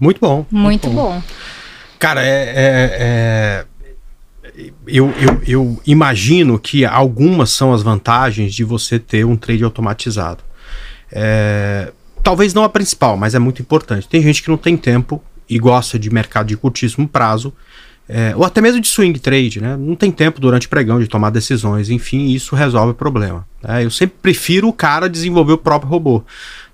Muito 0.00 0.18
bom. 0.20 0.44
Muito 0.50 0.88
bom. 0.90 1.22
Cara, 1.98 2.22
é. 2.24 2.28
é- 2.28 2.96
é- 3.00 3.64
Eu, 4.86 5.12
eu, 5.18 5.42
eu 5.46 5.80
imagino 5.86 6.58
que 6.58 6.84
algumas 6.84 7.50
são 7.50 7.72
as 7.72 7.82
vantagens 7.82 8.54
de 8.54 8.62
você 8.62 8.98
ter 8.98 9.24
um 9.24 9.36
trade 9.36 9.64
automatizado. 9.64 10.44
É, 11.10 11.92
talvez 12.22 12.54
não 12.54 12.64
a 12.64 12.68
principal, 12.68 13.16
mas 13.16 13.34
é 13.34 13.38
muito 13.38 13.60
importante. 13.60 14.08
Tem 14.08 14.22
gente 14.22 14.42
que 14.42 14.48
não 14.48 14.56
tem 14.56 14.76
tempo 14.76 15.22
e 15.48 15.58
gosta 15.58 15.98
de 15.98 16.10
mercado 16.10 16.46
de 16.46 16.56
curtíssimo 16.56 17.06
prazo, 17.06 17.52
é, 18.08 18.34
ou 18.36 18.44
até 18.44 18.60
mesmo 18.60 18.80
de 18.80 18.88
swing 18.88 19.18
trade, 19.18 19.60
né? 19.60 19.76
Não 19.76 19.96
tem 19.96 20.10
tempo 20.10 20.40
durante 20.40 20.66
o 20.66 20.70
pregão 20.70 21.00
de 21.00 21.06
tomar 21.06 21.30
decisões, 21.30 21.88
enfim, 21.88 22.26
isso 22.26 22.54
resolve 22.54 22.92
o 22.92 22.94
problema. 22.94 23.46
né? 23.62 23.84
Eu 23.84 23.90
sempre 23.90 24.16
prefiro 24.20 24.68
o 24.68 24.72
cara 24.72 25.08
desenvolver 25.08 25.54
o 25.54 25.58
próprio 25.58 25.90
robô. 25.90 26.22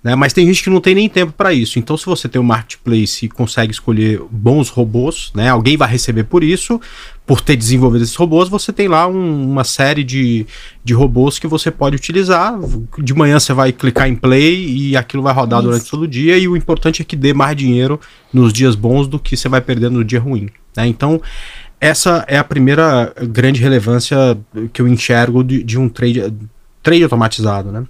Né? 0.02 0.14
Mas 0.14 0.32
tem 0.32 0.46
gente 0.46 0.62
que 0.62 0.70
não 0.70 0.80
tem 0.80 0.94
nem 0.94 1.08
tempo 1.10 1.30
para 1.32 1.52
isso. 1.52 1.78
Então, 1.78 1.94
se 1.96 2.06
você 2.06 2.26
tem 2.26 2.40
um 2.40 2.44
marketplace 2.44 3.26
e 3.26 3.28
consegue 3.28 3.70
escolher 3.72 4.20
bons 4.30 4.70
robôs, 4.70 5.30
né? 5.34 5.50
alguém 5.50 5.76
vai 5.76 5.88
receber 5.90 6.24
por 6.24 6.42
isso, 6.42 6.80
por 7.26 7.42
ter 7.42 7.54
desenvolvido 7.54 8.02
esses 8.02 8.14
robôs, 8.16 8.48
você 8.48 8.72
tem 8.72 8.88
lá 8.88 9.06
um- 9.06 9.50
uma 9.50 9.62
série 9.62 10.02
de, 10.02 10.46
de 10.82 10.94
robôs 10.94 11.38
que 11.38 11.46
você 11.46 11.70
pode 11.70 11.96
utilizar. 11.96 12.58
De 12.98 13.12
manhã 13.12 13.38
você 13.38 13.52
vai 13.52 13.72
clicar 13.72 14.08
em 14.08 14.16
play 14.16 14.64
e 14.74 14.96
aquilo 14.96 15.22
vai 15.22 15.34
rodar 15.34 15.60
Isso. 15.60 15.68
durante 15.68 15.90
todo 15.90 16.02
o 16.04 16.08
dia. 16.08 16.38
E 16.38 16.48
o 16.48 16.56
importante 16.56 17.02
é 17.02 17.04
que 17.04 17.14
dê 17.14 17.34
mais 17.34 17.54
dinheiro 17.54 18.00
nos 18.32 18.52
dias 18.54 18.74
bons 18.74 19.06
do 19.06 19.18
que 19.18 19.36
você 19.36 19.48
vai 19.50 19.60
perder 19.60 19.90
no 19.90 20.02
dia 20.02 20.18
ruim. 20.18 20.48
né? 20.76 20.86
Então, 20.86 21.20
essa 21.78 22.24
é 22.26 22.38
a 22.38 22.44
primeira 22.44 23.12
grande 23.28 23.60
relevância 23.60 24.16
que 24.72 24.80
eu 24.82 24.88
enxergo 24.88 25.44
de, 25.44 25.62
de 25.62 25.78
um 25.78 25.88
trade, 25.88 26.22
trade 26.82 27.02
automatizado, 27.02 27.70
né? 27.70 27.84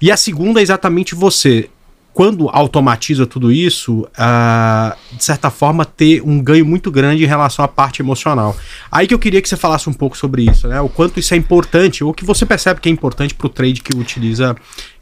E 0.00 0.10
a 0.10 0.16
segunda 0.16 0.60
é 0.60 0.62
exatamente 0.62 1.14
você, 1.14 1.68
quando 2.12 2.48
automatiza 2.48 3.26
tudo 3.26 3.50
isso, 3.50 4.00
uh, 4.00 4.96
de 5.16 5.22
certa 5.24 5.50
forma 5.50 5.84
ter 5.84 6.22
um 6.22 6.42
ganho 6.42 6.64
muito 6.64 6.90
grande 6.90 7.24
em 7.24 7.26
relação 7.26 7.64
à 7.64 7.68
parte 7.68 8.00
emocional. 8.02 8.56
Aí 8.90 9.06
que 9.06 9.14
eu 9.14 9.18
queria 9.18 9.42
que 9.42 9.48
você 9.48 9.56
falasse 9.56 9.88
um 9.88 9.92
pouco 9.92 10.16
sobre 10.16 10.42
isso, 10.42 10.68
né? 10.68 10.80
O 10.80 10.88
quanto 10.88 11.18
isso 11.20 11.34
é 11.34 11.36
importante, 11.36 12.02
ou 12.02 12.14
que 12.14 12.24
você 12.24 12.46
percebe 12.46 12.80
que 12.80 12.88
é 12.88 12.92
importante 12.92 13.34
para 13.34 13.46
o 13.46 13.50
trade 13.50 13.80
que 13.82 13.96
utiliza 13.96 14.56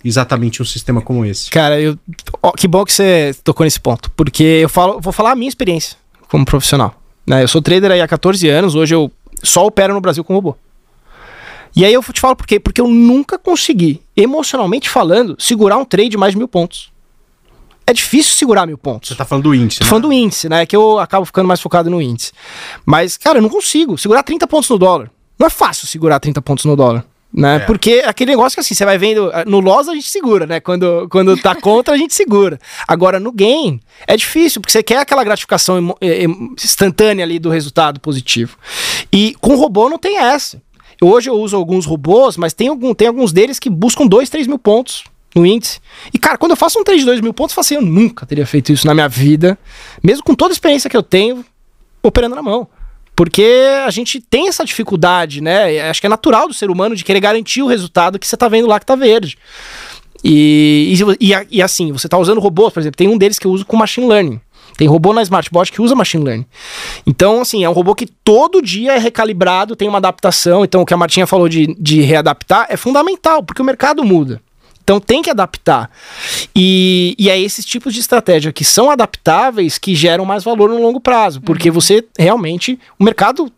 exatamente 0.04 0.62
um 0.62 0.64
sistema 0.64 1.00
como 1.00 1.24
esse. 1.24 1.50
Cara, 1.50 1.80
eu, 1.80 1.98
ó, 2.42 2.52
que 2.52 2.68
bom 2.68 2.84
que 2.84 2.92
você 2.92 3.34
tocou 3.44 3.64
nesse 3.64 3.80
ponto, 3.80 4.10
porque 4.12 4.42
eu 4.42 4.68
falo, 4.68 5.00
vou 5.00 5.12
falar 5.12 5.32
a 5.32 5.36
minha 5.36 5.48
experiência 5.48 5.96
como 6.28 6.44
profissional. 6.44 7.00
Né? 7.26 7.42
Eu 7.42 7.48
sou 7.48 7.60
trader 7.60 8.02
há 8.02 8.08
14 8.08 8.48
anos, 8.48 8.74
hoje 8.74 8.94
eu 8.94 9.10
só 9.42 9.66
opero 9.66 9.92
no 9.92 10.00
Brasil 10.00 10.22
com 10.22 10.34
robô. 10.34 10.56
E 11.76 11.84
aí 11.84 11.92
eu 11.92 12.02
te 12.02 12.20
falo 12.20 12.34
por 12.34 12.46
quê? 12.46 12.58
Porque 12.58 12.80
eu 12.80 12.88
nunca 12.88 13.38
consegui, 13.38 14.00
emocionalmente 14.16 14.88
falando, 14.88 15.36
segurar 15.38 15.76
um 15.76 15.84
trade 15.84 16.08
de 16.08 16.16
mais 16.16 16.32
de 16.32 16.38
mil 16.38 16.48
pontos. 16.48 16.90
É 17.86 17.92
difícil 17.92 18.34
segurar 18.34 18.66
mil 18.66 18.78
pontos. 18.78 19.10
Você 19.10 19.14
tá 19.14 19.26
falando 19.26 19.44
do 19.44 19.54
índice, 19.54 19.78
Tô 19.80 19.84
né? 19.84 19.90
falando 19.90 20.04
do 20.04 20.12
índice, 20.12 20.48
né? 20.48 20.64
Que 20.64 20.74
eu 20.74 20.98
acabo 20.98 21.26
ficando 21.26 21.46
mais 21.46 21.60
focado 21.60 21.90
no 21.90 22.00
índice. 22.00 22.32
Mas, 22.84 23.18
cara, 23.18 23.38
eu 23.38 23.42
não 23.42 23.50
consigo 23.50 23.98
segurar 23.98 24.22
30 24.22 24.46
pontos 24.46 24.70
no 24.70 24.78
dólar. 24.78 25.10
Não 25.38 25.46
é 25.46 25.50
fácil 25.50 25.86
segurar 25.86 26.18
30 26.18 26.40
pontos 26.40 26.64
no 26.64 26.74
dólar. 26.74 27.04
Né? 27.32 27.56
É. 27.56 27.58
Porque 27.60 28.02
aquele 28.06 28.30
negócio 28.30 28.56
que 28.56 28.60
assim, 28.60 28.74
você 28.74 28.84
vai 28.84 28.96
vendo. 28.96 29.30
Eh, 29.30 29.44
no 29.46 29.60
loss 29.60 29.88
a 29.88 29.94
gente 29.94 30.08
segura, 30.08 30.46
né? 30.46 30.58
Quando, 30.58 31.06
quando 31.10 31.36
tá 31.36 31.54
contra, 31.60 31.94
a 31.94 31.98
gente 31.98 32.14
segura. 32.14 32.58
Agora, 32.88 33.20
no 33.20 33.30
gain, 33.30 33.78
é 34.06 34.16
difícil, 34.16 34.60
porque 34.60 34.72
você 34.72 34.82
quer 34.82 34.98
aquela 34.98 35.22
gratificação 35.22 35.94
instantânea 36.62 37.24
ali 37.24 37.38
do 37.38 37.50
resultado 37.50 38.00
positivo. 38.00 38.56
E 39.12 39.36
com 39.40 39.54
robô 39.54 39.90
não 39.90 39.98
tem 39.98 40.16
essa. 40.16 40.62
Hoje 41.00 41.28
eu 41.28 41.34
uso 41.34 41.56
alguns 41.56 41.84
robôs, 41.84 42.36
mas 42.36 42.52
tem, 42.52 42.68
algum, 42.68 42.94
tem 42.94 43.08
alguns 43.08 43.32
deles 43.32 43.58
que 43.58 43.68
buscam 43.68 44.06
2, 44.06 44.30
3 44.30 44.46
mil 44.46 44.58
pontos 44.58 45.04
no 45.34 45.44
índice. 45.44 45.80
E, 46.12 46.18
cara, 46.18 46.38
quando 46.38 46.52
eu 46.52 46.56
faço 46.56 46.78
um 46.78 46.84
trade 46.84 47.00
de 47.00 47.06
2 47.06 47.20
mil 47.20 47.34
pontos, 47.34 47.52
eu 47.52 47.56
falo 47.56 47.64
assim, 47.64 47.74
eu 47.74 47.82
nunca 47.82 48.24
teria 48.24 48.46
feito 48.46 48.72
isso 48.72 48.86
na 48.86 48.94
minha 48.94 49.08
vida, 49.08 49.58
mesmo 50.02 50.24
com 50.24 50.34
toda 50.34 50.52
a 50.52 50.54
experiência 50.54 50.88
que 50.88 50.96
eu 50.96 51.02
tenho, 51.02 51.44
operando 52.02 52.34
na 52.34 52.42
mão. 52.42 52.66
Porque 53.14 53.46
a 53.86 53.90
gente 53.90 54.20
tem 54.20 54.48
essa 54.48 54.64
dificuldade, 54.64 55.40
né? 55.40 55.88
Acho 55.88 56.00
que 56.00 56.06
é 56.06 56.10
natural 56.10 56.48
do 56.48 56.54
ser 56.54 56.70
humano 56.70 56.94
de 56.94 57.02
querer 57.02 57.20
garantir 57.20 57.62
o 57.62 57.66
resultado 57.66 58.18
que 58.18 58.26
você 58.26 58.36
tá 58.36 58.46
vendo 58.46 58.68
lá 58.68 58.78
que 58.78 58.84
tá 58.84 58.94
verde. 58.94 59.38
E, 60.22 60.94
e, 61.20 61.30
e, 61.30 61.46
e 61.50 61.62
assim, 61.62 61.92
você 61.92 62.08
tá 62.08 62.18
usando 62.18 62.40
robôs, 62.40 62.72
por 62.72 62.80
exemplo, 62.80 62.96
tem 62.96 63.08
um 63.08 63.16
deles 63.16 63.38
que 63.38 63.46
eu 63.46 63.50
uso 63.50 63.64
com 63.64 63.76
machine 63.76 64.06
learning. 64.06 64.40
Tem 64.76 64.86
robô 64.86 65.12
na 65.12 65.22
Smartbot 65.22 65.72
que 65.72 65.80
usa 65.80 65.94
machine 65.94 66.24
learning. 66.24 66.46
Então, 67.06 67.40
assim, 67.40 67.64
é 67.64 67.68
um 67.68 67.72
robô 67.72 67.94
que 67.94 68.06
todo 68.06 68.60
dia 68.60 68.92
é 68.94 68.98
recalibrado, 68.98 69.74
tem 69.74 69.88
uma 69.88 69.98
adaptação. 69.98 70.64
Então, 70.64 70.82
o 70.82 70.86
que 70.86 70.94
a 70.94 70.96
Martinha 70.96 71.26
falou 71.26 71.48
de, 71.48 71.74
de 71.78 72.02
readaptar 72.02 72.66
é 72.68 72.76
fundamental, 72.76 73.42
porque 73.42 73.62
o 73.62 73.64
mercado 73.64 74.04
muda. 74.04 74.40
Então 74.86 75.00
tem 75.00 75.20
que 75.20 75.28
adaptar. 75.28 75.90
E, 76.54 77.16
e 77.18 77.28
é 77.28 77.36
esses 77.36 77.64
tipos 77.64 77.92
de 77.92 77.98
estratégia 77.98 78.52
que 78.52 78.64
são 78.64 78.88
adaptáveis 78.88 79.78
que 79.78 79.96
geram 79.96 80.24
mais 80.24 80.44
valor 80.44 80.70
no 80.70 80.80
longo 80.80 81.00
prazo. 81.00 81.40
Porque 81.40 81.70
uhum. 81.70 81.74
você 81.74 82.04
realmente. 82.16 82.78
O 82.96 83.02
mercado 83.02 83.50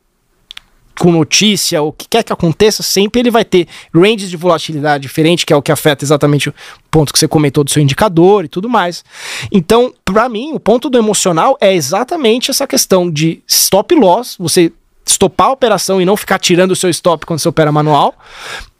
com 0.98 1.12
notícia, 1.12 1.82
o 1.82 1.92
que 1.92 2.06
quer 2.08 2.22
que 2.22 2.32
aconteça, 2.32 2.82
sempre 2.82 3.20
ele 3.20 3.30
vai 3.30 3.44
ter 3.44 3.66
ranges 3.94 4.28
de 4.28 4.36
volatilidade 4.36 5.02
diferente, 5.02 5.46
que 5.46 5.52
é 5.52 5.56
o 5.56 5.62
que 5.62 5.72
afeta 5.72 6.04
exatamente 6.04 6.48
o 6.48 6.54
ponto 6.90 7.12
que 7.12 7.18
você 7.18 7.28
comentou 7.28 7.62
do 7.62 7.70
seu 7.70 7.82
indicador 7.82 8.44
e 8.44 8.48
tudo 8.48 8.68
mais. 8.68 9.04
Então, 9.52 9.92
para 10.04 10.28
mim, 10.28 10.52
o 10.52 10.60
ponto 10.60 10.90
do 10.90 10.98
emocional 10.98 11.56
é 11.60 11.74
exatamente 11.74 12.50
essa 12.50 12.66
questão 12.66 13.10
de 13.10 13.42
stop 13.46 13.94
loss, 13.94 14.36
você 14.38 14.72
estopar 15.06 15.48
a 15.48 15.52
operação 15.52 16.00
e 16.00 16.04
não 16.04 16.16
ficar 16.16 16.38
tirando 16.38 16.72
o 16.72 16.76
seu 16.76 16.90
stop 16.90 17.24
quando 17.24 17.40
você 17.40 17.48
opera 17.48 17.72
manual. 17.72 18.14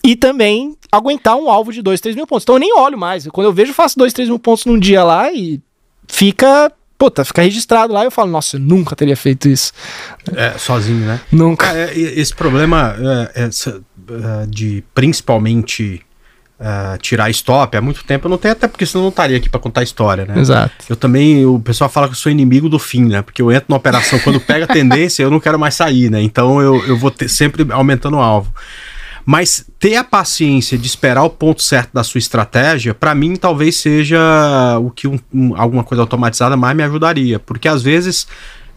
E 0.04 0.14
também 0.14 0.76
aguentar 0.92 1.36
um 1.36 1.50
alvo 1.50 1.72
de 1.72 1.82
2, 1.82 2.00
3 2.00 2.16
mil 2.16 2.26
pontos. 2.26 2.44
Então 2.44 2.54
eu 2.54 2.60
nem 2.60 2.72
olho 2.78 2.98
mais. 2.98 3.26
Quando 3.28 3.46
eu 3.46 3.52
vejo, 3.52 3.72
faço 3.74 3.98
2, 3.98 4.12
3 4.12 4.28
mil 4.28 4.38
pontos 4.38 4.64
num 4.64 4.78
dia 4.78 5.02
lá 5.02 5.32
e 5.32 5.60
fica. 6.06 6.72
Puta, 6.98 7.24
fica 7.24 7.42
registrado 7.42 7.92
lá 7.92 8.02
e 8.02 8.06
eu 8.06 8.10
falo, 8.10 8.30
nossa, 8.30 8.56
eu 8.56 8.60
nunca 8.60 8.96
teria 8.96 9.16
feito 9.16 9.48
isso. 9.48 9.72
É, 10.34 10.58
sozinho, 10.58 11.06
né? 11.06 11.20
Nunca. 11.30 11.72
É, 11.72 11.96
esse 11.96 12.34
problema 12.34 12.96
é, 13.34 13.44
é, 13.44 14.46
de 14.46 14.82
principalmente 14.92 16.02
Uh, 16.60 16.98
tirar 16.98 17.30
stop 17.30 17.76
há 17.76 17.80
muito 17.80 18.02
tempo 18.02 18.26
eu 18.26 18.30
não 18.30 18.36
tenho, 18.36 18.50
até 18.50 18.66
porque 18.66 18.84
senão 18.84 19.02
eu 19.02 19.04
não 19.04 19.10
estaria 19.10 19.36
aqui 19.36 19.48
para 19.48 19.60
contar 19.60 19.80
a 19.80 19.84
história, 19.84 20.24
né? 20.24 20.40
Exato. 20.40 20.72
Eu 20.88 20.96
também, 20.96 21.46
o 21.46 21.60
pessoal 21.60 21.88
fala 21.88 22.08
que 22.08 22.14
eu 22.14 22.18
sou 22.18 22.32
inimigo 22.32 22.68
do 22.68 22.80
fim, 22.80 23.04
né? 23.04 23.22
Porque 23.22 23.40
eu 23.40 23.52
entro 23.52 23.66
na 23.68 23.76
operação, 23.76 24.18
quando 24.18 24.40
pega 24.40 24.64
a 24.64 24.66
tendência, 24.66 25.22
eu 25.22 25.30
não 25.30 25.38
quero 25.38 25.56
mais 25.56 25.76
sair, 25.76 26.10
né? 26.10 26.20
Então 26.20 26.60
eu, 26.60 26.84
eu 26.84 26.98
vou 26.98 27.12
ter, 27.12 27.28
sempre 27.28 27.64
aumentando 27.70 28.16
o 28.16 28.20
alvo. 28.20 28.52
Mas 29.30 29.62
ter 29.78 29.94
a 29.94 30.02
paciência 30.02 30.78
de 30.78 30.86
esperar 30.86 31.22
o 31.22 31.28
ponto 31.28 31.60
certo 31.60 31.90
da 31.92 32.02
sua 32.02 32.16
estratégia, 32.18 32.94
para 32.94 33.14
mim 33.14 33.36
talvez 33.36 33.76
seja 33.76 34.18
o 34.80 34.90
que 34.90 35.06
um, 35.06 35.20
um, 35.30 35.54
alguma 35.54 35.84
coisa 35.84 36.00
automatizada 36.00 36.56
mais 36.56 36.74
me 36.74 36.82
ajudaria. 36.82 37.38
Porque 37.38 37.68
às 37.68 37.82
vezes 37.82 38.26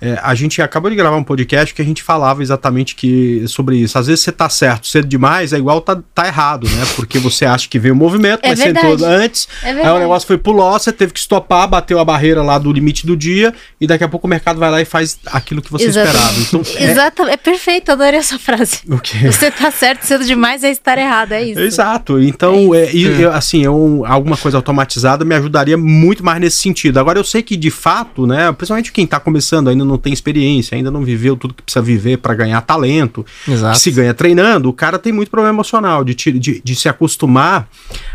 é, 0.01 0.19
a 0.23 0.33
gente 0.33 0.59
acabou 0.63 0.89
de 0.89 0.95
gravar 0.95 1.15
um 1.15 1.23
podcast 1.23 1.75
que 1.75 1.81
a 1.81 1.85
gente 1.85 2.01
falava 2.01 2.41
exatamente 2.41 2.95
que, 2.95 3.43
sobre 3.47 3.77
isso. 3.77 3.99
Às 3.99 4.07
vezes 4.07 4.23
você 4.23 4.31
tá 4.31 4.49
certo 4.49 4.87
cedo 4.87 5.07
demais, 5.07 5.53
é 5.53 5.57
igual 5.57 5.79
tá, 5.79 6.01
tá 6.15 6.25
errado, 6.25 6.67
né? 6.67 6.83
Porque 6.95 7.19
você 7.19 7.45
acha 7.45 7.69
que 7.69 7.77
veio 7.77 7.93
o 7.93 7.97
movimento, 7.97 8.39
é 8.41 8.49
mas 8.49 8.59
verdade. 8.59 8.87
você 8.87 8.93
entrou 8.93 9.07
antes, 9.07 9.47
é 9.61 9.69
aí 9.69 9.89
o 9.89 9.99
negócio 9.99 10.27
foi 10.27 10.39
pro 10.39 10.53
loss, 10.53 10.81
você 10.81 10.91
teve 10.91 11.13
que 11.13 11.19
estopar, 11.19 11.67
bateu 11.67 11.99
a 11.99 12.05
barreira 12.05 12.41
lá 12.41 12.57
do 12.57 12.73
limite 12.73 13.05
do 13.05 13.15
dia, 13.15 13.53
e 13.79 13.85
daqui 13.85 14.03
a 14.03 14.07
pouco 14.07 14.25
o 14.25 14.29
mercado 14.29 14.59
vai 14.59 14.71
lá 14.71 14.81
e 14.81 14.85
faz 14.85 15.19
aquilo 15.27 15.61
que 15.61 15.71
você 15.71 15.85
Exatamente. 15.85 16.17
esperava. 16.17 16.41
Então, 16.41 16.83
é... 16.87 16.91
Exato, 16.91 17.23
é 17.27 17.37
perfeito, 17.37 17.91
adorei 17.91 18.19
essa 18.19 18.39
frase. 18.39 18.79
O 18.89 18.97
quê? 18.97 19.31
Você 19.31 19.51
tá 19.51 19.69
certo 19.69 20.03
cedo 20.03 20.25
demais, 20.25 20.63
é 20.63 20.71
estar 20.71 20.97
errado, 20.97 21.33
é 21.33 21.43
isso. 21.43 21.59
Exato, 21.59 22.19
então, 22.19 22.73
é, 22.73 22.91
e, 22.91 23.23
assim, 23.25 23.63
eu, 23.63 24.03
alguma 24.07 24.35
coisa 24.35 24.57
automatizada 24.57 25.23
me 25.23 25.35
ajudaria 25.35 25.77
muito 25.77 26.25
mais 26.25 26.39
nesse 26.41 26.57
sentido. 26.57 26.99
Agora, 26.99 27.19
eu 27.19 27.23
sei 27.23 27.43
que, 27.43 27.55
de 27.55 27.69
fato, 27.69 28.25
né, 28.25 28.51
principalmente 28.51 28.91
quem 28.91 29.05
tá 29.05 29.19
começando 29.19 29.69
ainda 29.69 29.90
não 29.91 29.97
tem 29.97 30.11
experiência, 30.13 30.75
ainda 30.75 30.89
não 30.89 31.03
viveu 31.03 31.35
tudo 31.37 31.53
que 31.53 31.61
precisa 31.61 31.83
viver 31.83 32.17
para 32.17 32.33
ganhar 32.33 32.61
talento, 32.61 33.25
Exato. 33.47 33.77
se 33.77 33.91
ganha 33.91 34.13
treinando, 34.13 34.69
o 34.69 34.73
cara 34.73 34.97
tem 34.97 35.11
muito 35.11 35.29
problema 35.29 35.53
emocional 35.53 36.03
de, 36.03 36.15
de, 36.15 36.61
de 36.63 36.75
se 36.75 36.89
acostumar 36.89 37.67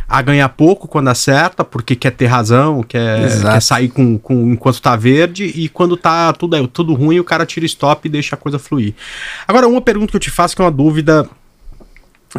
a 0.08 0.22
ganhar 0.22 0.48
pouco 0.50 0.88
quando 0.88 1.08
acerta, 1.08 1.64
porque 1.64 1.94
quer 1.94 2.12
ter 2.12 2.26
razão, 2.26 2.82
quer, 2.82 3.40
quer 3.40 3.62
sair 3.62 3.88
com, 3.88 4.18
com 4.18 4.52
enquanto 4.52 4.80
tá 4.80 4.96
verde, 4.96 5.44
e 5.44 5.68
quando 5.68 5.96
tá 5.96 6.32
tudo, 6.32 6.56
é, 6.56 6.66
tudo 6.66 6.94
ruim, 6.94 7.18
o 7.18 7.24
cara 7.24 7.46
tira 7.46 7.66
stop 7.66 8.06
e 8.06 8.10
deixa 8.10 8.34
a 8.34 8.38
coisa 8.38 8.58
fluir. 8.58 8.94
Agora, 9.46 9.68
uma 9.68 9.80
pergunta 9.80 10.10
que 10.10 10.16
eu 10.16 10.20
te 10.20 10.30
faço, 10.30 10.56
que 10.56 10.62
é 10.62 10.64
uma 10.64 10.70
dúvida 10.70 11.28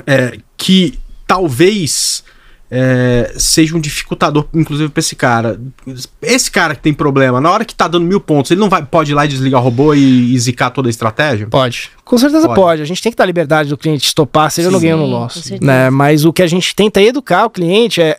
é, 0.05 0.37
que 0.57 0.97
talvez 1.25 2.23
é, 2.69 3.33
seja 3.37 3.75
um 3.75 3.79
dificultador, 3.79 4.45
inclusive, 4.53 4.89
para 4.89 4.99
esse 4.99 5.15
cara. 5.15 5.59
Esse 6.21 6.51
cara 6.51 6.75
que 6.75 6.81
tem 6.81 6.93
problema, 6.93 7.39
na 7.39 7.49
hora 7.49 7.63
que 7.63 7.73
tá 7.73 7.87
dando 7.87 8.05
mil 8.05 8.19
pontos, 8.19 8.51
ele 8.51 8.59
não 8.59 8.69
vai, 8.69 8.85
pode 8.85 9.11
ir 9.11 9.15
lá 9.15 9.25
e 9.25 9.29
desligar 9.29 9.61
o 9.61 9.63
robô 9.63 9.93
e, 9.93 10.33
e 10.33 10.39
zicar 10.39 10.69
toda 10.69 10.89
a 10.89 10.91
estratégia? 10.91 11.47
Pode. 11.47 11.91
Com 12.03 12.17
certeza 12.17 12.47
pode. 12.47 12.59
pode. 12.59 12.81
A 12.81 12.85
gente 12.85 13.01
tem 13.01 13.11
que 13.11 13.17
dar 13.17 13.25
liberdade 13.25 13.69
do 13.69 13.77
cliente 13.77 14.05
estopar, 14.05 14.51
seja 14.51 14.67
Sim, 14.67 14.73
no 14.73 14.79
ganho 14.79 14.97
ou 14.97 15.07
no 15.07 15.09
loss. 15.09 15.51
Né? 15.61 15.89
Mas 15.89 16.25
o 16.25 16.33
que 16.33 16.41
a 16.41 16.47
gente 16.47 16.75
tenta 16.75 17.01
educar 17.01 17.45
o 17.45 17.49
cliente 17.49 18.01
é. 18.01 18.17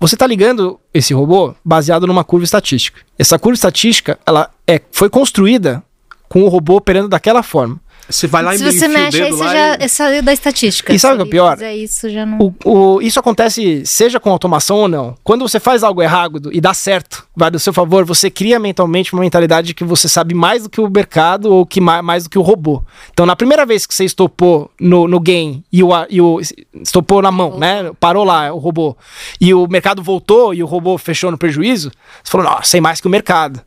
Você 0.00 0.16
está 0.16 0.26
ligando 0.26 0.80
esse 0.92 1.14
robô 1.14 1.54
baseado 1.64 2.08
numa 2.08 2.24
curva 2.24 2.44
estatística. 2.44 3.00
Essa 3.16 3.38
curva 3.38 3.54
estatística 3.54 4.18
ela 4.26 4.50
é, 4.66 4.80
foi 4.90 5.08
construída 5.08 5.80
com 6.28 6.42
o 6.42 6.48
robô 6.48 6.76
operando 6.76 7.08
daquela 7.08 7.42
forma. 7.42 7.78
Você 8.08 8.26
vai 8.26 8.42
lá 8.42 8.56
Se 8.56 8.62
e 8.64 8.72
você 8.72 8.88
mexe, 8.88 9.22
aí 9.22 9.30
você 9.30 9.44
já 9.44 9.76
e... 9.80 9.88
saiu 9.88 10.22
da 10.22 10.32
estatística. 10.32 10.92
E 10.92 10.98
sabe 10.98 11.14
o 11.14 11.24
que 11.24 11.28
é 11.28 11.30
pior? 11.30 11.62
Isso, 11.62 12.10
já 12.10 12.26
não... 12.26 12.38
o, 12.38 12.54
o, 12.64 13.02
isso 13.02 13.18
acontece 13.18 13.86
seja 13.86 14.18
com 14.20 14.30
automação 14.30 14.76
ou 14.76 14.88
não. 14.88 15.14
Quando 15.22 15.48
você 15.48 15.58
faz 15.58 15.82
algo 15.82 16.02
errado 16.02 16.50
e 16.52 16.60
dá 16.60 16.74
certo, 16.74 17.26
vai 17.34 17.50
do 17.50 17.58
seu 17.58 17.72
favor, 17.72 18.04
você 18.04 18.28
cria 18.30 18.58
mentalmente 18.58 19.12
uma 19.12 19.22
mentalidade 19.22 19.68
de 19.68 19.74
que 19.74 19.84
você 19.84 20.08
sabe 20.08 20.34
mais 20.34 20.64
do 20.64 20.70
que 20.70 20.80
o 20.80 20.90
mercado 20.90 21.52
ou 21.52 21.64
que 21.64 21.80
mais, 21.80 22.04
mais 22.04 22.24
do 22.24 22.30
que 22.30 22.38
o 22.38 22.42
robô. 22.42 22.82
Então, 23.12 23.24
na 23.24 23.36
primeira 23.36 23.64
vez 23.64 23.86
que 23.86 23.94
você 23.94 24.04
estopou 24.04 24.70
no, 24.80 25.06
no 25.08 25.20
game 25.20 25.64
e 25.72 25.82
o, 25.82 25.90
e 26.10 26.20
o 26.20 26.40
estopou 26.74 27.22
na 27.22 27.30
mão, 27.30 27.58
né? 27.58 27.92
Parou 27.98 28.24
lá 28.24 28.52
o 28.52 28.58
robô. 28.58 28.96
E 29.40 29.54
o 29.54 29.66
mercado 29.66 30.02
voltou 30.02 30.52
e 30.52 30.62
o 30.62 30.66
robô 30.66 30.98
fechou 30.98 31.30
no 31.30 31.38
prejuízo, 31.38 31.90
você 32.22 32.30
falou, 32.30 32.46
não, 32.46 32.62
sei 32.62 32.80
mais 32.80 33.00
que 33.00 33.06
o 33.06 33.10
mercado. 33.10 33.60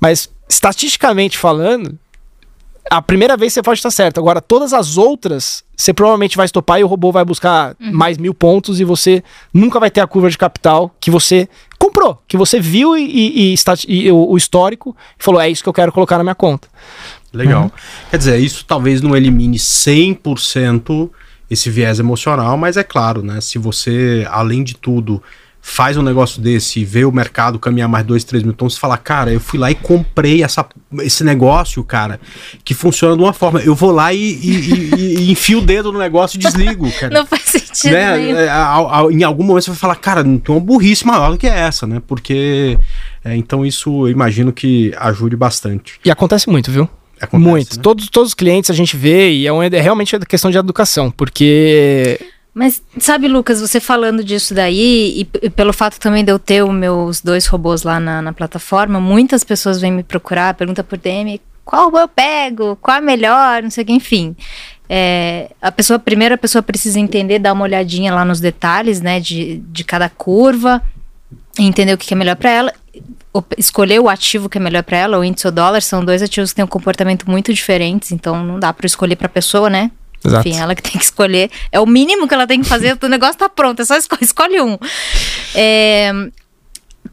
Mas, 0.00 0.28
estatisticamente 0.48 1.38
falando, 1.38 1.98
a 2.90 3.02
primeira 3.02 3.36
vez 3.36 3.52
você 3.52 3.62
pode 3.62 3.78
estar 3.78 3.90
certo. 3.90 4.18
Agora, 4.18 4.40
todas 4.40 4.72
as 4.72 4.96
outras, 4.96 5.64
você 5.76 5.92
provavelmente 5.92 6.36
vai 6.36 6.46
estopar 6.46 6.80
e 6.80 6.84
o 6.84 6.86
robô 6.86 7.12
vai 7.12 7.24
buscar 7.24 7.76
uhum. 7.80 7.92
mais 7.92 8.18
mil 8.18 8.34
pontos 8.34 8.80
e 8.80 8.84
você 8.84 9.22
nunca 9.52 9.78
vai 9.78 9.90
ter 9.90 10.00
a 10.00 10.06
curva 10.06 10.30
de 10.30 10.38
capital 10.38 10.94
que 11.00 11.10
você 11.10 11.48
comprou, 11.78 12.20
que 12.26 12.36
você 12.36 12.60
viu 12.60 12.96
e, 12.96 13.04
e, 13.04 13.54
e, 13.54 13.56
e 13.88 14.10
o, 14.10 14.30
o, 14.30 14.36
histórico 14.36 14.96
e 15.18 15.22
falou: 15.22 15.40
é 15.40 15.48
isso 15.48 15.62
que 15.62 15.68
eu 15.68 15.72
quero 15.72 15.92
colocar 15.92 16.18
na 16.18 16.24
minha 16.24 16.34
conta. 16.34 16.68
Legal. 17.32 17.64
Uhum. 17.64 17.70
Quer 18.10 18.16
dizer, 18.16 18.38
isso 18.38 18.64
talvez 18.66 19.02
não 19.02 19.16
elimine 19.16 19.58
100% 19.58 21.10
esse 21.50 21.70
viés 21.70 21.98
emocional, 21.98 22.56
mas 22.56 22.76
é 22.76 22.82
claro, 22.82 23.22
né? 23.22 23.40
Se 23.40 23.58
você, 23.58 24.26
além 24.30 24.62
de 24.62 24.74
tudo, 24.74 25.22
faz 25.60 25.96
um 25.96 26.02
negócio 26.02 26.40
desse 26.40 26.80
e 26.80 26.84
vê 26.84 27.04
o 27.04 27.12
mercado 27.12 27.58
caminhar 27.58 27.88
mais 27.88 28.04
2, 28.06 28.24
3 28.24 28.42
mil 28.42 28.52
tons, 28.54 28.74
você 28.74 28.80
fala, 28.80 28.96
cara, 28.96 29.32
eu 29.32 29.40
fui 29.40 29.58
lá 29.58 29.70
e 29.70 29.74
comprei 29.74 30.42
essa, 30.42 30.66
esse 31.00 31.22
negócio, 31.22 31.82
cara, 31.84 32.18
que 32.64 32.72
funciona 32.74 33.14
de 33.16 33.22
uma 33.22 33.32
forma. 33.34 33.60
Eu 33.60 33.74
vou 33.74 33.90
lá 33.90 34.12
e, 34.12 34.18
e, 34.18 34.50
e, 34.96 35.14
e 35.26 35.30
enfio 35.32 35.58
o 35.58 35.62
dedo 35.62 35.92
no 35.92 35.98
negócio 35.98 36.36
e 36.36 36.38
desligo, 36.38 36.90
cara. 36.98 37.12
Não 37.12 37.26
faz 37.26 37.42
sentido 37.42 37.92
né? 37.92 38.30
É, 38.46 38.48
a- 38.48 38.76
a- 39.00 39.12
em 39.12 39.22
algum 39.22 39.44
momento 39.44 39.64
você 39.64 39.70
vai 39.70 39.78
falar, 39.78 39.96
cara, 39.96 40.24
não 40.24 40.38
tem 40.38 40.54
uma 40.54 40.60
burrice 40.60 41.06
maior 41.06 41.32
do 41.32 41.36
que 41.38 41.46
essa, 41.46 41.86
né? 41.86 42.00
Porque. 42.06 42.78
é, 43.24 43.36
então 43.36 43.64
isso 43.66 44.06
eu 44.06 44.10
imagino 44.10 44.52
que 44.52 44.92
ajude 44.98 45.36
bastante. 45.36 46.00
E 46.04 46.10
acontece 46.10 46.48
muito, 46.48 46.70
viu? 46.70 46.88
Acontece, 47.20 47.50
muito. 47.50 47.76
né? 47.76 47.82
Todos, 47.82 48.08
todos 48.08 48.28
os 48.30 48.34
clientes 48.34 48.70
a 48.70 48.74
gente 48.74 48.96
vê 48.96 49.32
e 49.32 49.46
é, 49.46 49.52
um- 49.52 49.62
é 49.62 49.68
realmente 49.80 50.16
a 50.16 50.20
questão 50.20 50.50
de 50.50 50.56
educação, 50.56 51.10
porque 51.10 52.18
Mas 52.58 52.82
sabe, 52.98 53.28
Lucas, 53.28 53.60
você 53.60 53.78
falando 53.78 54.24
disso 54.24 54.52
daí, 54.52 55.20
e, 55.20 55.46
e 55.46 55.48
pelo 55.48 55.72
fato 55.72 56.00
também 56.00 56.24
de 56.24 56.32
eu 56.32 56.40
ter 56.40 56.60
os 56.60 56.74
meus 56.74 57.20
dois 57.20 57.46
robôs 57.46 57.84
lá 57.84 58.00
na, 58.00 58.20
na 58.20 58.32
plataforma, 58.32 58.98
muitas 58.98 59.44
pessoas 59.44 59.80
vêm 59.80 59.92
me 59.92 60.02
procurar, 60.02 60.54
pergunta 60.54 60.82
por 60.82 60.98
DM, 60.98 61.40
qual 61.64 61.84
robô 61.84 62.00
eu 62.00 62.08
pego, 62.08 62.74
qual 62.82 62.96
é 62.96 63.00
melhor, 63.00 63.62
não 63.62 63.70
sei 63.70 63.84
o 63.84 63.86
que, 63.86 63.92
enfim. 63.92 64.34
É, 64.88 65.52
a 65.62 65.70
pessoa, 65.70 66.00
primeiro 66.00 66.34
a 66.34 66.38
pessoa 66.38 66.60
precisa 66.60 66.98
entender, 66.98 67.38
dar 67.38 67.52
uma 67.52 67.62
olhadinha 67.62 68.12
lá 68.12 68.24
nos 68.24 68.40
detalhes, 68.40 69.00
né, 69.00 69.20
de, 69.20 69.58
de 69.58 69.84
cada 69.84 70.08
curva, 70.08 70.82
entender 71.60 71.92
o 71.92 71.96
que 71.96 72.12
é 72.12 72.16
melhor 72.16 72.34
para 72.34 72.50
ela, 72.50 72.74
escolher 73.56 74.00
o 74.00 74.08
ativo 74.08 74.48
que 74.48 74.58
é 74.58 74.60
melhor 74.60 74.82
para 74.82 74.96
ela, 74.96 75.16
o 75.16 75.22
índice 75.22 75.46
ou 75.46 75.52
dólar, 75.52 75.80
são 75.80 76.04
dois 76.04 76.22
ativos 76.24 76.50
que 76.50 76.56
têm 76.56 76.64
um 76.64 76.68
comportamento 76.68 77.30
muito 77.30 77.54
diferentes, 77.54 78.10
então 78.10 78.42
não 78.42 78.58
dá 78.58 78.72
para 78.72 78.86
escolher 78.86 79.14
para 79.14 79.28
pessoa, 79.28 79.70
né? 79.70 79.92
Exato. 80.24 80.48
Enfim, 80.48 80.58
ela 80.58 80.74
que 80.74 80.82
tem 80.82 80.92
que 80.92 81.04
escolher. 81.04 81.50
É 81.70 81.78
o 81.80 81.86
mínimo 81.86 82.26
que 82.26 82.34
ela 82.34 82.46
tem 82.46 82.60
que 82.60 82.68
fazer. 82.68 82.98
o 83.02 83.08
negócio 83.08 83.36
tá 83.36 83.48
pronto, 83.48 83.80
é 83.82 83.84
só 83.84 83.96
esco- 83.96 84.18
escolhe 84.20 84.60
um. 84.60 84.76
É, 85.54 86.12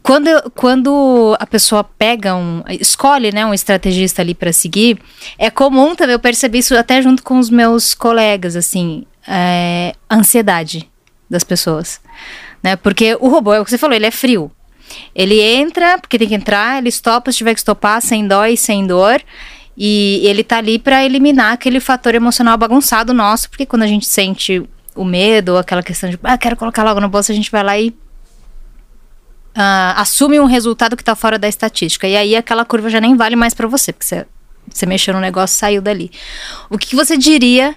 quando, 0.02 0.28
quando 0.54 1.36
a 1.40 1.46
pessoa 1.46 1.82
pega 1.84 2.34
um. 2.34 2.62
escolhe 2.68 3.32
né, 3.32 3.44
um 3.46 3.54
estrategista 3.54 4.22
ali 4.22 4.34
para 4.34 4.52
seguir, 4.52 4.98
é 5.38 5.50
comum 5.50 5.94
também, 5.94 6.14
eu 6.14 6.20
percebi 6.20 6.58
isso 6.58 6.76
até 6.76 7.00
junto 7.02 7.22
com 7.22 7.38
os 7.38 7.50
meus 7.50 7.94
colegas, 7.94 8.56
assim, 8.56 9.04
é, 9.26 9.94
ansiedade 10.10 10.88
das 11.28 11.42
pessoas. 11.44 12.00
Né? 12.62 12.76
Porque 12.76 13.16
o 13.20 13.28
robô, 13.28 13.52
é 13.54 13.60
o 13.60 13.64
que 13.64 13.70
você 13.70 13.78
falou, 13.78 13.96
ele 13.96 14.06
é 14.06 14.10
frio. 14.10 14.50
Ele 15.14 15.40
entra, 15.40 15.98
porque 15.98 16.18
tem 16.18 16.28
que 16.28 16.34
entrar, 16.34 16.78
ele 16.78 16.88
estopa 16.88 17.32
se 17.32 17.38
tiver 17.38 17.54
que 17.54 17.60
estopar, 17.60 18.00
sem 18.00 18.26
dó 18.26 18.44
e 18.46 18.56
sem 18.56 18.86
dor. 18.86 19.20
E 19.76 20.22
ele 20.24 20.42
tá 20.42 20.58
ali 20.58 20.78
para 20.78 21.04
eliminar 21.04 21.52
aquele 21.52 21.80
fator 21.80 22.14
emocional 22.14 22.56
bagunçado 22.56 23.12
nosso, 23.12 23.50
porque 23.50 23.66
quando 23.66 23.82
a 23.82 23.86
gente 23.86 24.06
sente 24.06 24.62
o 24.94 25.04
medo, 25.04 25.52
ou 25.52 25.58
aquela 25.58 25.82
questão 25.82 26.08
de, 26.08 26.18
ah, 26.22 26.38
quero 26.38 26.56
colocar 26.56 26.82
logo 26.82 27.00
no 27.00 27.08
bolso, 27.08 27.30
a 27.30 27.34
gente 27.34 27.50
vai 27.50 27.62
lá 27.62 27.78
e 27.78 27.94
ah, 29.54 29.94
assume 30.00 30.40
um 30.40 30.46
resultado 30.46 30.96
que 30.96 31.04
tá 31.04 31.14
fora 31.14 31.38
da 31.38 31.46
estatística. 31.46 32.08
E 32.08 32.16
aí 32.16 32.34
aquela 32.34 32.64
curva 32.64 32.88
já 32.88 33.00
nem 33.00 33.16
vale 33.16 33.36
mais 33.36 33.52
para 33.52 33.66
você, 33.66 33.92
porque 33.92 34.06
você, 34.06 34.26
você 34.70 34.86
mexeu 34.86 35.12
no 35.12 35.20
negócio 35.20 35.58
saiu 35.58 35.82
dali. 35.82 36.10
O 36.70 36.78
que, 36.78 36.88
que 36.88 36.96
você 36.96 37.16
diria 37.16 37.76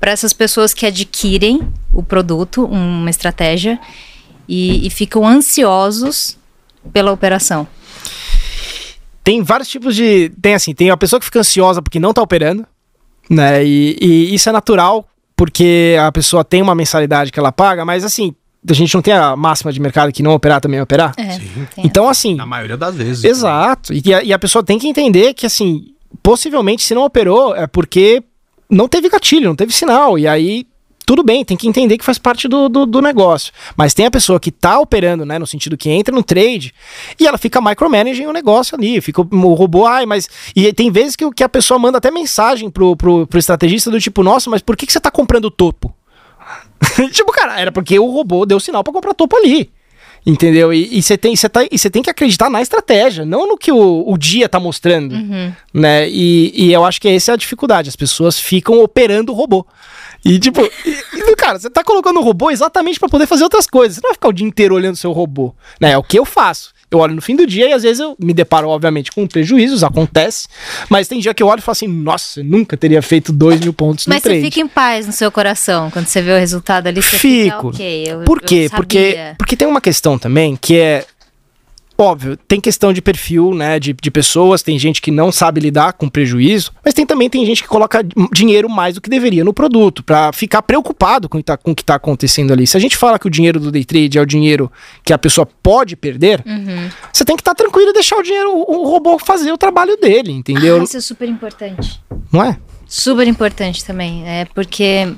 para 0.00 0.10
essas 0.10 0.32
pessoas 0.32 0.74
que 0.74 0.84
adquirem 0.84 1.60
o 1.92 2.02
produto, 2.02 2.64
uma 2.64 3.08
estratégia, 3.08 3.78
e, 4.48 4.86
e 4.86 4.90
ficam 4.90 5.26
ansiosos 5.26 6.36
pela 6.92 7.12
operação? 7.12 7.66
Tem 9.26 9.42
vários 9.42 9.68
tipos 9.68 9.96
de. 9.96 10.30
Tem 10.40 10.54
assim, 10.54 10.72
tem 10.72 10.88
a 10.88 10.96
pessoa 10.96 11.18
que 11.18 11.26
fica 11.26 11.40
ansiosa 11.40 11.82
porque 11.82 11.98
não 11.98 12.14
tá 12.14 12.22
operando, 12.22 12.64
né? 13.28 13.64
E, 13.66 13.98
e 14.00 14.32
isso 14.32 14.48
é 14.48 14.52
natural, 14.52 15.04
porque 15.34 15.96
a 16.00 16.12
pessoa 16.12 16.44
tem 16.44 16.62
uma 16.62 16.76
mensalidade 16.76 17.32
que 17.32 17.38
ela 17.40 17.50
paga, 17.50 17.84
mas 17.84 18.04
assim, 18.04 18.32
a 18.70 18.72
gente 18.72 18.94
não 18.94 19.02
tem 19.02 19.12
a 19.12 19.34
máxima 19.34 19.72
de 19.72 19.80
mercado 19.80 20.12
que 20.12 20.22
não 20.22 20.32
operar 20.32 20.60
também 20.60 20.78
é 20.78 20.82
operar. 20.84 21.12
É, 21.16 21.38
tem 21.74 21.84
Então, 21.84 22.08
assim. 22.08 22.36
Na 22.36 22.46
maioria 22.46 22.76
das 22.76 22.94
vezes. 22.94 23.24
Exato. 23.24 23.92
E 23.92 24.14
a, 24.14 24.22
e 24.22 24.32
a 24.32 24.38
pessoa 24.38 24.62
tem 24.62 24.78
que 24.78 24.86
entender 24.86 25.34
que, 25.34 25.44
assim, 25.44 25.92
possivelmente, 26.22 26.84
se 26.84 26.94
não 26.94 27.02
operou, 27.02 27.52
é 27.56 27.66
porque 27.66 28.22
não 28.70 28.86
teve 28.86 29.08
gatilho, 29.08 29.48
não 29.48 29.56
teve 29.56 29.72
sinal. 29.72 30.16
E 30.16 30.28
aí, 30.28 30.68
tudo 31.06 31.22
bem, 31.22 31.44
tem 31.44 31.56
que 31.56 31.68
entender 31.68 31.96
que 31.96 32.04
faz 32.04 32.18
parte 32.18 32.48
do, 32.48 32.68
do, 32.68 32.84
do 32.84 33.00
negócio. 33.00 33.52
Mas 33.76 33.94
tem 33.94 34.06
a 34.06 34.10
pessoa 34.10 34.40
que 34.40 34.50
tá 34.50 34.80
operando, 34.80 35.24
né, 35.24 35.38
no 35.38 35.46
sentido 35.46 35.76
que 35.76 35.88
entra 35.88 36.12
no 36.12 36.20
trade 36.20 36.74
e 37.18 37.28
ela 37.28 37.38
fica 37.38 37.60
micromanaging 37.60 38.26
o 38.26 38.32
negócio 38.32 38.76
ali. 38.76 39.00
Fica 39.00 39.20
o, 39.20 39.54
robô, 39.54 39.86
ai, 39.86 40.04
mas. 40.04 40.28
E 40.54 40.72
tem 40.72 40.90
vezes 40.90 41.14
que, 41.14 41.30
que 41.30 41.44
a 41.44 41.48
pessoa 41.48 41.78
manda 41.78 41.98
até 41.98 42.10
mensagem 42.10 42.68
pro, 42.68 42.96
pro, 42.96 43.24
pro 43.24 43.38
estrategista 43.38 43.88
do 43.88 44.00
tipo, 44.00 44.24
nossa, 44.24 44.50
mas 44.50 44.60
por 44.60 44.76
que, 44.76 44.84
que 44.84 44.92
você 44.92 44.98
tá 44.98 45.10
comprando 45.10 45.44
o 45.44 45.50
topo? 45.50 45.94
tipo, 47.12 47.30
cara, 47.30 47.60
era 47.60 47.70
porque 47.70 47.96
o 48.00 48.10
robô 48.10 48.44
deu 48.44 48.58
sinal 48.58 48.82
pra 48.82 48.92
comprar 48.92 49.14
topo 49.14 49.36
ali. 49.36 49.70
Entendeu? 50.26 50.72
E 50.74 51.00
você 51.00 51.16
tem, 51.16 51.36
cê 51.36 51.48
tá, 51.48 51.62
e 51.62 51.78
tem 51.88 52.02
que 52.02 52.10
acreditar 52.10 52.50
na 52.50 52.60
estratégia, 52.60 53.24
não 53.24 53.46
no 53.46 53.56
que 53.56 53.70
o, 53.70 54.02
o 54.04 54.18
dia 54.18 54.48
tá 54.48 54.58
mostrando. 54.58 55.14
Né? 55.72 56.10
E, 56.10 56.52
e 56.52 56.72
eu 56.72 56.84
acho 56.84 57.00
que 57.00 57.06
essa 57.06 57.30
é 57.30 57.34
a 57.34 57.36
dificuldade. 57.36 57.88
As 57.88 57.94
pessoas 57.94 58.40
ficam 58.40 58.80
operando 58.80 59.30
o 59.30 59.36
robô. 59.36 59.64
E 60.28 60.38
tipo, 60.38 60.60
e- 60.62 61.36
cara, 61.36 61.58
você 61.58 61.70
tá 61.70 61.84
colocando 61.84 62.18
o 62.18 62.22
robô 62.22 62.50
exatamente 62.50 62.98
pra 62.98 63.08
poder 63.08 63.26
fazer 63.26 63.44
outras 63.44 63.66
coisas. 63.66 63.94
Você 63.96 64.00
não 64.02 64.08
vai 64.10 64.14
ficar 64.14 64.28
o 64.28 64.32
dia 64.32 64.46
inteiro 64.46 64.74
olhando 64.74 64.96
seu 64.96 65.12
robô. 65.12 65.54
Né? 65.80 65.92
É 65.92 65.98
o 65.98 66.02
que 66.02 66.18
eu 66.18 66.24
faço. 66.24 66.74
Eu 66.90 66.98
olho 67.00 67.14
no 67.16 67.20
fim 67.22 67.34
do 67.34 67.46
dia 67.46 67.68
e 67.68 67.72
às 67.72 67.82
vezes 67.82 67.98
eu 68.00 68.16
me 68.18 68.32
deparo, 68.32 68.68
obviamente, 68.68 69.10
com 69.10 69.26
prejuízos, 69.26 69.82
acontece. 69.82 70.46
Mas 70.88 71.08
tem 71.08 71.18
dia 71.20 71.34
que 71.34 71.42
eu 71.42 71.48
olho 71.48 71.58
e 71.58 71.62
falo 71.62 71.72
assim, 71.72 71.88
nossa, 71.88 72.40
eu 72.40 72.44
nunca 72.44 72.76
teria 72.76 73.02
feito 73.02 73.32
2 73.32 73.60
mil 73.60 73.72
pontos 73.72 74.06
no 74.06 74.12
Mas 74.14 74.22
você 74.22 74.28
trade. 74.30 74.44
fica 74.44 74.60
em 74.60 74.68
paz 74.68 75.04
no 75.06 75.12
seu 75.12 75.30
coração 75.32 75.90
quando 75.90 76.06
você 76.06 76.22
vê 76.22 76.32
o 76.32 76.38
resultado 76.38 76.86
ali. 76.86 77.02
Você 77.02 77.18
Fico. 77.18 77.56
Fica, 77.56 77.66
ok, 77.68 78.04
eu, 78.08 78.20
Por 78.20 78.40
quê? 78.40 78.68
eu 78.70 78.76
Porque, 78.76 79.16
porque 79.36 79.56
tem 79.56 79.66
uma 79.66 79.80
questão 79.80 80.16
também 80.18 80.56
que 80.56 80.76
é. 80.78 81.04
Óbvio, 81.98 82.36
tem 82.36 82.60
questão 82.60 82.92
de 82.92 83.00
perfil, 83.00 83.54
né? 83.54 83.78
De, 83.80 83.92
de 83.94 84.10
pessoas, 84.10 84.62
tem 84.62 84.78
gente 84.78 85.00
que 85.00 85.10
não 85.10 85.32
sabe 85.32 85.60
lidar 85.60 85.94
com 85.94 86.08
prejuízo, 86.08 86.72
mas 86.84 86.92
tem 86.92 87.06
também 87.06 87.30
tem 87.30 87.44
gente 87.46 87.62
que 87.62 87.68
coloca 87.68 88.04
dinheiro 88.32 88.68
mais 88.68 88.94
do 88.94 89.00
que 89.00 89.08
deveria 89.08 89.42
no 89.44 89.52
produto, 89.54 90.02
pra 90.02 90.30
ficar 90.32 90.60
preocupado 90.62 91.28
com, 91.28 91.38
o 91.38 91.40
que 91.40 91.44
tá- 91.46 91.56
com 91.56 91.70
o 91.70 91.74
que 91.74 91.84
tá 91.84 91.94
acontecendo 91.94 92.52
ali. 92.52 92.66
Se 92.66 92.76
a 92.76 92.80
gente 92.80 92.96
fala 92.96 93.18
que 93.18 93.26
o 93.26 93.30
dinheiro 93.30 93.58
do 93.58 93.70
day 93.72 93.84
trade 93.84 94.18
é 94.18 94.20
o 94.20 94.26
dinheiro 94.26 94.70
que 95.04 95.12
a 95.12 95.18
pessoa 95.18 95.46
pode 95.62 95.96
perder, 95.96 96.42
Uhum. 96.46 96.88
você 97.12 97.24
tem 97.24 97.34
que 97.36 97.40
estar 97.42 97.54
tranquilo 97.54 97.90
e 97.90 97.92
deixar 97.94 98.16
o 98.18 98.22
dinheiro, 98.22 98.50
o, 98.52 98.82
o 98.82 98.90
robô 98.90 99.18
fazer 99.18 99.50
o 99.52 99.56
trabalho 99.58 99.96
dele, 99.96 100.32
entendeu? 100.32 100.80
Ah, 100.80 100.84
isso 100.84 100.96
é 100.96 101.00
super 101.00 101.28
importante. 101.28 102.00
Não 102.30 102.42
é? 102.44 102.58
Super 102.86 103.26
importante 103.26 103.84
também. 103.84 104.22
É 104.28 104.44
porque, 104.54 105.08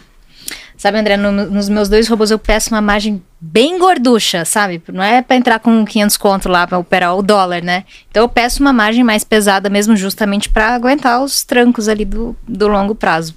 sabe, 0.79 0.97
André, 0.99 1.19
no- 1.19 1.31
nos 1.31 1.69
meus 1.69 1.89
dois 1.91 2.09
robôs 2.09 2.31
eu 2.31 2.39
peço 2.39 2.71
uma 2.75 2.81
margem 2.81 3.23
bem 3.39 3.79
gorducha, 3.79 4.45
sabe? 4.47 4.81
Não 4.91 5.03
é 5.03 5.21
pra 5.21 5.37
entrar 5.37 5.59
com 5.59 5.85
500 5.85 6.17
conto 6.17 6.49
lá 6.49 6.67
pra 6.67 6.79
operar 6.79 7.15
o 7.17 7.23
dólar, 7.23 7.63
né? 7.63 7.85
Então 8.11 8.23
eu 8.23 8.29
peço 8.29 8.61
uma 8.63 8.73
margem 8.73 9.05
mais 9.05 9.25
pesada 9.25 9.69
mesmo, 9.69 9.95
justamente 9.95 10.49
pra 10.49 10.75
aguentar 10.75 11.23
os 11.23 11.45
trancos 11.45 11.87
ali 11.89 12.05
do, 12.07 12.35
do 12.49 12.67
longo 12.69 12.95
prazo. 12.95 13.35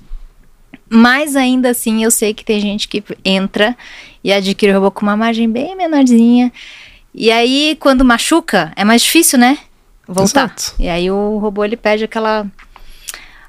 Mas 0.89 1.35
ainda 1.35 1.69
assim, 1.69 2.03
eu 2.03 2.11
sei 2.11 2.33
que 2.33 2.43
tem 2.45 2.59
gente 2.59 2.87
que 2.87 3.03
entra 3.23 3.75
e 4.23 4.31
adquire 4.31 4.71
o 4.71 4.75
robô 4.75 4.91
com 4.91 5.01
uma 5.03 5.15
margem 5.17 5.49
bem 5.49 5.75
menorzinha. 5.75 6.51
E 7.13 7.31
aí, 7.31 7.77
quando 7.79 8.05
machuca, 8.05 8.71
é 8.75 8.83
mais 8.83 9.01
difícil, 9.01 9.37
né? 9.39 9.57
Voltar. 10.07 10.45
Exato. 10.57 10.73
E 10.79 10.89
aí 10.89 11.09
o 11.09 11.37
robô 11.37 11.63
ele 11.63 11.77
perde 11.77 12.03
aquela 12.03 12.45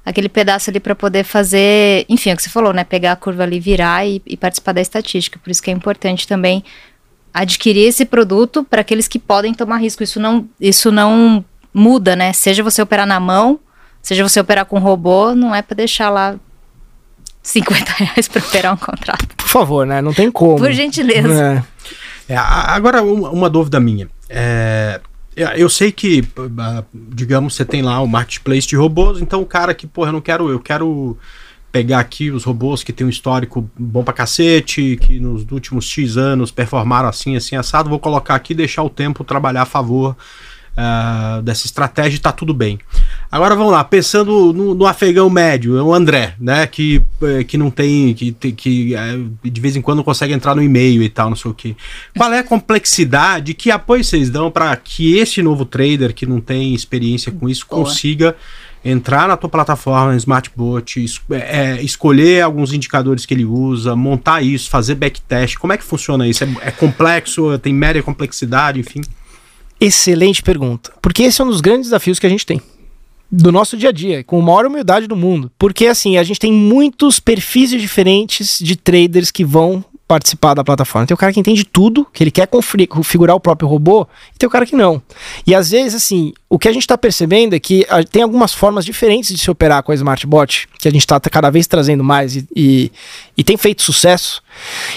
aquele 0.05 0.29
pedaço 0.29 0.71
ali 0.71 0.81
para 0.81 0.95
poder 0.95 1.25
fazer, 1.25 2.05
enfim, 2.09 2.31
é 2.31 2.35
o 2.35 2.37
que 2.37 2.43
você 2.43 2.51
falou, 2.51 2.73
né? 2.73 2.85
Pegar 2.85 3.13
a 3.13 3.17
curva 3.17 3.43
ali, 3.45 3.61
virar 3.61 4.07
e, 4.07 4.21
e 4.27 4.37
participar 4.37 4.73
da 4.73 4.81
estatística. 4.81 5.39
Por 5.43 5.51
isso 5.51 5.63
que 5.63 5.71
é 5.71 5.75
importante 5.75 6.27
também 6.27 6.65
adquirir 7.33 7.87
esse 7.89 8.05
produto 8.05 8.63
para 8.65 8.81
aqueles 8.83 9.07
que 9.09 9.19
podem 9.19 9.55
tomar 9.55 9.79
risco. 9.79 10.03
Isso 10.03 10.19
não, 10.21 10.49
isso 10.61 10.91
não 10.93 11.45
muda, 11.73 12.15
né? 12.17 12.33
Seja 12.33 12.63
você 12.63 12.83
operar 12.83 13.07
na 13.07 13.19
mão, 13.21 13.59
seja 14.03 14.27
você 14.29 14.39
operar 14.41 14.67
com 14.67 14.79
robô, 14.79 15.35
não 15.35 15.55
é 15.55 15.63
para 15.63 15.77
deixar 15.77 16.11
lá 16.11 16.37
50 17.43 17.93
reais 17.93 18.29
para 18.29 18.43
operar 18.43 18.75
um 18.75 18.77
contrato. 18.77 19.27
Por 19.37 19.49
favor, 19.49 19.87
né? 19.87 20.01
Não 20.03 20.13
tem 20.13 20.31
como. 20.31 20.59
Por 20.59 20.73
gentileza. 20.73 21.65
É. 22.29 22.35
É, 22.35 22.37
a- 22.37 22.75
agora, 22.75 23.03
uma, 23.03 23.31
uma 23.31 23.51
dúvida 23.51 23.81
minha. 23.81 24.09
É, 24.29 25.01
eu- 25.37 25.49
eu 25.49 25.69
sei 25.69 25.91
que, 25.93 26.23
ah, 26.59 26.85
digamos, 26.95 27.55
você 27.55 27.65
tem 27.65 27.83
lá 27.83 28.01
o 28.01 28.07
marketplace 28.07 28.67
de 28.67 28.77
robôs, 28.77 29.21
então 29.21 29.41
o 29.41 29.47
cara 29.47 29.75
que, 29.75 29.87
porra, 29.87 30.09
eu 30.09 30.13
não 30.15 30.21
quero, 30.21 30.49
eu 30.51 30.61
quero 30.61 31.17
pegar 31.71 32.01
aqui 32.01 32.31
os 32.31 32.45
robôs 32.45 32.83
que 32.85 32.93
tem 32.93 33.07
um 33.07 33.11
histórico 33.11 33.69
bom 33.79 34.05
pra 34.05 34.13
cacete, 34.13 34.99
que 35.01 35.19
nos 35.19 35.51
últimos 35.51 35.87
X 35.87 36.17
anos 36.19 36.51
performaram 36.51 37.09
assim, 37.09 37.35
assim, 37.35 37.57
assado, 37.57 37.89
vou 37.89 37.99
colocar 37.99 38.35
aqui 38.35 38.53
e 38.53 38.57
deixar 38.57 38.83
o 38.83 38.91
tempo 38.91 39.25
trabalhar 39.25 39.63
a 39.63 39.67
favor 39.67 40.15
ah, 40.77 41.41
dessa 41.45 41.67
estratégia 41.67 42.17
e 42.17 42.21
tá 42.21 42.33
tudo 42.33 42.55
bem. 42.55 42.79
Agora 43.31 43.55
vamos 43.55 43.73
lá, 43.73 43.83
pensando 43.85 44.53
no, 44.53 44.75
no 44.75 44.87
afegão 44.87 45.29
médio, 45.29 45.77
é 45.77 45.83
o 45.83 45.93
André, 45.93 46.35
né, 46.39 46.67
que, 46.67 47.03
eh, 47.23 47.45
que 47.45 47.57
não 47.57 47.71
tem, 47.71 48.15
que, 48.15 48.33
que 48.33 48.95
eh, 48.95 49.19
de 49.43 49.61
vez 49.61 49.75
em 49.77 49.81
quando 49.81 50.05
consegue 50.05 50.33
entrar 50.33 50.55
no 50.55 50.63
e-mail 50.63 51.03
e 51.03 51.09
tal, 51.09 51.31
não 51.31 51.37
sei 51.37 51.51
o 51.51 51.55
que. 51.55 51.77
Qual 52.17 52.33
é 52.33 52.39
a 52.39 52.45
complexidade, 52.45 53.55
que 53.55 53.71
apoio 53.71 54.05
vocês 54.05 54.29
dão 54.29 54.51
para 54.51 54.75
que 54.77 55.17
esse 55.17 55.43
novo 55.43 55.65
trader 55.65 56.15
que 56.15 56.27
não 56.27 56.41
tem 56.41 56.75
experiência 56.75 57.33
com 57.33 57.49
isso 57.49 57.67
Boa. 57.69 57.85
consiga 57.85 58.37
entrar 58.85 59.29
na 59.29 59.37
tua 59.37 59.49
plataforma 59.49 60.17
Smartbot, 60.17 61.03
es 61.03 61.21
é, 61.31 61.81
escolher 61.83 62.43
alguns 62.43 62.73
indicadores 62.73 63.25
que 63.25 63.33
ele 63.33 63.45
usa, 63.45 63.95
montar 63.95 64.43
isso, 64.43 64.69
fazer 64.69 64.95
backtest. 64.95 65.57
Como 65.57 65.73
é 65.73 65.77
que 65.77 65.85
funciona 65.85 66.27
isso? 66.27 66.45
É, 66.45 66.49
é 66.63 66.71
complexo? 66.71 67.59
Tem 67.59 67.73
média 67.73 68.03
complexidade, 68.03 68.81
enfim? 68.81 69.03
Excelente 69.85 70.43
pergunta. 70.43 70.93
Porque 71.03 71.25
esse 71.25 71.41
é 71.41 71.45
um 71.45 71.49
dos 71.49 71.61
grandes 71.61 71.87
desafios 71.87 72.19
que 72.19 72.27
a 72.27 72.31
gente 72.31 72.47
tem 72.47 72.61
do 73.35 73.51
nosso 73.51 73.79
dia 73.79 73.89
a 73.89 73.93
dia, 73.93 74.23
com 74.23 74.39
a 74.41 74.43
maior 74.43 74.67
humildade 74.67 75.07
do 75.07 75.17
mundo. 75.17 75.51
Porque 75.59 75.87
assim, 75.87 76.19
a 76.19 76.23
gente 76.23 76.39
tem 76.39 76.53
muitos 76.53 77.19
perfis 77.19 77.71
diferentes 77.71 78.59
de 78.61 78.77
traders 78.77 79.31
que 79.31 79.43
vão 79.43 79.83
participar 80.07 80.53
da 80.53 80.63
plataforma. 80.63 81.07
Tem 81.07 81.15
o 81.15 81.19
cara 81.19 81.33
que 81.33 81.41
entende 81.41 81.65
tudo, 81.65 82.07
que 82.13 82.23
ele 82.23 82.31
quer 82.31 82.47
configurar 82.47 83.35
o 83.35 83.41
próprio 83.41 83.67
robô, 83.67 84.07
e 84.35 84.39
tem 84.39 84.47
o 84.47 84.51
cara 84.51 84.67
que 84.67 84.77
não. 84.77 85.01
E 85.47 85.55
às 85.55 85.71
vezes, 85.71 85.95
assim, 85.95 86.35
o 86.51 86.59
que 86.59 86.69
a 86.69 86.73
gente 86.73 86.83
está 86.83 86.99
percebendo 86.99 87.55
é 87.55 87.59
que 87.59 87.87
tem 88.11 88.23
algumas 88.23 88.53
formas 88.53 88.85
diferentes 88.85 89.35
de 89.35 89.41
se 89.41 89.51
operar 89.51 89.83
com 89.83 89.91
a 89.91 89.95
Smartbot, 89.95 90.69
que 90.79 90.87
a 90.87 90.91
gente 90.91 91.01
está 91.01 91.19
cada 91.19 91.49
vez 91.49 91.67
trazendo 91.67 92.05
mais 92.05 92.37
e, 92.37 92.47
e, 92.55 92.93
e 93.39 93.43
tem 93.43 93.57
feito 93.57 93.81
sucesso, 93.81 94.43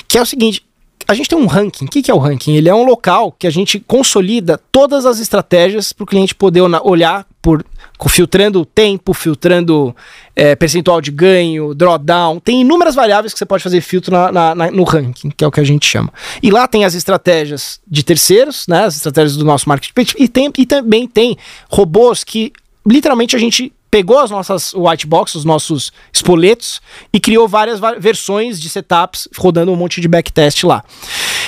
que 0.05 0.17
é 0.17 0.21
o 0.21 0.25
seguinte, 0.25 0.61
a 1.07 1.13
gente 1.13 1.29
tem 1.29 1.37
um 1.37 1.45
ranking. 1.45 1.85
O 1.85 1.87
que, 1.87 2.01
que, 2.01 2.11
é 2.11 2.13
o 2.13 2.17
ranking? 2.17 2.55
Ele 2.55 2.69
é 2.69 2.75
um 2.75 2.83
local 2.83 3.31
que 3.31 3.47
a 3.47 3.49
gente 3.49 3.79
consolida 3.79 4.59
todas 4.71 5.05
as 5.05 5.19
estratégias 5.19 5.93
para 5.93 6.03
o 6.03 6.07
cliente 6.07 6.33
poder 6.33 6.61
olhar 6.61 7.25
por 7.41 7.63
filtrando 8.09 8.65
tempo, 8.65 9.13
filtrando 9.13 9.95
é, 10.35 10.55
percentual 10.55 10.99
de 10.99 11.11
ganho, 11.11 11.73
drawdown. 11.73 12.39
Tem 12.39 12.61
inúmeras 12.61 12.95
variáveis 12.95 13.33
que 13.33 13.39
você 13.39 13.45
pode 13.45 13.63
fazer 13.63 13.81
filtro 13.81 14.11
na, 14.11 14.31
na, 14.31 14.55
na, 14.55 14.71
no 14.71 14.83
ranking, 14.83 15.29
que 15.29 15.43
é 15.43 15.47
o 15.47 15.51
que 15.51 15.59
a 15.59 15.63
gente 15.63 15.85
chama. 15.85 16.11
E 16.41 16.51
lá 16.51 16.67
tem 16.67 16.83
as 16.83 16.93
estratégias 16.93 17.79
de 17.87 18.03
terceiros, 18.03 18.65
né, 18.67 18.83
as 18.85 18.95
estratégias 18.95 19.37
do 19.37 19.45
nosso 19.45 19.69
marketplace, 19.69 20.13
e, 20.17 20.27
tem, 20.27 20.51
e 20.57 20.65
também 20.65 21.07
tem 21.07 21.37
robôs 21.69 22.23
que 22.23 22.51
literalmente 22.85 23.35
a 23.35 23.39
gente 23.39 23.71
pegou 23.95 24.19
as 24.19 24.29
nossas 24.29 24.73
white 24.73 25.07
box, 25.07 25.35
os 25.35 25.45
nossos 25.45 25.89
espoletos 26.11 26.81
e 27.13 27.19
criou 27.19 27.47
várias 27.47 27.79
versões 27.97 28.59
de 28.59 28.67
setups 28.67 29.25
rodando 29.37 29.71
um 29.71 29.75
monte 29.77 30.01
de 30.01 30.07
backtest 30.09 30.65
lá. 30.65 30.83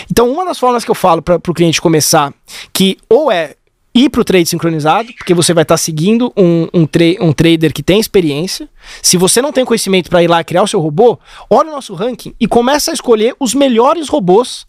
Então, 0.10 0.31
uma 0.31 0.45
das 0.45 0.57
formas 0.57 0.86
que 0.86 0.89
eu 0.89 0.95
falo 0.95 1.21
para 1.21 1.36
o 1.36 1.53
cliente 1.53 1.81
começar, 1.81 2.33
que 2.71 2.97
ou 3.10 3.29
é 3.29 3.55
ir 3.93 4.10
para 4.10 4.21
o 4.21 4.23
trade 4.23 4.47
sincronizado, 4.47 5.12
porque 5.12 5.33
você 5.33 5.53
vai 5.53 5.63
estar 5.63 5.73
tá 5.73 5.77
seguindo 5.77 6.31
um, 6.38 6.69
um, 6.73 6.88
tra 6.88 7.03
um, 7.19 7.33
trader 7.33 7.73
que 7.73 7.83
tem 7.83 7.99
experiência. 7.99 8.69
Se 9.01 9.17
você 9.17 9.41
não 9.41 9.51
tem 9.51 9.65
conhecimento 9.65 10.10
para 10.10 10.23
ir 10.23 10.29
lá 10.29 10.41
criar 10.41 10.63
o 10.63 10.67
seu 10.67 10.79
robô, 10.79 11.19
olha 11.49 11.67
o 11.67 11.73
nosso 11.73 11.93
ranking 11.95 12.33
e 12.39 12.47
começa 12.47 12.91
a 12.91 12.93
escolher 12.93 13.36
os 13.41 13.53
melhores 13.53 14.07
robôs 14.07 14.65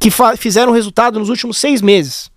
que 0.00 0.10
fizeram 0.38 0.72
resultado 0.72 1.18
nos 1.18 1.28
últimos 1.28 1.58
seis 1.58 1.82
meses. 1.82 2.30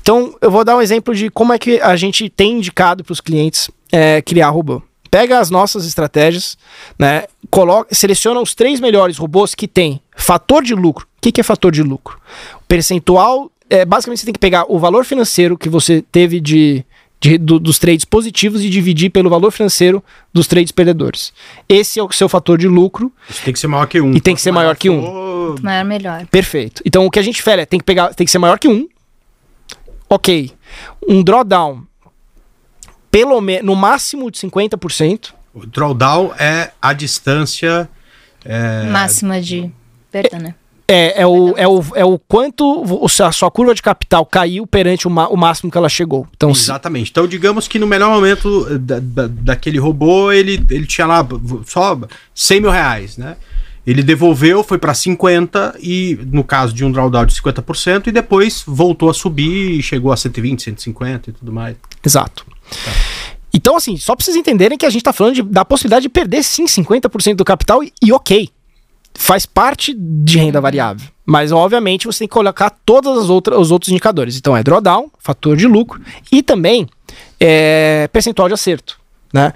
Então, 0.00 0.34
eu 0.40 0.50
vou 0.50 0.64
dar 0.64 0.76
um 0.76 0.82
exemplo 0.82 1.14
de 1.14 1.30
como 1.30 1.52
é 1.52 1.58
que 1.58 1.80
a 1.80 1.94
gente 1.94 2.28
tem 2.28 2.54
indicado 2.54 3.04
para 3.04 3.12
os 3.12 3.20
clientes 3.20 3.70
é, 3.92 4.22
criar 4.22 4.50
robô. 4.50 4.82
Pega 5.10 5.38
as 5.38 5.50
nossas 5.50 5.86
estratégias, 5.86 6.58
né? 6.98 7.24
Coloca, 7.50 7.94
seleciona 7.94 8.40
os 8.40 8.54
três 8.54 8.78
melhores 8.78 9.16
robôs 9.16 9.54
que 9.54 9.66
tem 9.66 10.00
fator 10.14 10.62
de 10.62 10.74
lucro. 10.74 11.06
O 11.16 11.20
que, 11.20 11.32
que 11.32 11.40
é 11.40 11.44
fator 11.44 11.72
de 11.72 11.82
lucro? 11.82 12.18
O 12.56 12.64
percentual. 12.66 13.50
É, 13.70 13.84
basicamente, 13.84 14.20
você 14.20 14.26
tem 14.26 14.32
que 14.32 14.38
pegar 14.38 14.64
o 14.68 14.78
valor 14.78 15.04
financeiro 15.04 15.56
que 15.56 15.68
você 15.68 16.02
teve 16.12 16.40
de, 16.40 16.84
de 17.20 17.38
do, 17.38 17.58
dos 17.58 17.78
trades 17.78 18.04
positivos 18.04 18.62
e 18.62 18.68
dividir 18.68 19.10
pelo 19.10 19.30
valor 19.30 19.50
financeiro 19.50 20.02
dos 20.32 20.46
trades 20.46 20.72
perdedores. 20.72 21.32
Esse 21.68 21.98
é 21.98 22.02
o 22.02 22.10
seu 22.12 22.28
fator 22.28 22.58
de 22.58 22.68
lucro. 22.68 23.12
Isso 23.28 23.42
tem 23.42 23.52
que 23.52 23.60
ser 23.60 23.66
maior 23.66 23.86
que 23.86 24.00
um. 24.00 24.12
E 24.12 24.20
tem 24.20 24.34
que 24.34 24.40
ser 24.40 24.52
maior 24.52 24.76
que 24.76 24.90
um. 24.90 25.54
Maior 25.62 25.84
melhor. 25.84 26.26
Perfeito. 26.26 26.82
Então 26.84 27.06
o 27.06 27.10
que 27.10 27.18
a 27.18 27.22
gente 27.22 27.42
fala 27.42 27.62
é 27.62 27.66
tem 27.66 27.78
que 27.78 27.84
pegar, 27.84 28.14
tem 28.14 28.24
que 28.26 28.30
ser 28.30 28.38
maior 28.38 28.58
que 28.58 28.68
um. 28.68 28.86
Ok. 30.08 30.52
Um 31.06 31.22
drawdown 31.22 31.82
pelo 33.10 33.40
menos, 33.40 33.64
no 33.64 33.74
máximo 33.74 34.30
de 34.30 34.38
50%. 34.38 35.30
O 35.54 35.66
drawdown 35.66 36.32
é 36.38 36.70
a 36.80 36.92
distância 36.92 37.88
é... 38.44 38.84
máxima 38.84 39.40
de 39.40 39.70
perda, 40.10 40.38
né? 40.38 40.54
É, 40.90 41.20
é, 41.20 41.26
o, 41.26 41.54
é, 41.58 41.68
o, 41.68 41.84
é 41.96 42.04
o 42.04 42.18
quanto 42.18 42.82
a 43.22 43.30
sua 43.30 43.50
curva 43.50 43.74
de 43.74 43.82
capital 43.82 44.24
caiu 44.24 44.66
perante 44.66 45.06
o, 45.06 45.10
o 45.10 45.36
máximo 45.36 45.70
que 45.70 45.76
ela 45.76 45.88
chegou. 45.88 46.26
Então, 46.34 46.50
Exatamente. 46.50 47.06
Se... 47.06 47.10
Então, 47.10 47.26
digamos 47.26 47.68
que 47.68 47.78
no 47.78 47.86
melhor 47.86 48.10
momento 48.10 48.78
da, 48.78 48.98
da, 48.98 49.26
daquele 49.26 49.78
robô, 49.78 50.32
ele, 50.32 50.64
ele 50.70 50.86
tinha 50.86 51.06
lá 51.06 51.26
só 51.66 52.00
100 52.34 52.60
mil 52.62 52.70
reais, 52.70 53.18
né? 53.18 53.36
Ele 53.86 54.02
devolveu, 54.02 54.62
foi 54.64 54.78
para 54.78 54.94
50 54.94 55.76
e 55.80 56.18
no 56.30 56.42
caso 56.42 56.72
de 56.72 56.84
um 56.84 56.92
drawdown 56.92 57.26
de 57.26 57.34
50% 57.34 58.06
e 58.06 58.12
depois 58.12 58.62
voltou 58.66 59.10
a 59.10 59.14
subir 59.14 59.78
e 59.78 59.82
chegou 59.82 60.10
a 60.10 60.16
120, 60.16 60.62
150 60.62 61.30
e 61.30 61.32
tudo 61.34 61.52
mais. 61.52 61.76
Exato. 62.04 62.46
Então, 63.52 63.76
assim, 63.76 63.96
só 63.96 64.14
pra 64.14 64.24
vocês 64.24 64.36
entenderem 64.36 64.78
que 64.78 64.86
a 64.86 64.90
gente 64.90 65.02
tá 65.02 65.12
falando 65.12 65.34
de, 65.34 65.42
da 65.42 65.64
possibilidade 65.64 66.02
de 66.02 66.08
perder 66.08 66.42
sim 66.42 66.64
50% 66.64 67.34
do 67.34 67.44
capital 67.44 67.82
e, 67.82 67.92
e, 68.02 68.12
ok. 68.12 68.48
Faz 69.14 69.46
parte 69.46 69.94
de 69.94 70.38
renda 70.38 70.60
variável. 70.60 71.08
Mas, 71.26 71.50
obviamente, 71.50 72.06
você 72.06 72.20
tem 72.20 72.28
que 72.28 72.34
colocar 72.34 72.70
todos 72.70 73.28
os 73.28 73.70
outros 73.70 73.88
indicadores. 73.88 74.36
Então, 74.36 74.56
é 74.56 74.62
drawdown, 74.62 75.10
fator 75.18 75.56
de 75.56 75.66
lucro 75.66 76.00
e 76.30 76.42
também 76.42 76.86
é, 77.40 78.08
percentual 78.12 78.48
de 78.48 78.54
acerto. 78.54 78.98
Né? 79.32 79.52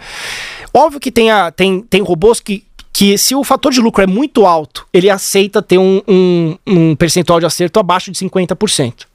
Óbvio 0.75 1.01
que 1.01 1.13
tem, 1.13 1.31
a, 1.31 1.51
tem, 1.51 1.81
tem 1.83 2.03
robôs 2.03 2.41
que, 2.41 2.65
que, 2.93 3.17
se 3.17 3.35
o 3.35 3.45
fator 3.45 3.73
de 3.73 3.81
lucro 3.81 4.03
é 4.03 4.07
muito 4.07 4.47
alto, 4.47 4.87
ele 4.93 5.09
aceita 5.09 5.63
ter 5.63 5.79
um, 5.79 6.03
um, 6.09 6.59
um 6.67 6.97
percentual 6.97 7.39
de 7.39 7.47
acerto 7.47 7.79
abaixo 7.79 8.11
de 8.11 8.19
50%. 8.19 9.07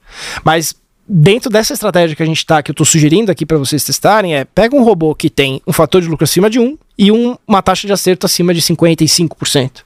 Mas 0.44 0.74
dentro 1.08 1.50
dessa 1.50 1.72
estratégia 1.72 2.14
que 2.14 2.22
a 2.22 2.26
gente 2.26 2.38
está, 2.38 2.62
que 2.62 2.70
eu 2.70 2.74
estou 2.74 2.84
sugerindo 2.84 3.32
aqui 3.32 3.46
para 3.46 3.56
vocês 3.56 3.82
testarem, 3.82 4.36
é 4.36 4.44
pega 4.44 4.76
um 4.76 4.82
robô 4.82 5.14
que 5.14 5.30
tem 5.30 5.62
um 5.66 5.72
fator 5.72 6.02
de 6.02 6.08
lucro 6.08 6.24
acima 6.24 6.50
de 6.50 6.58
1 6.58 6.76
e 6.98 7.10
um, 7.10 7.36
uma 7.46 7.62
taxa 7.62 7.86
de 7.86 7.92
acerto 7.92 8.26
acima 8.26 8.52
de 8.52 8.60
55%. 8.60 9.82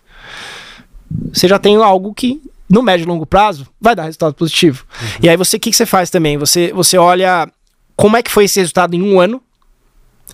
Você 1.32 1.46
já 1.46 1.58
tem 1.58 1.76
algo 1.76 2.12
que, 2.12 2.40
no 2.68 2.82
médio 2.82 3.04
e 3.04 3.06
longo 3.06 3.24
prazo, 3.24 3.68
vai 3.80 3.94
dar 3.94 4.04
resultado 4.04 4.34
positivo. 4.34 4.84
Uhum. 5.00 5.08
E 5.22 5.28
aí 5.28 5.36
você, 5.36 5.56
o 5.56 5.60
que, 5.60 5.70
que 5.70 5.76
você 5.76 5.86
faz 5.86 6.10
também? 6.10 6.36
Você, 6.38 6.72
você 6.72 6.98
olha 6.98 7.48
como 7.94 8.16
é 8.16 8.22
que 8.22 8.30
foi 8.30 8.44
esse 8.44 8.58
resultado 8.58 8.94
em 8.94 9.02
um 9.02 9.20
ano 9.20 9.40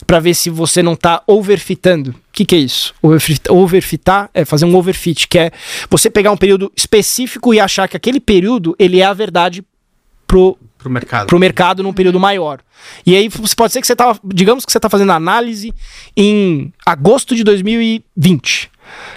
para 0.07 0.21
ver 0.21 0.35
se 0.35 0.49
você 0.49 0.83
não 0.83 0.93
está 0.93 1.23
overfitando. 1.27 2.11
O 2.11 2.15
que, 2.33 2.45
que 2.45 2.55
é 2.55 2.59
isso? 2.59 2.95
Overfit, 3.03 3.43
overfitar 3.51 4.31
é 4.33 4.45
fazer 4.45 4.65
um 4.65 4.75
overfit, 4.75 5.27
que 5.27 5.39
é 5.39 5.51
você 5.91 6.09
pegar 6.09 6.31
um 6.31 6.37
período 6.37 6.73
específico 6.77 7.53
e 7.53 7.61
achar 7.61 7.89
que 7.89 7.97
aquele 7.97 8.21
período 8.21 8.77
ele 8.79 9.01
é 9.01 9.05
a 9.05 9.13
verdade 9.13 9.65
pro 10.27 10.57
pro 10.79 10.89
mercado. 10.89 11.27
Pro 11.27 11.39
mercado 11.39 11.83
num 11.83 11.93
período 11.93 12.21
maior. 12.21 12.61
E 13.05 13.17
aí 13.17 13.29
pode 13.57 13.73
ser 13.73 13.81
que 13.81 13.87
você 13.87 13.97
tava, 13.97 14.19
digamos 14.25 14.65
que 14.65 14.73
você 14.73 14.81
tá 14.81 14.89
fazendo 14.89 15.13
análise 15.13 15.75
em 16.17 16.73
agosto 16.87 17.35
de 17.35 17.45
2020. 17.45 18.71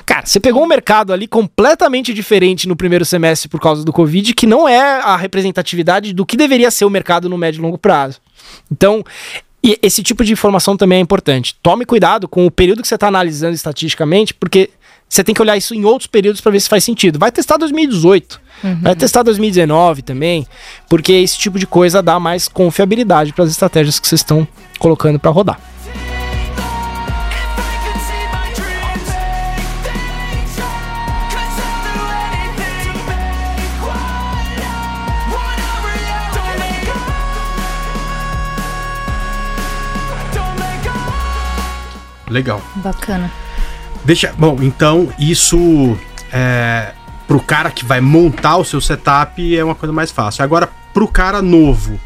Cara, 0.06 0.26
você 0.26 0.40
pegou 0.40 0.64
um 0.64 0.68
mercado 0.68 1.14
ali 1.14 1.28
completamente 1.28 2.14
diferente 2.14 2.68
no 2.68 2.76
primeiro 2.76 3.06
semestre 3.06 3.48
por 3.48 3.62
causa 3.62 3.86
do 3.86 3.94
Covid, 3.94 4.34
que 4.34 4.46
não 4.46 4.68
é 4.68 5.00
a 5.02 5.16
representatividade 5.16 6.12
do 6.12 6.26
que 6.26 6.36
deveria 6.36 6.70
ser 6.70 6.84
o 6.84 6.90
mercado 6.90 7.30
no 7.30 7.38
médio 7.38 7.60
e 7.60 7.62
longo 7.62 7.78
prazo. 7.78 8.20
Então, 8.70 9.04
esse 9.64 10.02
tipo 10.02 10.26
de 10.26 10.34
informação 10.34 10.76
também 10.76 10.98
é 10.98 11.02
importante. 11.02 11.56
Tome 11.62 11.86
cuidado 11.86 12.28
com 12.28 12.46
o 12.46 12.52
período 12.52 12.82
que 12.82 12.88
você 12.88 12.96
está 12.96 13.08
analisando 13.08 13.54
estatisticamente, 13.54 14.34
porque 14.34 14.72
você 15.12 15.26
tem 15.26 15.36
que 15.36 15.42
olhar 15.42 15.58
isso 15.58 15.76
em 15.76 15.84
outros 15.84 16.08
períodos 16.08 16.40
para 16.40 16.54
ver 16.54 16.62
se 16.62 16.70
faz 16.70 16.86
sentido. 16.86 17.20
Vai 17.20 17.34
testar 17.34 17.58
2018. 17.58 18.40
Uhum. 18.64 18.80
Vai 18.82 18.96
testar 18.96 19.24
2019 19.24 20.04
também, 20.04 20.48
porque 20.88 21.12
esse 21.12 21.38
tipo 21.38 21.60
de 21.60 21.68
coisa 21.68 22.02
dá 22.02 22.18
mais 22.18 22.48
confiabilidade 22.48 23.34
para 23.34 23.44
as 23.44 23.52
estratégias 23.52 24.00
que 24.00 24.08
vocês 24.08 24.22
estão 24.22 24.48
colocando 24.80 25.20
para 25.20 25.30
rodar. 25.32 25.60
Legal. 42.30 42.62
Bacana. 42.78 43.30
Deixa. 44.04 44.34
Bom, 44.38 44.58
então 44.62 45.12
isso 45.20 45.98
é, 46.32 46.94
pro 47.28 47.40
cara 47.40 47.72
que 47.72 47.86
vai 47.86 48.02
montar 48.02 48.58
o 48.58 48.66
seu 48.66 48.82
setup 48.82 49.56
é 49.56 49.64
uma 49.64 49.76
coisa 49.76 49.94
mais 49.94 50.12
fácil. 50.12 50.44
Agora, 50.44 50.70
pro 50.94 51.08
cara 51.08 51.42
novo, 51.42 52.00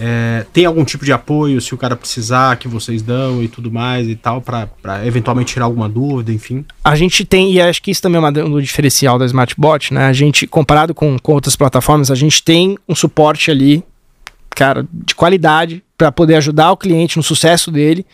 é, 0.00 0.46
tem 0.52 0.64
algum 0.64 0.84
tipo 0.84 1.04
de 1.04 1.12
apoio 1.12 1.60
se 1.60 1.74
o 1.74 1.76
cara 1.76 1.96
precisar 1.96 2.56
que 2.56 2.68
vocês 2.68 3.02
dão 3.02 3.42
e 3.42 3.48
tudo 3.48 3.70
mais 3.70 4.06
e 4.06 4.14
tal, 4.14 4.40
para 4.40 4.68
eventualmente 5.04 5.54
tirar 5.54 5.64
alguma 5.64 5.88
dúvida, 5.88 6.32
enfim? 6.32 6.64
A 6.84 6.94
gente 6.94 7.24
tem, 7.24 7.52
e 7.52 7.60
acho 7.60 7.82
que 7.82 7.90
isso 7.90 8.00
também 8.00 8.20
é 8.22 8.44
um 8.44 8.60
diferencial 8.60 9.18
da 9.18 9.26
Smartbot, 9.26 9.92
né? 9.92 10.06
A 10.06 10.12
gente, 10.12 10.46
comparado 10.46 10.94
com, 10.94 11.18
com 11.18 11.32
outras 11.32 11.56
plataformas, 11.56 12.10
a 12.10 12.14
gente 12.14 12.42
tem 12.42 12.78
um 12.88 12.94
suporte 12.94 13.50
ali, 13.50 13.82
cara, 14.50 14.86
de 14.92 15.14
qualidade 15.14 15.82
para 15.96 16.12
poder 16.12 16.36
ajudar 16.36 16.70
o 16.70 16.76
cliente 16.76 17.16
no 17.16 17.22
sucesso 17.24 17.72
dele. 17.72 18.06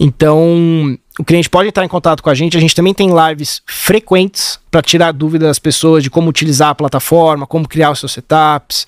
Então, 0.00 0.98
o 1.20 1.24
cliente 1.24 1.50
pode 1.50 1.68
entrar 1.68 1.84
em 1.84 1.88
contato 1.88 2.22
com 2.22 2.30
a 2.30 2.34
gente. 2.34 2.56
A 2.56 2.60
gente 2.60 2.74
também 2.74 2.94
tem 2.94 3.10
lives 3.10 3.60
frequentes 3.66 4.58
para 4.70 4.80
tirar 4.80 5.12
dúvidas 5.12 5.48
das 5.48 5.58
pessoas 5.58 6.02
de 6.02 6.08
como 6.08 6.30
utilizar 6.30 6.70
a 6.70 6.74
plataforma, 6.74 7.46
como 7.46 7.68
criar 7.68 7.90
os 7.90 7.98
seus 7.98 8.12
setups. 8.12 8.86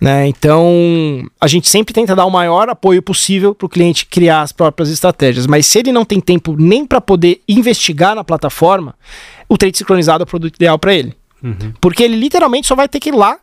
Né? 0.00 0.26
Então, 0.26 1.22
a 1.40 1.46
gente 1.46 1.68
sempre 1.68 1.94
tenta 1.94 2.16
dar 2.16 2.24
o 2.24 2.30
maior 2.30 2.68
apoio 2.68 3.00
possível 3.00 3.54
para 3.54 3.66
o 3.66 3.68
cliente 3.68 4.06
criar 4.06 4.42
as 4.42 4.50
próprias 4.50 4.90
estratégias. 4.90 5.46
Mas 5.46 5.68
se 5.68 5.78
ele 5.78 5.92
não 5.92 6.04
tem 6.04 6.20
tempo 6.20 6.56
nem 6.58 6.84
para 6.84 7.00
poder 7.00 7.40
investigar 7.48 8.16
na 8.16 8.24
plataforma, 8.24 8.96
o 9.48 9.56
trade 9.56 9.78
sincronizado 9.78 10.22
é 10.22 10.24
o 10.24 10.26
produto 10.26 10.56
ideal 10.56 10.80
para 10.80 10.92
ele. 10.92 11.14
Porque 11.80 12.02
ele 12.02 12.16
literalmente 12.16 12.66
só 12.66 12.74
vai 12.74 12.88
ter 12.88 12.98
que 12.98 13.10
ir 13.10 13.14
lá, 13.14 13.38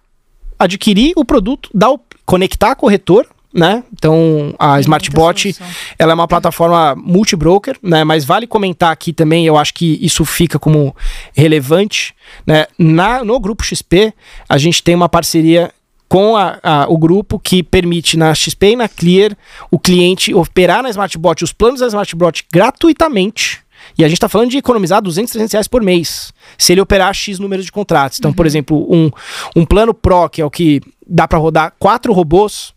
adquirir 0.60 1.14
o 1.16 1.24
produto, 1.24 1.70
dar 1.74 1.90
o, 1.92 2.00
conectar 2.26 2.72
a 2.72 2.76
corretor, 2.76 3.26
né? 3.56 3.84
Então 3.94 4.54
a 4.60 4.80
Smartbot 4.82 5.56
ela 5.98 6.12
é 6.12 6.16
uma 6.16 6.28
plataforma 6.28 6.94
multibroker, 6.96 7.78
né? 7.82 8.04
Mas 8.04 8.26
vale 8.26 8.46
comentar 8.46 8.92
aqui 8.92 9.14
também, 9.14 9.46
eu 9.48 9.56
acho 9.58 9.74
que 9.74 9.98
isso 10.02 10.26
fica 10.26 10.60
como 10.60 10.94
relevante, 11.34 12.14
né? 12.46 12.66
Na, 12.78 13.24
no 13.24 13.40
grupo 13.40 13.64
XP, 13.64 14.14
a 14.50 14.58
gente 14.58 14.84
tem 14.84 14.94
uma 14.94 15.08
parceria 15.08 15.72
com 16.08 16.36
a- 16.38 16.60
a- 16.62 16.86
o 16.88 16.98
grupo 16.98 17.40
que 17.40 17.64
permite 17.64 18.18
na 18.18 18.34
XP 18.36 18.72
e 18.72 18.76
na 18.76 18.88
Clear 18.88 19.36
o 19.72 19.80
cliente 19.80 20.34
operar 20.34 20.84
na 20.84 20.90
Smartbot 20.90 21.44
os 21.44 21.52
planos 21.54 21.80
da 21.80 21.88
Smartbot 21.88 22.46
gratuitamente. 22.52 23.60
E 23.98 24.04
a 24.04 24.08
gente 24.08 24.18
está 24.18 24.28
falando 24.28 24.50
de 24.50 24.58
economizar 24.58 25.02
200, 25.02 25.32
300 25.32 25.54
reais 25.54 25.68
por 25.68 25.82
mês, 25.82 26.34
se 26.58 26.72
ele 26.74 26.82
operar 26.82 27.14
X 27.14 27.40
número 27.40 27.62
de 27.64 27.72
contratos. 27.72 28.18
Então, 28.20 28.34
por 28.34 28.46
exemplo, 28.46 28.86
um, 28.94 29.10
um 29.56 29.66
plano 29.66 29.94
Pro, 29.94 30.28
que 30.30 30.42
é 30.42 30.46
o 30.46 30.50
que 30.50 30.82
dá 31.08 31.28
para 31.28 31.38
rodar 31.38 31.74
quatro 31.80 32.12
robôs, 32.12 32.74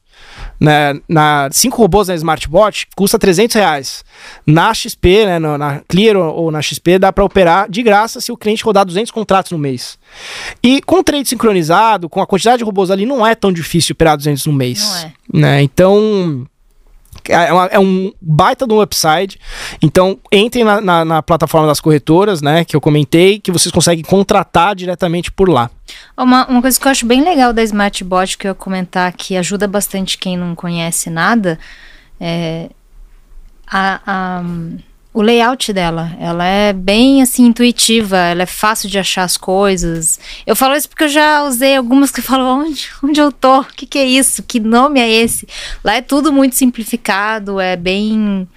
né, 0.60 0.94
na, 1.08 1.48
cinco 1.52 1.76
robôs 1.80 2.08
na 2.08 2.14
Smartbot, 2.14 2.88
custa 2.96 3.18
300 3.18 3.54
reais. 3.56 4.04
Na 4.46 4.72
XP, 4.74 5.26
né, 5.26 5.38
no- 5.38 5.56
na 5.58 5.80
Clear 5.88 6.16
ou, 6.16 6.34
ou 6.44 6.50
na 6.50 6.60
XP, 6.60 6.98
dá 6.98 7.12
para 7.12 7.24
operar 7.24 7.70
de 7.70 7.82
graça 7.82 8.20
se 8.20 8.32
o 8.32 8.36
cliente 8.36 8.64
rodar 8.64 8.84
200 8.84 9.10
contratos 9.12 9.52
no 9.52 9.58
mês. 9.58 9.98
E 10.62 10.82
com 10.82 10.96
o 10.96 11.04
trade 11.04 11.28
sincronizado, 11.28 12.08
com 12.08 12.20
a 12.20 12.26
quantidade 12.26 12.58
de 12.58 12.64
robôs 12.64 12.90
ali, 12.90 13.06
não 13.06 13.26
é 13.26 13.34
tão 13.34 13.52
difícil 13.52 13.92
operar 13.92 14.16
200 14.16 14.46
no 14.46 14.52
mês. 14.52 14.80
Não 14.82 14.96
é. 14.98 15.12
Né? 15.32 15.62
Então, 15.62 16.46
é, 17.28 17.52
uma- 17.52 17.66
é 17.66 17.78
um 17.78 18.12
baita 18.20 18.66
de 18.66 18.72
um 18.74 18.80
upside. 18.82 19.38
Então, 19.82 20.18
entrem 20.32 20.64
na, 20.64 20.80
na- 20.80 21.04
na 21.04 21.22
plataforma 21.22 21.66
das 21.66 21.80
corretoras, 21.80 22.40
né, 22.42 22.64
que 22.64 22.74
eu 22.76 22.80
comentei, 22.80 23.38
que 23.38 23.50
vocês 23.52 23.72
conseguem 23.72 24.04
contratar 24.04 24.74
diretamente 24.74 25.30
por 25.32 25.48
lá. 25.48 25.70
Uma, 26.16 26.46
uma 26.48 26.60
coisa 26.62 26.78
que 26.78 26.86
eu 26.86 26.90
acho 26.92 27.06
bem 27.06 27.22
legal 27.24 27.52
da 27.52 27.62
Smartbot 27.62 28.36
que 28.36 28.46
eu 28.46 28.50
ia 28.50 28.54
comentar 28.54 29.12
que 29.12 29.36
ajuda 29.36 29.66
bastante 29.68 30.18
quem 30.18 30.36
não 30.36 30.54
conhece 30.54 31.08
nada 31.10 31.58
é 32.20 32.68
a, 33.70 34.00
a- 34.06 34.42
o 35.20 35.22
layout 35.22 35.72
dela. 35.72 36.12
Ela 36.20 36.44
é 36.44 36.72
bem 36.72 37.22
assim 37.22 37.46
intuitiva, 37.46 38.16
ela 38.16 38.42
é 38.42 38.46
fácil 38.46 38.88
de 38.88 38.98
achar 38.98 39.24
as 39.24 39.36
coisas. 39.36 40.18
Eu 40.46 40.54
falo 40.54 40.76
isso 40.76 40.88
porque 40.88 41.04
eu 41.04 41.08
já 41.08 41.42
usei 41.44 41.76
algumas 41.76 42.10
que 42.10 42.22
falam 42.22 42.60
onde, 42.66 42.88
onde 43.02 43.20
eu 43.20 43.32
tô, 43.32 43.60
o 43.60 43.64
que, 43.64 43.86
que 43.86 43.98
é 43.98 44.04
isso, 44.04 44.42
que 44.42 44.60
nome 44.60 45.00
é 45.00 45.10
esse. 45.10 45.46
Lá 45.82 45.94
é 45.94 46.02
tudo 46.02 46.32
muito 46.32 46.54
simplificado, 46.54 47.58
é 47.60 47.76
bem 47.76 48.48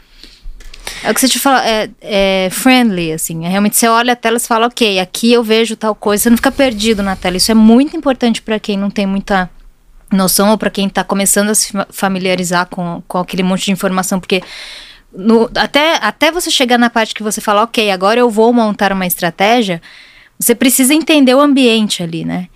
é 1.03 1.09
o 1.09 1.13
que 1.13 1.21
você 1.21 1.27
te 1.27 1.39
fala, 1.39 1.67
é, 1.67 1.89
é 2.01 2.49
friendly, 2.51 3.11
assim. 3.11 3.45
É 3.45 3.49
realmente 3.49 3.77
você 3.77 3.87
olha 3.87 4.13
a 4.13 4.15
tela 4.15 4.37
e 4.37 4.39
fala, 4.39 4.67
ok, 4.67 4.99
aqui 4.99 5.31
eu 5.31 5.43
vejo 5.43 5.75
tal 5.75 5.95
coisa. 5.95 6.23
Você 6.23 6.29
não 6.29 6.37
fica 6.37 6.51
perdido 6.51 7.01
na 7.01 7.15
tela. 7.15 7.37
Isso 7.37 7.51
é 7.51 7.55
muito 7.55 7.95
importante 7.97 8.41
para 8.41 8.59
quem 8.59 8.77
não 8.77 8.89
tem 8.89 9.05
muita 9.05 9.49
noção 10.11 10.51
ou 10.51 10.57
para 10.57 10.69
quem 10.69 10.89
tá 10.89 11.03
começando 11.03 11.49
a 11.49 11.55
se 11.55 11.71
fa- 11.71 11.87
familiarizar 11.89 12.67
com, 12.67 13.01
com 13.07 13.17
aquele 13.19 13.41
monte 13.43 13.65
de 13.65 13.71
informação, 13.71 14.19
porque 14.19 14.43
no- 15.13 15.49
até, 15.55 15.95
até 16.01 16.31
você 16.31 16.49
chegar 16.49 16.77
na 16.77 16.89
parte 16.89 17.13
que 17.13 17.23
você 17.23 17.41
fala, 17.41 17.63
ok, 17.63 17.91
agora 17.91 18.19
eu 18.19 18.29
vou 18.29 18.51
montar 18.53 18.91
uma 18.93 19.05
estratégia, 19.05 19.81
você 20.39 20.55
precisa 20.55 20.93
entender 20.93 21.33
o 21.35 21.39
ambiente 21.41 22.01
ali, 22.01 22.25
né? 22.25 22.47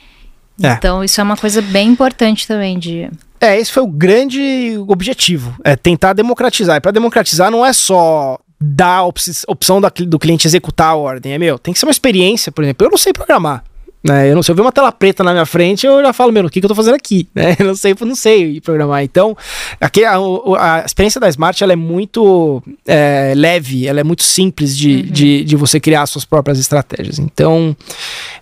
É. 0.62 0.72
Então, 0.72 1.04
isso 1.04 1.20
é 1.20 1.24
uma 1.24 1.36
coisa 1.38 1.62
bem 1.62 1.90
importante 1.90 2.48
também 2.48 2.80
de. 2.80 3.10
É, 3.42 3.60
esse 3.60 3.72
foi 3.72 3.84
o 3.84 3.88
grande 3.88 4.76
objetivo, 4.88 5.54
é 5.64 5.76
tentar 5.76 6.14
democratizar. 6.14 6.78
E 6.78 6.82
para 6.82 6.92
democratizar 6.92 7.52
não 7.52 7.66
é 7.66 7.74
só 7.74 8.40
dar 8.60 9.00
a 9.00 9.06
opção 9.06 9.82
da 9.82 9.90
do 9.90 10.18
cliente 10.18 10.48
executar 10.48 10.92
a 10.92 10.96
ordem, 10.96 11.34
é 11.34 11.38
meu, 11.38 11.60
tem 11.60 11.74
que 11.74 11.80
ser 11.80 11.86
uma 11.86 11.92
experiência, 11.92 12.52
por 12.52 12.64
exemplo. 12.64 12.88
Eu 12.88 12.90
não 12.92 12.98
sei 12.98 13.12
programar, 13.12 13.64
né? 14.06 14.30
Eu 14.30 14.36
não 14.36 14.44
sei, 14.44 14.54
eu 14.54 14.56
ver 14.56 14.62
uma 14.62 14.72
tela 14.72 14.92
preta 14.92 15.24
na 15.24 15.32
minha 15.32 15.48
frente, 15.48 15.88
eu 15.88 16.00
já 16.00 16.14
falo, 16.14 16.32
meu, 16.32 16.46
o 16.46 16.50
que, 16.50 16.60
que 16.60 16.66
eu 16.66 16.70
tô 16.70 16.76
fazendo 16.76 16.94
aqui, 16.94 17.28
né? 17.34 17.56
Eu 17.58 17.66
não 17.66 17.76
sei, 17.76 17.96
eu 18.00 18.06
não 18.06 18.16
sei 18.16 18.62
programar. 18.62 19.04
Então, 19.04 19.36
aqui 19.82 20.06
a, 20.06 20.16
a 20.60 20.84
experiência 20.86 21.20
da 21.20 21.28
Smart, 21.28 21.64
ela 21.64 21.74
é 21.74 21.76
muito 21.76 22.62
é, 22.86 23.34
leve, 23.36 23.88
ela 23.88 24.00
é 24.00 24.04
muito 24.04 24.22
simples 24.22 24.78
de, 24.78 25.02
de, 25.02 25.44
de 25.44 25.56
você 25.56 25.80
criar 25.80 26.06
suas 26.06 26.24
próprias 26.24 26.60
estratégias. 26.60 27.18
Então, 27.18 27.76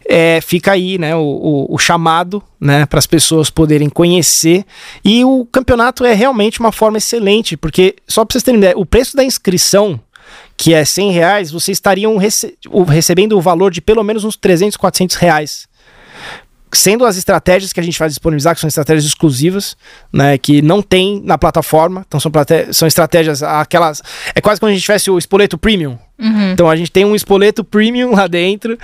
é, 0.05 0.41
fica 0.41 0.73
aí, 0.73 0.97
né, 0.97 1.15
o, 1.15 1.21
o, 1.21 1.75
o 1.75 1.77
chamado, 1.77 2.43
né, 2.59 2.85
para 2.85 2.99
as 2.99 3.07
pessoas 3.07 3.49
poderem 3.49 3.87
conhecer. 3.87 4.65
E 5.03 5.23
o 5.23 5.47
campeonato 5.49 6.03
é 6.03 6.13
realmente 6.13 6.59
uma 6.59 6.73
forma 6.73 6.97
excelente, 6.97 7.55
porque, 7.55 7.95
só 8.05 8.25
para 8.25 8.33
vocês 8.33 8.43
terem 8.43 8.57
ideia, 8.57 8.77
o 8.77 8.85
preço 8.85 9.15
da 9.15 9.23
inscrição, 9.23 9.97
que 10.55 10.73
é 10.73 10.85
100 10.85 11.11
reais, 11.11 11.51
vocês 11.51 11.77
estariam 11.77 12.15
rece- 12.17 12.55
recebendo 12.87 13.37
o 13.37 13.41
valor 13.41 13.71
de 13.71 13.81
pelo 13.81 14.03
menos 14.03 14.23
uns 14.23 14.35
300, 14.35 14.77
400 14.77 15.15
reais. 15.17 15.67
Sendo 16.75 17.05
as 17.05 17.17
estratégias 17.17 17.71
que 17.71 17.79
a 17.79 17.83
gente 17.83 17.99
vai 17.99 18.09
disponibilizar, 18.09 18.55
que 18.55 18.61
são 18.61 18.67
estratégias 18.67 19.05
exclusivas, 19.05 19.77
né, 20.11 20.39
que 20.39 20.59
não 20.59 20.81
tem 20.81 21.21
na 21.23 21.37
plataforma, 21.37 22.03
então 22.07 22.19
são, 22.19 22.31
são 22.71 22.87
estratégias, 22.87 23.43
aquelas. 23.43 24.01
É 24.33 24.41
quase 24.41 24.59
como 24.59 24.71
a 24.71 24.73
gente 24.73 24.81
tivesse 24.81 25.11
o 25.11 25.17
espoleto 25.19 25.55
premium. 25.55 25.99
Então 26.53 26.69
a 26.69 26.75
gente 26.75 26.91
tem 26.91 27.05
um 27.05 27.15
espoleto 27.15 27.63
premium 27.63 28.11
lá 28.11 28.27
dentro, 28.27 28.77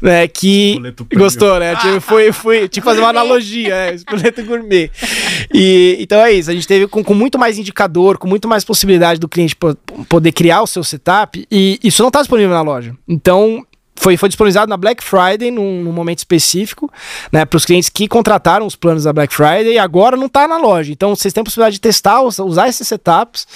né, 0.00 0.26
que. 0.28 0.78
Gostou, 1.18 1.58
né? 1.60 1.76
Tipo, 1.76 2.00
foi, 2.00 2.32
foi, 2.32 2.68
tinha 2.68 2.82
que 2.82 2.88
fazer 2.88 3.00
uma 3.00 3.10
analogia, 3.10 3.74
é, 3.74 3.94
espoleto 3.94 4.42
gourmet. 4.44 4.90
E, 5.52 5.96
então 6.00 6.20
é 6.20 6.32
isso, 6.32 6.50
a 6.50 6.54
gente 6.54 6.66
teve 6.66 6.86
com, 6.86 7.02
com 7.04 7.14
muito 7.14 7.38
mais 7.38 7.58
indicador, 7.58 8.18
com 8.18 8.26
muito 8.26 8.48
mais 8.48 8.64
possibilidade 8.64 9.20
do 9.20 9.28
cliente 9.28 9.54
po- 9.54 9.76
poder 10.08 10.32
criar 10.32 10.62
o 10.62 10.66
seu 10.66 10.82
setup, 10.84 11.46
e 11.50 11.78
isso 11.82 12.02
não 12.02 12.08
está 12.08 12.20
disponível 12.20 12.50
na 12.54 12.62
loja. 12.62 12.94
Então, 13.08 13.64
foi, 13.96 14.16
foi 14.16 14.28
disponibilizado 14.28 14.68
na 14.68 14.76
Black 14.76 15.02
Friday, 15.02 15.50
num, 15.50 15.82
num 15.82 15.92
momento 15.92 16.18
específico, 16.18 16.90
né, 17.32 17.44
para 17.44 17.56
os 17.56 17.64
clientes 17.64 17.88
que 17.88 18.06
contrataram 18.06 18.66
os 18.66 18.76
planos 18.76 19.04
da 19.04 19.12
Black 19.12 19.34
Friday 19.34 19.72
e 19.74 19.78
agora 19.78 20.16
não 20.16 20.26
está 20.26 20.46
na 20.46 20.58
loja. 20.58 20.92
Então, 20.92 21.14
vocês 21.16 21.32
têm 21.34 21.40
a 21.40 21.44
possibilidade 21.44 21.74
de 21.74 21.80
testar, 21.80 22.22
us- 22.22 22.38
usar 22.38 22.68
esses 22.68 22.86
setups, 22.86 23.46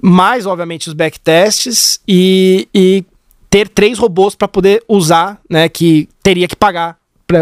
mais, 0.00 0.46
obviamente, 0.46 0.88
os 0.88 0.94
backtests 0.94 2.00
e, 2.08 2.68
e 2.74 3.04
ter 3.48 3.68
três 3.68 3.98
robôs 3.98 4.34
para 4.34 4.48
poder 4.48 4.82
usar, 4.88 5.38
né, 5.48 5.68
que 5.68 6.08
teria 6.22 6.48
que 6.48 6.56
pagar 6.56 6.96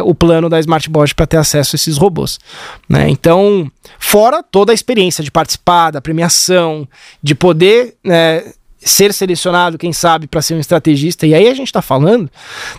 o 0.05 0.15
plano 0.15 0.49
da 0.49 0.61
Smartbot 0.61 1.13
para 1.15 1.27
ter 1.27 1.37
acesso 1.37 1.75
a 1.75 1.77
esses 1.77 1.97
robôs. 1.97 2.39
Né? 2.89 3.09
Então, 3.11 3.71
fora 3.99 4.43
toda 4.43 4.73
a 4.73 4.75
experiência 4.75 5.25
de 5.25 5.31
participar 5.31 5.91
da 5.91 6.01
premiação, 6.01 6.89
de 7.21 7.35
poder 7.35 7.97
né, 8.03 8.53
ser 8.85 9.13
selecionado, 9.13 9.79
quem 9.79 9.93
sabe, 9.93 10.27
para 10.27 10.43
ser 10.43 10.55
um 10.55 10.61
estrategista. 10.61 11.27
E 11.27 11.35
aí 11.35 11.49
a 11.49 11.55
gente 11.55 11.69
está 11.69 11.83
falando 11.83 12.31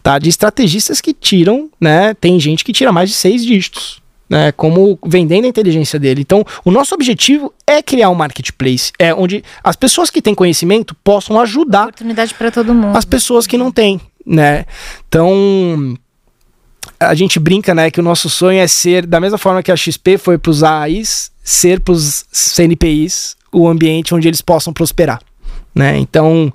tá, 0.02 0.20
de 0.20 0.30
estrategistas 0.30 1.02
que 1.02 1.14
tiram, 1.14 1.70
né? 1.80 2.14
Tem 2.14 2.40
gente 2.40 2.64
que 2.64 2.74
tira 2.74 2.92
mais 2.92 3.10
de 3.10 3.16
seis 3.16 3.46
dígitos. 3.46 4.02
Né, 4.30 4.52
como 4.54 4.98
vendendo 5.06 5.46
a 5.46 5.48
inteligência 5.48 6.00
dele. 6.00 6.22
Então, 6.22 6.44
o 6.66 6.72
nosso 6.72 6.96
objetivo 6.96 7.54
é 7.68 7.84
criar 7.84 8.10
um 8.10 8.16
marketplace, 8.16 8.92
é 8.98 9.14
onde 9.14 9.44
as 9.64 9.76
pessoas 9.76 10.10
que 10.10 10.24
têm 10.24 10.34
conhecimento 10.34 10.96
possam 11.04 11.40
ajudar 11.42 11.90
Oportunidade 11.90 12.34
para 12.34 12.50
todo 12.50 12.74
mundo. 12.74 12.98
as 12.98 13.06
pessoas 13.06 13.46
que 13.46 13.58
não 13.58 13.70
têm, 13.70 14.02
né? 14.26 14.66
Então 15.08 15.96
a 17.00 17.14
gente 17.14 17.40
brinca, 17.40 17.76
né, 17.76 17.92
que 17.92 18.00
o 18.00 18.04
nosso 18.04 18.30
sonho 18.30 18.60
é 18.60 18.68
ser 18.68 19.06
da 19.06 19.20
mesma 19.20 19.38
forma 19.38 19.62
que 19.62 19.72
a 19.72 19.76
XP 19.76 20.18
foi 20.18 20.38
para 20.38 20.50
os 20.50 20.64
AIs, 20.64 21.32
ser 21.44 21.80
para 21.80 21.94
os 21.94 22.26
CNPIs 22.32 23.36
o 23.52 23.68
ambiente 23.68 24.16
onde 24.16 24.28
eles 24.28 24.42
possam 24.42 24.74
prosperar, 24.74 25.22
né? 25.74 25.98
Então 25.98 26.54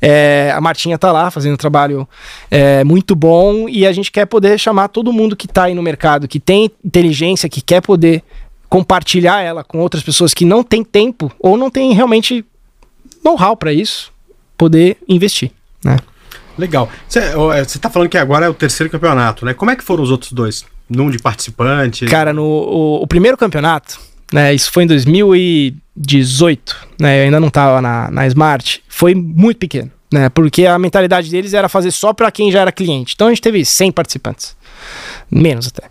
é, 0.00 0.52
a 0.54 0.60
Martinha 0.60 0.96
tá 0.98 1.10
lá 1.10 1.30
fazendo 1.30 1.54
um 1.54 1.56
trabalho 1.56 2.08
é, 2.50 2.84
muito 2.84 3.14
bom 3.14 3.68
e 3.68 3.86
a 3.86 3.92
gente 3.92 4.12
quer 4.12 4.26
poder 4.26 4.58
chamar 4.58 4.88
todo 4.88 5.12
mundo 5.12 5.36
que 5.36 5.48
tá 5.48 5.64
aí 5.64 5.74
no 5.74 5.82
mercado, 5.82 6.28
que 6.28 6.38
tem 6.38 6.70
inteligência, 6.84 7.48
que 7.48 7.60
quer 7.60 7.80
poder 7.80 8.22
compartilhar 8.68 9.40
ela 9.40 9.64
com 9.64 9.78
outras 9.78 10.02
pessoas 10.02 10.34
que 10.34 10.44
não 10.44 10.62
tem 10.62 10.84
tempo 10.84 11.32
ou 11.40 11.56
não 11.56 11.70
tem 11.70 11.92
realmente 11.92 12.44
know-how 13.24 13.56
para 13.56 13.72
isso, 13.72 14.12
poder 14.56 14.98
investir, 15.08 15.50
né? 15.84 15.98
Legal. 16.56 16.90
Você 17.08 17.78
tá 17.78 17.88
falando 17.88 18.08
que 18.08 18.18
agora 18.18 18.46
é 18.46 18.48
o 18.48 18.54
terceiro 18.54 18.90
campeonato, 18.90 19.44
né? 19.44 19.54
Como 19.54 19.70
é 19.70 19.76
que 19.76 19.84
foram 19.84 20.02
os 20.02 20.10
outros 20.10 20.32
dois? 20.32 20.66
Num 20.88 21.08
de 21.08 21.18
participante? 21.18 22.04
Cara, 22.06 22.32
no 22.32 22.42
o, 22.42 23.02
o 23.02 23.06
primeiro 23.06 23.36
campeonato, 23.36 24.00
né, 24.32 24.54
isso 24.54 24.70
foi 24.70 24.84
em 24.84 24.86
2018, 24.86 26.76
né, 27.00 27.20
eu 27.20 27.24
ainda 27.24 27.40
não 27.40 27.50
tava 27.50 27.80
na, 27.80 28.10
na 28.10 28.26
Smart, 28.26 28.82
foi 28.88 29.14
muito 29.14 29.58
pequeno, 29.58 29.90
né, 30.12 30.28
porque 30.28 30.66
a 30.66 30.78
mentalidade 30.78 31.30
deles 31.30 31.54
era 31.54 31.68
fazer 31.68 31.90
só 31.90 32.12
pra 32.12 32.30
quem 32.30 32.50
já 32.50 32.60
era 32.60 32.72
cliente. 32.72 33.14
Então 33.14 33.26
a 33.26 33.30
gente 33.30 33.42
teve 33.42 33.64
100 33.64 33.92
participantes, 33.92 34.56
menos 35.30 35.68
até. 35.68 35.88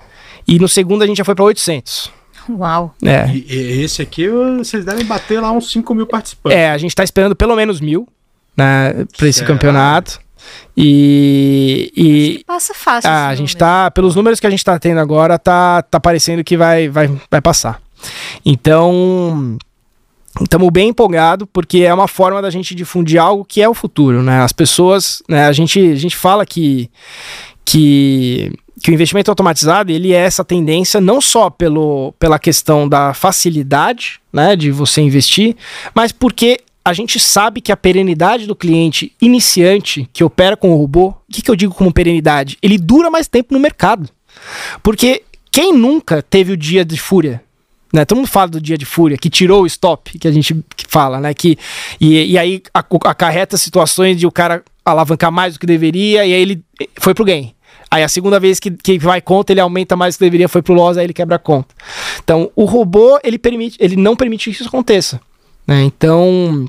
E 0.48 0.60
no 0.60 0.68
segundo 0.68 1.02
a 1.04 1.08
gente 1.08 1.18
já 1.18 1.26
foi 1.26 1.36
pra 1.36 1.44
800. 1.46 2.12
Uau. 2.50 2.96
É, 3.04 3.28
E, 3.28 3.46
e 3.50 3.84
esse 3.84 4.02
aqui, 4.02 4.30
vocês 4.30 4.86
devem 4.86 5.04
bater 5.06 5.42
lá 5.42 5.52
uns 5.52 5.70
5 5.70 5.94
mil 5.94 6.08
participantes. 6.08 6.58
é 6.58 6.70
a 6.72 6.78
gente 6.78 6.96
tá 6.96 7.04
esperando 7.04 7.36
pelo 7.36 7.56
menos 7.56 7.82
mil, 7.82 8.08
né, 8.56 9.06
para 9.18 9.28
esse 9.28 9.44
campeonato. 9.44 10.20
E, 10.78 11.92
e 11.98 12.44
Passa 12.46 12.74
fácil. 12.74 13.10
ah, 13.10 13.28
a 13.28 13.36
gente 13.36 13.54
número. 13.56 13.60
tá, 13.60 13.92
pelos 13.92 14.16
números 14.16 14.40
que 14.40 14.48
a 14.48 14.50
gente 14.50 14.64
tá 14.64 14.80
tendo 14.80 15.00
agora, 15.00 15.38
tá, 15.38 15.82
tá 15.82 16.00
parecendo 16.00 16.44
que 16.44 16.56
vai, 16.56 16.88
vai, 16.88 17.10
vai 17.30 17.42
passar. 17.42 17.82
Então, 18.46 19.58
estamos 20.42 20.70
bem 20.70 20.90
empolgados 20.90 21.48
porque 21.52 21.80
é 21.80 21.94
uma 21.94 22.08
forma 22.08 22.42
da 22.42 22.50
gente 22.50 22.76
difundir 22.76 23.22
algo 23.22 23.46
que 23.46 23.62
é 23.62 23.68
o 23.68 23.74
futuro, 23.74 24.22
né? 24.22 24.42
As 24.42 24.52
pessoas, 24.52 25.22
né, 25.28 25.46
a 25.46 25.52
gente, 25.52 25.80
a 25.80 25.96
gente 25.96 26.16
fala 26.16 26.46
que, 26.46 26.90
que, 27.66 28.52
que 28.82 28.92
o 28.92 28.94
investimento 28.94 29.32
automatizado, 29.32 29.92
ele 29.92 30.14
é 30.14 30.18
essa 30.18 30.44
tendência 30.44 31.02
não 31.02 31.20
só 31.20 31.50
pelo, 31.50 32.14
pela 32.20 32.40
questão 32.40 32.88
da 32.88 33.14
facilidade, 33.14 34.20
né, 34.32 34.56
de 34.56 34.72
você 34.72 35.02
investir, 35.02 35.56
mas 35.94 36.12
porque 36.12 36.60
a 36.88 36.94
gente 36.94 37.20
sabe 37.20 37.60
que 37.60 37.72
a 37.72 37.76
perenidade 37.76 38.48
do 38.48 38.56
cliente 38.56 39.12
iniciante 39.22 40.10
que 40.14 40.24
opera 40.24 40.56
com 40.56 40.72
o 40.72 40.78
robô, 40.78 41.10
o 41.10 41.16
que, 41.30 41.42
que 41.42 41.52
eu 41.52 41.56
digo 41.56 41.74
como 41.74 41.92
perenidade? 41.92 42.58
Ele 42.62 42.78
dura 42.78 43.12
mais 43.12 43.28
tempo 43.28 43.54
no 43.54 43.60
mercado. 43.60 44.10
Porque 44.82 45.24
quem 45.52 45.74
nunca 45.74 46.22
teve 46.22 46.54
o 46.54 46.58
dia 46.58 46.86
de 46.86 46.98
fúria? 46.98 47.44
Né? 47.94 48.06
Todo 48.06 48.18
mundo 48.18 48.28
fala 48.28 48.48
do 48.48 48.62
dia 48.62 48.78
de 48.78 48.86
fúria, 48.86 49.18
que 49.18 49.30
tirou 49.30 49.64
o 49.64 49.68
stop, 49.68 50.18
que 50.20 50.28
a 50.28 50.32
gente 50.32 50.56
fala, 50.88 51.20
né? 51.20 51.34
Que, 51.34 51.58
e, 52.00 52.34
e 52.34 52.38
aí 52.38 52.62
acarreta 52.84 53.58
situações 53.58 54.18
de 54.18 54.28
o 54.28 54.32
cara 54.32 54.64
alavancar 54.84 55.32
mais 55.32 55.54
do 55.54 55.60
que 55.60 55.66
deveria, 55.66 56.26
e 56.26 56.34
aí 56.34 56.42
ele 56.42 56.64
foi 57.00 57.14
pro 57.14 57.26
gain. 57.26 57.54
Aí 57.90 58.04
a 58.04 58.10
segunda 58.10 58.40
vez 58.40 58.60
que, 58.60 58.72
que 58.72 59.00
vai 59.00 59.22
conta, 59.22 59.54
ele 59.54 59.62
aumenta 59.62 59.96
mais 59.96 60.16
do 60.16 60.20
que 60.20 60.26
deveria, 60.26 60.50
foi 60.50 60.62
pro 60.62 60.74
loss, 60.74 60.98
aí 60.98 61.06
ele 61.06 61.14
quebra 61.14 61.38
a 61.38 61.40
conta. 61.40 61.74
Então, 62.22 62.52
o 62.56 62.66
robô, 62.66 63.18
ele, 63.24 63.38
permite, 63.38 63.78
ele 63.80 63.96
não 63.96 64.16
permite 64.16 64.50
que 64.50 64.56
isso 64.56 64.68
aconteça. 64.68 65.22
Né? 65.66 65.84
Então, 65.84 66.66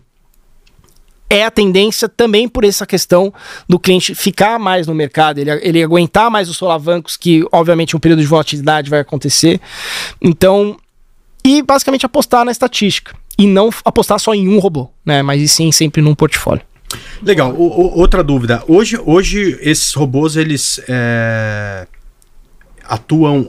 é 1.29 1.45
a 1.45 1.51
tendência 1.51 2.09
também 2.09 2.49
por 2.49 2.65
essa 2.65 2.87
questão 2.87 3.33
do 3.69 3.79
cliente 3.79 4.15
ficar 4.15 4.59
mais 4.59 4.87
no 4.87 4.95
mercado, 4.95 5.39
ele, 5.39 5.51
ele 5.63 5.83
aguentar 5.83 6.31
mais 6.31 6.49
os 6.49 6.57
solavancos, 6.57 7.17
que 7.17 7.45
obviamente 7.53 7.97
um 7.97 8.01
período 8.01 8.21
de 8.21 8.27
volatilidade 8.27 8.89
vai 8.89 9.01
acontecer. 9.01 9.61
Então, 10.23 10.77
e 11.49 11.63
basicamente 11.63 12.05
apostar 12.05 12.45
na 12.45 12.51
estatística. 12.53 13.15
E 13.39 13.47
não 13.47 13.71
apostar 13.85 14.19
só 14.19 14.35
em 14.35 14.49
um 14.49 14.59
robô, 14.59 14.91
né? 15.07 15.23
Mas 15.23 15.41
e 15.41 15.49
sim 15.49 15.71
sempre 15.73 16.03
num 16.03 16.15
portfólio. 16.15 16.63
Legal. 17.23 17.53
O- 17.53 17.67
o- 17.69 17.99
outra 17.99 18.23
dúvida. 18.23 18.63
Hoje, 18.67 18.99
hoje 19.05 19.57
esses 19.63 19.95
robôs 19.95 20.37
eles 20.37 20.81
é, 20.89 21.87
atuam 22.85 23.49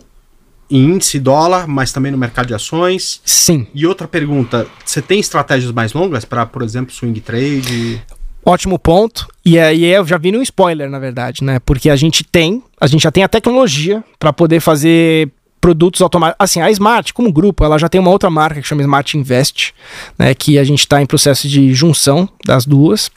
em 0.70 0.84
índice 0.92 1.20
dólar, 1.20 1.68
mas 1.68 1.92
também 1.92 2.12
no 2.12 2.18
mercado 2.18 2.48
de 2.48 2.54
ações. 2.54 3.22
Sim. 3.26 3.66
E 3.74 3.86
outra 3.88 4.08
pergunta: 4.08 4.68
você 4.86 5.02
tem 5.02 5.20
estratégias 5.20 5.72
mais 5.72 5.94
longas 5.94 6.24
para, 6.26 6.46
por 6.46 6.62
exemplo, 6.62 6.94
swing 6.94 7.20
trade? 7.22 8.02
Ótimo 8.46 8.80
ponto. 8.80 9.28
E 9.44 9.60
aí 9.60 9.84
eu 9.86 10.06
já 10.06 10.18
vi 10.18 10.32
no 10.32 10.42
spoiler, 10.42 10.90
na 10.90 11.00
verdade, 11.00 11.44
né? 11.44 11.60
Porque 11.60 11.90
a 11.90 11.96
gente 11.96 12.24
tem, 12.24 12.64
a 12.80 12.88
gente 12.88 13.02
já 13.02 13.12
tem 13.12 13.24
a 13.24 13.28
tecnologia 13.28 14.04
para 14.18 14.32
poder 14.32 14.60
fazer 14.60 15.30
produtos 15.60 16.02
automáticos. 16.02 16.44
Assim, 16.44 16.62
a 16.62 16.72
Smart, 16.72 17.14
como 17.14 17.32
grupo, 17.32 17.64
ela 17.64 17.78
já 17.78 17.90
tem 17.90 18.00
uma 18.00 18.10
outra 18.10 18.30
marca 18.30 18.62
que 18.62 18.68
chama 18.68 18.82
Smart 18.82 19.18
Invest, 19.18 19.74
né? 20.18 20.34
Que 20.34 20.58
a 20.58 20.64
gente 20.64 20.80
está 20.80 21.02
em 21.02 21.06
processo 21.06 21.48
de 21.48 21.74
junção 21.74 22.28
das 22.46 22.66
duas. 22.66 23.12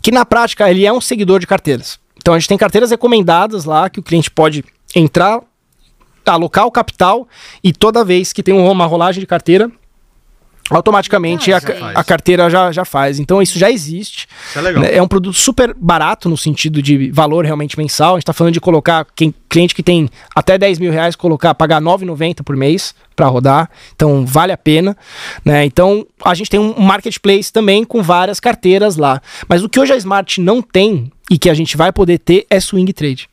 Que 0.00 0.10
na 0.10 0.24
prática 0.24 0.70
ele 0.70 0.86
é 0.86 0.92
um 0.92 1.00
seguidor 1.00 1.40
de 1.40 1.46
carteiras. 1.46 1.98
Então 2.16 2.34
a 2.34 2.38
gente 2.38 2.48
tem 2.48 2.58
carteiras 2.58 2.90
recomendadas 2.90 3.64
lá 3.64 3.88
que 3.88 4.00
o 4.00 4.02
cliente 4.02 4.30
pode 4.30 4.64
entrar, 4.94 5.40
alocar 6.24 6.66
o 6.66 6.70
capital 6.70 7.28
e 7.62 7.72
toda 7.72 8.04
vez 8.04 8.32
que 8.32 8.42
tem 8.42 8.54
uma 8.54 8.86
rolagem 8.86 9.20
de 9.20 9.26
carteira, 9.26 9.70
automaticamente 10.70 11.52
Ah, 11.52 11.60
a, 11.94 12.00
a 12.00 12.04
carteira 12.04 12.48
já, 12.50 12.72
já 12.72 12.84
faz. 12.84 13.18
Então 13.18 13.40
isso 13.40 13.58
já 13.58 13.70
existe. 13.70 14.26
Isso 14.48 14.58
é? 14.84 14.96
É 14.96 15.02
um 15.02 15.08
produto 15.08 15.36
super 15.36 15.74
barato 15.74 16.28
no 16.28 16.36
sentido 16.36 16.82
de 16.82 17.10
valor 17.10 17.44
realmente 17.44 17.78
mensal. 17.78 18.14
A 18.14 18.16
gente 18.16 18.22
está 18.22 18.32
falando 18.32 18.52
de 18.52 18.60
colocar 18.60 19.06
quem, 19.14 19.34
cliente 19.48 19.74
que 19.74 19.82
tem 19.82 20.08
até 20.34 20.58
10 20.58 20.78
mil 20.78 20.92
reais, 20.92 21.14
colocar, 21.16 21.54
pagar 21.54 21.80
9,90 21.80 22.42
por 22.42 22.56
mês 22.56 22.94
para 23.14 23.26
rodar. 23.26 23.70
Então 23.94 24.26
vale 24.26 24.52
a 24.52 24.58
pena. 24.58 24.96
Né? 25.44 25.64
Então 25.64 26.06
a 26.24 26.34
gente 26.34 26.50
tem 26.50 26.60
um 26.60 26.80
marketplace 26.80 27.52
também 27.52 27.84
com 27.84 28.02
várias 28.02 28.40
carteiras 28.40 28.96
lá. 28.96 29.20
Mas 29.48 29.62
o 29.62 29.68
que 29.68 29.80
hoje 29.80 29.92
a 29.92 29.96
Smart 29.96 30.40
não 30.40 30.60
tem 30.60 31.10
e 31.30 31.38
que 31.38 31.50
a 31.50 31.54
gente 31.54 31.76
vai 31.76 31.92
poder 31.92 32.18
ter 32.18 32.46
é 32.50 32.60
swing 32.60 32.92
trade. 32.92 33.28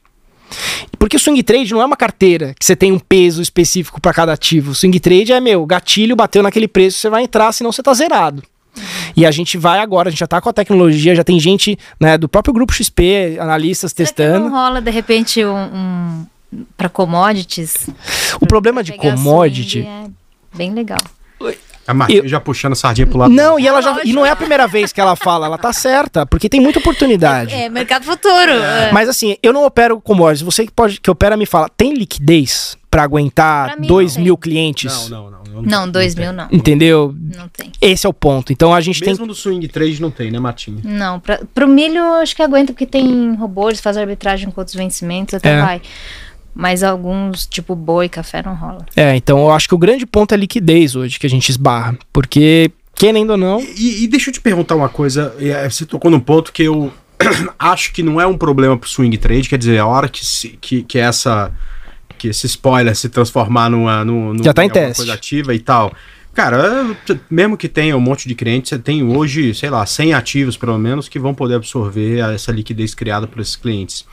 Porque 0.97 1.17
o 1.17 1.19
swing 1.19 1.41
trade 1.43 1.73
não 1.73 1.81
é 1.81 1.85
uma 1.85 1.97
carteira 1.97 2.53
que 2.57 2.65
você 2.65 2.75
tem 2.75 2.91
um 2.91 2.99
peso 2.99 3.41
específico 3.41 3.99
para 3.99 4.13
cada 4.13 4.33
ativo. 4.33 4.71
O 4.71 4.75
swing 4.75 4.99
trade 4.99 5.33
é, 5.33 5.39
meu, 5.39 5.65
gatilho 5.65 6.15
bateu 6.15 6.41
naquele 6.41 6.67
preço, 6.67 6.99
você 6.99 7.09
vai 7.09 7.23
entrar, 7.23 7.51
senão 7.51 7.71
você 7.71 7.83
tá 7.83 7.93
zerado. 7.93 8.43
E 9.15 9.25
a 9.25 9.31
gente 9.31 9.57
vai 9.57 9.79
agora, 9.79 10.09
a 10.09 10.11
gente 10.11 10.19
já 10.19 10.27
tá 10.27 10.41
com 10.41 10.49
a 10.49 10.53
tecnologia, 10.53 11.15
já 11.15 11.23
tem 11.23 11.39
gente 11.39 11.77
né, 11.99 12.17
do 12.17 12.27
próprio 12.27 12.53
grupo 12.53 12.73
XP, 12.73 13.37
analistas 13.39 13.93
testando. 13.93 14.49
não 14.49 14.51
rola, 14.51 14.81
de 14.81 14.91
repente, 14.91 15.43
um. 15.45 15.55
um 15.55 16.25
para 16.77 16.87
commodities? 16.87 17.89
O 18.39 18.45
problema 18.45 18.83
de 18.83 18.93
commodity. 18.93 19.81
É 19.81 20.07
bem 20.55 20.71
legal. 20.71 20.99
A 21.87 21.93
Martinha 21.93 22.19
eu- 22.21 22.27
já 22.27 22.39
puxando 22.39 22.75
sardinha 22.75 23.05
pro 23.07 23.17
lado. 23.17 23.33
Não, 23.33 23.59
e 23.59 23.67
ela 23.67 23.81
já. 23.81 23.99
E 24.03 24.13
não 24.13 24.25
é 24.25 24.29
a 24.29 24.35
primeira 24.35 24.67
vez 24.67 24.93
que 24.93 25.01
ela 25.01 25.15
fala, 25.15 25.45
ela 25.47 25.57
tá 25.57 25.73
certa, 25.73 26.25
porque 26.25 26.47
tem 26.47 26.61
muita 26.61 26.79
oportunidade. 26.79 27.53
É, 27.53 27.67
mercado 27.69 28.05
futuro. 28.05 28.51
é. 28.51 28.91
Mas 28.91 29.09
assim, 29.09 29.35
eu 29.43 29.51
não 29.51 29.65
opero 29.65 29.99
commodities. 29.99 30.41
Você 30.41 30.65
que 30.65 30.71
pode 30.71 30.99
que 31.01 31.11
opera 31.11 31.35
me 31.35 31.45
fala, 31.45 31.69
tem 31.75 31.93
liquidez 31.93 32.77
para 32.89 33.03
aguentar 33.03 33.69
Pra 33.71 33.77
mim 33.77 33.87
2 33.87 34.11
não 34.11 34.15
tem. 34.15 34.23
mil 34.23 34.37
clientes? 34.37 35.09
Não, 35.09 35.29
não, 35.29 35.41
não. 35.51 35.61
Não, 35.61 35.89
dois 35.89 36.13
tem. 36.15 36.25
mil 36.25 36.33
não. 36.33 36.47
Entendeu? 36.51 37.13
Não 37.35 37.47
tem. 37.47 37.71
Esse 37.81 38.05
é 38.05 38.09
o 38.09 38.13
ponto. 38.13 38.51
Então 38.53 38.73
a 38.73 38.81
gente 38.81 38.99
tem 38.99 39.09
Mesmo 39.09 39.27
do 39.27 39.35
swing 39.35 39.67
trade 39.67 40.01
não 40.01 40.09
tem, 40.09 40.31
né, 40.31 40.39
Martinha? 40.39 40.79
Não, 40.83 41.19
pra, 41.19 41.41
pro 41.53 41.67
milho 41.67 42.01
acho 42.15 42.35
que 42.35 42.41
aguenta 42.41 42.71
porque 42.73 42.85
tem 42.85 43.35
robôs, 43.35 43.79
faz 43.79 43.97
arbitragem 43.97 44.49
com 44.49 44.59
outros 44.61 44.75
vencimentos, 44.75 45.33
até 45.35 45.49
É. 45.57 45.61
vai. 45.61 45.81
Mas 46.55 46.83
alguns, 46.83 47.45
tipo 47.45 47.75
boi, 47.75 48.07
café, 48.07 48.43
não 48.43 48.53
rola. 48.55 48.85
É, 48.95 49.15
então 49.15 49.39
eu 49.39 49.51
acho 49.51 49.67
que 49.67 49.75
o 49.75 49.77
grande 49.77 50.05
ponto 50.05 50.31
é 50.33 50.35
a 50.35 50.37
liquidez 50.37 50.95
hoje 50.95 51.19
que 51.19 51.25
a 51.25 51.29
gente 51.29 51.49
esbarra. 51.49 51.97
Porque, 52.11 52.71
querendo 52.95 53.31
ou 53.31 53.37
não. 53.37 53.59
E, 53.59 54.03
e 54.03 54.07
deixa 54.07 54.29
eu 54.29 54.33
te 54.33 54.39
perguntar 54.41 54.75
uma 54.75 54.89
coisa. 54.89 55.35
é, 55.39 55.67
Você 55.69 55.85
tocou 55.85 56.11
num 56.11 56.19
ponto 56.19 56.51
que 56.53 56.63
eu 56.63 56.93
acho 57.57 57.91
que 57.93 58.03
não 58.03 58.19
é 58.21 58.27
um 58.27 58.37
problema 58.37 58.77
pro 58.77 58.87
swing 58.89 59.17
trade, 59.17 59.49
quer 59.49 59.57
dizer, 59.57 59.79
a 59.79 59.85
hora 59.87 60.07
que, 60.07 60.25
se- 60.25 60.57
que, 60.61 60.83
que 60.83 60.99
essa 60.99 61.51
que 62.17 62.27
esse 62.29 62.45
spoiler 62.47 62.95
se 62.95 63.09
transformar 63.09 63.69
numa, 63.69 64.05
numa, 64.05 64.41
Já 64.41 64.53
tá 64.53 64.63
em 64.63 64.69
teste. 64.69 64.97
coisa 64.97 65.13
ativa 65.13 65.53
e 65.53 65.59
tal. 65.59 65.91
Cara, 66.33 66.95
mesmo 67.29 67.57
que 67.57 67.67
tenha 67.67 67.97
um 67.97 67.99
monte 67.99 68.27
de 68.29 68.33
clientes, 68.33 68.69
você 68.69 68.79
tem 68.79 69.03
hoje, 69.03 69.53
sei 69.53 69.69
lá, 69.69 69.85
100 69.85 70.13
ativos 70.13 70.55
pelo 70.55 70.77
menos 70.79 71.09
que 71.09 71.19
vão 71.19 71.33
poder 71.33 71.55
absorver 71.55 72.19
essa 72.33 72.51
liquidez 72.51 72.95
criada 72.95 73.27
por 73.27 73.41
esses 73.41 73.55
clientes. 73.57 74.05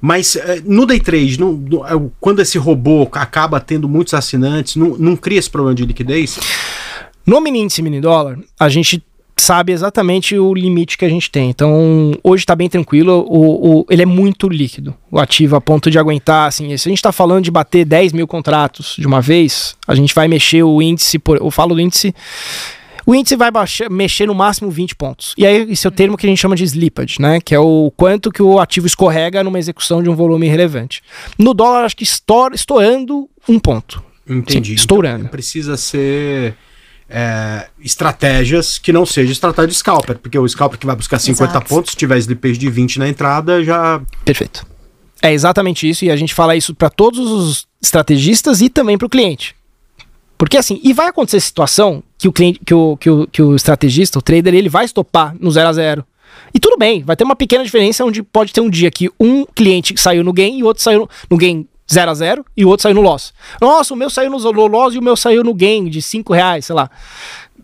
Mas 0.00 0.36
eh, 0.36 0.62
no 0.64 0.84
day 0.86 1.00
trade, 1.00 1.38
no- 1.40 1.52
no- 1.52 1.86
é, 1.86 1.90
quando 2.20 2.40
esse 2.40 2.58
robô 2.58 3.08
acaba 3.12 3.58
tendo 3.60 3.88
muitos 3.88 4.14
assinantes, 4.14 4.76
não, 4.76 4.96
não 4.98 5.16
cria 5.16 5.38
esse 5.38 5.50
problema 5.50 5.74
de 5.74 5.84
liquidez? 5.86 6.38
No 7.26 7.40
mini 7.40 7.60
índice 7.60 7.82
mini 7.82 8.00
dólar, 8.00 8.38
a 8.58 8.68
gente 8.68 9.02
sabe 9.38 9.70
exatamente 9.72 10.38
o 10.38 10.54
limite 10.54 10.96
que 10.96 11.04
a 11.04 11.08
gente 11.10 11.30
tem. 11.30 11.50
Então, 11.50 12.12
hoje 12.24 12.46
tá 12.46 12.54
bem 12.56 12.68
tranquilo. 12.70 13.26
O, 13.28 13.80
o- 13.80 13.86
ele 13.90 14.02
é 14.02 14.06
muito 14.06 14.48
líquido, 14.48 14.94
o 15.10 15.18
ativo, 15.18 15.56
a 15.56 15.60
ponto 15.60 15.90
de 15.90 15.98
aguentar. 15.98 16.48
Assim, 16.48 16.74
se 16.76 16.88
a 16.88 16.90
gente 16.90 17.02
tá 17.02 17.12
falando 17.12 17.44
de 17.44 17.50
bater 17.50 17.84
10 17.84 18.12
mil 18.12 18.26
contratos 18.26 18.94
de 18.98 19.06
uma 19.06 19.20
vez, 19.20 19.74
a 19.86 19.94
gente 19.94 20.14
vai 20.14 20.26
mexer 20.28 20.62
o 20.62 20.80
índice. 20.80 21.18
Por, 21.18 21.36
eu 21.38 21.50
falo 21.50 21.74
do 21.74 21.80
índice. 21.80 22.14
O 23.06 23.14
índice 23.14 23.36
vai 23.36 23.52
baixar, 23.52 23.88
mexer 23.88 24.26
no 24.26 24.34
máximo 24.34 24.68
20 24.68 24.96
pontos. 24.96 25.32
E 25.38 25.46
aí, 25.46 25.70
esse 25.70 25.86
é 25.86 25.88
o 25.88 25.92
termo 25.92 26.16
que 26.16 26.26
a 26.26 26.28
gente 26.28 26.40
chama 26.40 26.56
de 26.56 26.64
slippage, 26.64 27.20
né? 27.20 27.40
Que 27.40 27.54
é 27.54 27.58
o 27.58 27.92
quanto 27.96 28.32
que 28.32 28.42
o 28.42 28.58
ativo 28.58 28.86
escorrega 28.86 29.44
numa 29.44 29.58
execução 29.60 30.02
de 30.02 30.10
um 30.10 30.16
volume 30.16 30.48
relevante. 30.48 31.02
No 31.38 31.54
dólar, 31.54 31.84
acho 31.84 31.96
que 31.96 32.02
estoura, 32.02 32.54
estourando 32.54 33.28
um 33.48 33.60
ponto. 33.60 34.02
Entendi. 34.28 34.70
Sim, 34.70 34.74
estourando. 34.74 35.20
Então, 35.20 35.30
precisa 35.30 35.76
ser 35.76 36.56
é, 37.08 37.68
estratégias 37.80 38.78
que 38.78 38.92
não 38.92 39.06
seja 39.06 39.30
estratégia 39.30 39.68
de 39.68 39.74
scalper, 39.76 40.18
porque 40.18 40.36
o 40.36 40.48
scalper 40.48 40.78
que 40.78 40.86
vai 40.86 40.96
buscar 40.96 41.20
50 41.20 41.50
Exato. 41.50 41.68
pontos, 41.68 41.92
se 41.92 41.96
tiver 41.96 42.18
slippage 42.18 42.58
de 42.58 42.68
20 42.68 42.98
na 42.98 43.08
entrada, 43.08 43.62
já. 43.62 44.00
Perfeito. 44.24 44.66
É 45.22 45.32
exatamente 45.32 45.88
isso 45.88 46.04
e 46.04 46.10
a 46.10 46.16
gente 46.16 46.34
fala 46.34 46.56
isso 46.56 46.74
para 46.74 46.90
todos 46.90 47.30
os 47.30 47.66
estrategistas 47.80 48.60
e 48.60 48.68
também 48.68 48.98
para 48.98 49.06
o 49.06 49.10
cliente. 49.10 49.54
Porque 50.38 50.56
assim, 50.56 50.80
e 50.82 50.92
vai 50.92 51.08
acontecer 51.08 51.40
situação 51.40 52.02
que 52.18 52.28
o 52.28 52.32
cliente, 52.32 52.60
que 52.64 52.74
o, 52.74 52.96
que 52.96 53.10
o, 53.10 53.26
que 53.26 53.42
o 53.42 53.54
estrategista, 53.54 54.18
o 54.18 54.22
trader, 54.22 54.54
ele 54.54 54.68
vai 54.68 54.84
estopar 54.84 55.34
no 55.40 55.50
0 55.50 55.68
a 55.68 55.72
0. 55.72 56.06
E 56.52 56.60
tudo 56.60 56.76
bem, 56.76 57.02
vai 57.02 57.16
ter 57.16 57.24
uma 57.24 57.36
pequena 57.36 57.64
diferença 57.64 58.04
onde 58.04 58.22
pode 58.22 58.52
ter 58.52 58.60
um 58.60 58.70
dia 58.70 58.90
que 58.90 59.10
um 59.18 59.44
cliente 59.44 59.94
saiu 59.98 60.22
no 60.22 60.32
gain 60.32 60.58
e 60.58 60.62
o 60.62 60.66
outro 60.66 60.82
saiu 60.82 61.08
no, 61.30 61.36
gain 61.36 61.66
0 61.90 62.10
a 62.10 62.14
0 62.14 62.44
e 62.56 62.64
o 62.64 62.68
outro 62.68 62.82
saiu 62.82 62.94
no 62.94 63.00
loss. 63.00 63.32
Nossa, 63.60 63.94
o 63.94 63.96
meu 63.96 64.10
saiu 64.10 64.30
no 64.30 64.66
loss 64.66 64.94
e 64.94 64.98
o 64.98 65.02
meu 65.02 65.16
saiu 65.16 65.42
no 65.42 65.54
gain 65.54 65.88
de 65.88 66.02
5 66.02 66.32
reais, 66.32 66.66
sei 66.66 66.74
lá. 66.74 66.90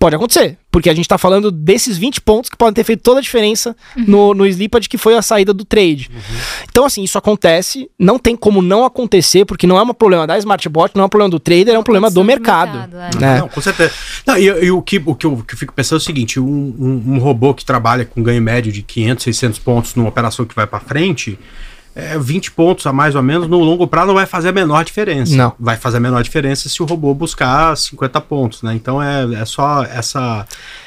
Pode 0.03 0.17
acontecer, 0.17 0.59
porque 0.69 0.91
a 0.91 0.95
gente 0.95 1.07
tá 1.07 1.17
falando 1.17 1.49
desses 1.53 1.97
20 1.97 2.23
pontos 2.23 2.51
que 2.51 2.57
podem 2.57 2.75
ter 2.75 2.83
feito 2.83 3.05
toda 3.05 3.21
a 3.21 3.23
diferença 3.23 3.77
no, 3.97 4.35
no 4.35 4.45
Slippage, 4.45 4.89
que 4.89 4.99
foi 4.99 5.15
a 5.15 5.23
saída 5.23 5.55
do 5.55 5.65
trade. 5.65 6.11
Então, 6.69 6.85
assim, 6.85 7.05
isso 7.05 7.17
acontece, 7.17 7.89
não 7.97 8.19
tem 8.19 8.35
como 8.35 8.61
não 8.61 8.85
acontecer, 8.85 9.45
porque 9.45 9.65
não 9.65 9.79
é 9.79 9.83
um 9.83 9.95
problema 9.95 10.27
da 10.27 10.37
Smartbot, 10.39 10.91
não 10.97 11.05
é 11.05 11.07
um 11.07 11.09
problema 11.09 11.31
do 11.31 11.39
trader, 11.39 11.73
é 11.73 11.79
um 11.79 11.85
problema 11.85 12.11
do 12.11 12.15
do 12.15 12.25
mercado. 12.25 12.79
mercado, 12.79 12.97
é. 12.97 13.21
né? 13.21 13.39
Não, 13.39 13.49
com 13.49 13.61
certeza. 13.61 13.93
Não, 14.27 14.37
e, 14.37 14.47
e 14.47 14.71
o, 14.73 14.83
que, 14.83 15.01
o, 15.07 15.15
que 15.15 15.25
eu, 15.25 15.35
o 15.35 15.45
que 15.45 15.55
eu 15.55 15.59
fico 15.59 15.73
pensando 15.73 15.99
é 15.99 16.03
o 16.03 16.05
seguinte: 16.05 16.41
um, 16.41 16.45
um, 16.45 17.15
um 17.15 17.19
robô 17.19 17.55
que 17.55 17.65
trabalha 17.65 18.05
com 18.05 18.21
ganho 18.21 18.43
médio 18.43 18.73
de 18.73 18.83
500, 18.83 19.23
600 19.23 19.59
pontos 19.61 19.95
numa 19.95 20.09
operação 20.09 20.45
que 20.45 20.55
vai 20.57 20.67
para 20.67 20.81
frente, 20.81 21.39
é, 21.95 22.19
20 22.19 22.53
pontos 22.53 22.87
a 22.87 22.93
mais 22.93 23.15
ou 23.15 23.23
menos 23.23 23.47
no 23.49 23.59
longo 23.59 23.87
prazo 23.87 24.09
não 24.09 24.15
vai 24.15 24.25
fazer 24.25 24.49
a 24.49 24.53
menor 24.53 24.85
diferença. 24.85 25.37
Não. 25.37 25.53
Vai 25.59 25.77
fazer 25.77 25.99
a 25.99 26.01
menor 26.01 26.23
diferença 26.23 26.69
se 26.69 26.83
o 26.83 26.87
robô 26.87 27.13
buscar 27.13 27.77
50 27.77 28.21
pontos, 28.23 28.63
né? 28.63 28.75
Então 28.75 29.03
é, 29.03 29.25
é 29.35 29.45
só 29.45 29.83
essa, 29.85 30.47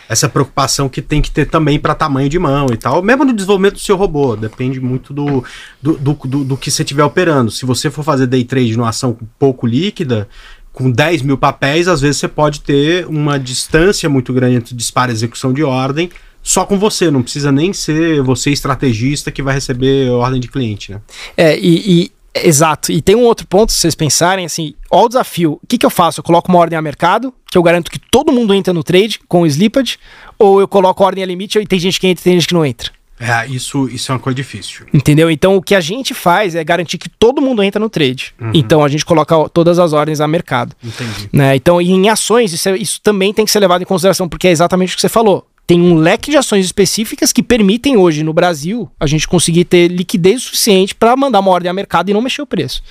essa 0.10 0.28
preocupação 0.28 0.90
que 0.90 1.02
tem 1.02 1.22
que 1.22 1.30
ter 1.30 1.46
também 1.46 1.80
para 1.80 1.94
tamanho 1.94 2.28
de 2.28 2.40
mão 2.40 2.68
e 2.72 2.78
tal. 2.78 3.04
Mesmo 3.04 3.24
no 3.24 3.34
desenvolvimento 3.34 3.76
do 3.76 3.80
seu 3.80 3.96
robô, 3.96 4.36
depende 4.36 4.80
muito 4.80 5.14
do, 5.14 5.44
do, 5.82 5.98
do, 5.98 6.14
do, 6.14 6.44
do 6.44 6.58
que 6.58 6.72
você 6.72 6.82
estiver 6.82 7.04
operando. 7.04 7.52
Se 7.52 7.66
você 7.66 7.92
for 7.92 8.04
fazer 8.04 8.26
day 8.26 8.44
trade 8.44 8.76
numa 8.76 8.90
ação 8.90 9.16
pouco 9.38 9.68
líquida, 9.68 10.28
com 10.74 10.92
10 10.92 11.22
mil 11.22 11.38
papéis, 11.38 11.88
às 11.88 12.02
vezes 12.02 12.18
você 12.18 12.28
pode 12.28 12.62
ter 12.62 13.06
uma 13.08 13.40
distância 13.40 14.10
muito 14.10 14.34
grande 14.34 14.58
entre 14.58 14.76
disparo 14.76 15.12
e 15.12 15.14
execução 15.14 15.54
de 15.54 15.64
ordem 15.64 16.10
só 16.48 16.64
com 16.64 16.78
você, 16.78 17.10
não 17.10 17.24
precisa 17.24 17.52
nem 17.52 17.74
ser 17.74 18.22
você 18.22 18.52
estrategista 18.52 19.32
que 19.32 19.42
vai 19.42 19.56
receber 19.56 20.12
ordem 20.12 20.40
de 20.40 20.48
cliente, 20.48 20.92
né? 20.92 21.02
É, 21.36 21.58
e, 21.58 22.04
e- 22.04 22.12
exato. 22.48 22.92
E 22.92 23.02
tem 23.02 23.16
um 23.16 23.24
outro 23.24 23.48
ponto, 23.48 23.72
se 23.72 23.80
vocês 23.80 23.96
pensarem 23.96 24.46
assim, 24.46 24.76
ó 24.92 25.06
o 25.06 25.08
desafio. 25.08 25.60
O 25.64 25.68
que, 25.68 25.78
que 25.80 25.86
eu 25.86 25.90
faço? 25.90 26.20
Eu 26.20 26.24
coloco 26.24 26.48
uma 26.50 26.60
ordem 26.60 26.78
a 26.78 26.82
mercado, 26.82 27.34
que 27.50 27.58
eu 27.58 27.64
garanto 27.64 27.90
que 27.90 27.98
todo 28.12 28.32
mundo 28.32 28.54
entra 28.54 28.72
no 28.74 28.84
trade 28.84 29.20
com 29.28 29.42
o 29.42 29.48
slippage, 29.48 29.98
ou 30.38 30.60
eu 30.60 30.68
coloco 30.68 31.04
ordem 31.04 31.24
a 31.24 31.28
limite 31.28 31.58
e 31.58 31.66
tem 31.66 31.80
gente 31.80 32.00
que 32.00 32.06
entra 32.08 32.22
e 32.22 32.24
tem 32.24 32.34
gente 32.34 32.48
que 32.48 32.54
não 32.54 32.64
entra. 32.66 32.92
É, 33.18 33.48
isso, 33.48 33.88
isso 33.88 34.12
é 34.12 34.14
uma 34.16 34.20
coisa 34.20 34.36
difícil. 34.36 34.86
Entendeu? 34.94 35.32
Então 35.32 35.56
o 35.56 35.62
que 35.62 35.74
a 35.74 35.80
gente 35.80 36.14
faz 36.14 36.54
é 36.54 36.62
garantir 36.66 36.98
que 36.98 37.08
todo 37.10 37.42
mundo 37.42 37.64
entra 37.64 37.80
no 37.80 37.90
trade. 37.90 38.36
Então 38.54 38.84
a 38.84 38.90
gente 38.90 39.06
coloca 39.06 39.48
todas 39.50 39.80
as 39.80 39.94
ordens 39.94 40.20
a 40.20 40.28
mercado. 40.28 40.76
Entendi. 40.84 41.30
né? 41.32 41.56
Então, 41.56 41.82
em 41.82 42.10
ações, 42.10 42.52
isso, 42.52 42.68
é- 42.68 42.78
isso 42.78 43.00
também 43.02 43.34
tem 43.34 43.46
que 43.46 43.52
ser 43.52 43.62
levado 43.62 43.82
em 43.82 43.86
consideração, 43.86 44.28
porque 44.28 44.48
é 44.50 44.52
exatamente 44.52 44.92
o 44.94 44.96
que 44.98 45.02
você 45.02 45.08
falou. 45.10 45.48
Tem 45.68 45.82
um 45.82 45.96
leque 45.96 46.30
de 46.30 46.38
ações 46.38 46.66
específicas 46.66 47.34
que 47.34 47.42
permitem 47.42 47.98
hoje 47.98 48.24
no 48.24 48.34
Brasil 48.34 48.90
a 49.00 49.08
gente 49.08 49.28
conseguir 49.28 49.66
ter 49.66 49.88
liquidez 49.88 50.44
suficiente 50.44 50.94
para 50.94 51.16
mandar 51.16 51.40
uma 51.40 51.52
ordem 51.52 51.70
a 51.70 51.74
mercado 51.74 52.10
e 52.10 52.14
não 52.14 52.22
mexer 52.22 52.42
o 52.42 52.48
preço 52.48 52.84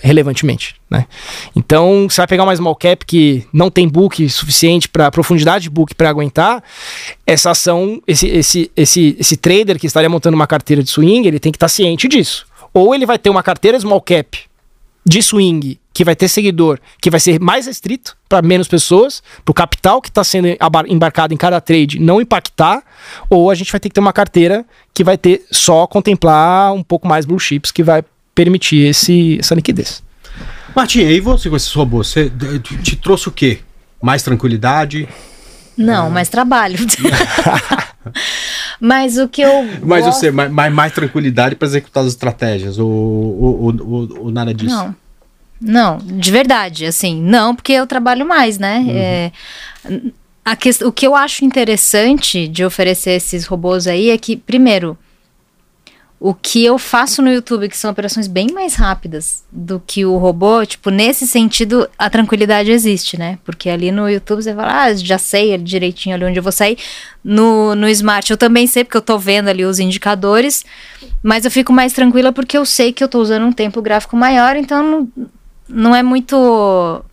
relevantemente, 0.00 0.76
né? 0.88 1.06
Então, 1.56 2.06
você 2.08 2.20
vai 2.20 2.26
pegar 2.28 2.44
uma 2.44 2.54
small 2.54 2.76
cap 2.76 3.04
que 3.04 3.44
não 3.52 3.70
tem 3.70 3.88
book 3.88 4.28
suficiente 4.28 4.88
para 4.88 5.10
profundidade 5.10 5.64
de 5.64 5.70
book 5.70 5.94
para 5.94 6.08
aguentar, 6.08 6.62
essa 7.26 7.50
ação, 7.50 8.00
esse, 8.06 8.28
esse, 8.28 8.70
esse, 8.76 9.16
esse 9.18 9.36
trader 9.36 9.78
que 9.78 9.86
estaria 9.86 10.08
montando 10.08 10.36
uma 10.36 10.46
carteira 10.46 10.82
de 10.82 10.90
swing, 10.90 11.26
ele 11.26 11.40
tem 11.40 11.50
que 11.50 11.56
estar 11.56 11.68
ciente 11.68 12.06
disso. 12.06 12.46
Ou 12.72 12.94
ele 12.94 13.04
vai 13.04 13.18
ter 13.18 13.30
uma 13.30 13.42
carteira 13.42 13.78
small 13.78 14.00
cap 14.00 14.38
de 15.04 15.20
swing 15.20 15.78
que 15.92 16.04
vai 16.04 16.16
ter 16.16 16.28
seguidor, 16.28 16.78
que 17.00 17.10
vai 17.10 17.20
ser 17.20 17.38
mais 17.40 17.66
restrito 17.66 18.16
para 18.28 18.40
menos 18.40 18.66
pessoas, 18.68 19.22
para 19.44 19.50
o 19.50 19.54
capital 19.54 20.00
que 20.00 20.08
está 20.08 20.24
sendo 20.24 20.48
embarcado 20.88 21.34
em 21.34 21.36
cada 21.36 21.60
trade 21.60 21.98
não 21.98 22.20
impactar, 22.20 22.82
ou 23.28 23.50
a 23.50 23.54
gente 23.54 23.70
vai 23.70 23.78
ter 23.80 23.88
que 23.88 23.94
ter 23.94 24.00
uma 24.00 24.12
carteira 24.12 24.64
que 24.94 25.04
vai 25.04 25.18
ter 25.18 25.44
só 25.50 25.86
contemplar 25.86 26.72
um 26.72 26.82
pouco 26.82 27.06
mais 27.06 27.26
blue 27.26 27.38
chips, 27.38 27.70
que 27.70 27.82
vai 27.82 28.02
permitir 28.34 28.88
esse, 28.88 29.38
essa 29.38 29.54
liquidez. 29.54 30.02
Martinha, 30.74 31.10
e 31.10 31.20
você 31.20 31.50
com 31.50 31.56
esses 31.56 31.72
robôs? 31.72 32.08
Você 32.08 32.32
te 32.82 32.96
trouxe 32.96 33.28
o 33.28 33.32
quê? 33.32 33.58
Mais 34.00 34.22
tranquilidade? 34.22 35.06
Não, 35.76 36.10
mais 36.10 36.28
trabalho. 36.30 36.78
Mas 38.80 39.16
o 39.16 39.28
que 39.28 39.42
eu. 39.42 39.64
Mas 39.82 40.04
gosto- 40.04 40.18
você, 40.18 40.30
mais, 40.30 40.50
mais, 40.50 40.72
mais 40.72 40.92
tranquilidade 40.92 41.54
para 41.54 41.66
executar 41.68 42.02
as 42.02 42.08
estratégias? 42.10 42.78
Ou, 42.78 42.90
ou, 42.90 43.62
ou, 43.62 43.86
ou- 43.88 44.18
ou 44.24 44.30
nada 44.32 44.52
disso? 44.52 44.74
Não. 44.74 44.94
Não, 45.64 45.98
de 45.98 46.30
verdade, 46.32 46.84
assim, 46.86 47.22
não, 47.22 47.54
porque 47.54 47.72
eu 47.72 47.86
trabalho 47.86 48.26
mais, 48.26 48.58
né? 48.58 48.84
É, 48.88 49.32
a 50.44 50.56
ques- 50.56 50.80
o 50.80 50.90
que 50.90 51.06
eu 51.06 51.14
acho 51.14 51.44
interessante 51.44 52.48
de 52.48 52.64
oferecer 52.64 53.12
esses 53.12 53.46
robôs 53.46 53.86
aí 53.86 54.10
é 54.10 54.18
que, 54.18 54.36
primeiro, 54.36 54.98
o 56.18 56.34
que 56.34 56.64
eu 56.64 56.78
faço 56.78 57.20
no 57.20 57.32
YouTube, 57.32 57.68
que 57.68 57.76
são 57.76 57.90
operações 57.90 58.26
bem 58.28 58.48
mais 58.52 58.74
rápidas 58.76 59.42
do 59.50 59.82
que 59.84 60.04
o 60.04 60.16
robô, 60.18 60.64
tipo, 60.64 60.88
nesse 60.90 61.26
sentido, 61.26 61.88
a 61.98 62.08
tranquilidade 62.08 62.70
existe, 62.70 63.16
né? 63.18 63.38
Porque 63.44 63.68
ali 63.68 63.90
no 63.90 64.08
YouTube 64.08 64.42
você 64.42 64.54
fala, 64.54 64.84
ah, 64.84 64.94
já 64.94 65.18
sei 65.18 65.56
direitinho 65.58 66.14
ali 66.14 66.24
onde 66.24 66.38
eu 66.38 66.42
vou 66.42 66.52
sair. 66.52 66.78
No, 67.24 67.74
no 67.74 67.88
Smart 67.88 68.30
eu 68.30 68.36
também 68.36 68.66
sei, 68.68 68.84
porque 68.84 68.96
eu 68.96 69.02
tô 69.02 69.18
vendo 69.18 69.48
ali 69.48 69.64
os 69.64 69.80
indicadores, 69.80 70.64
mas 71.22 71.44
eu 71.44 71.50
fico 71.50 71.72
mais 71.72 71.92
tranquila 71.92 72.32
porque 72.32 72.56
eu 72.56 72.64
sei 72.64 72.92
que 72.92 73.02
eu 73.02 73.08
tô 73.08 73.20
usando 73.20 73.44
um 73.46 73.52
tempo 73.52 73.82
gráfico 73.82 74.16
maior, 74.16 74.54
então 74.56 74.80
não, 74.82 75.08
não 75.68 75.94
é 75.94 76.02
muito. 76.02 77.04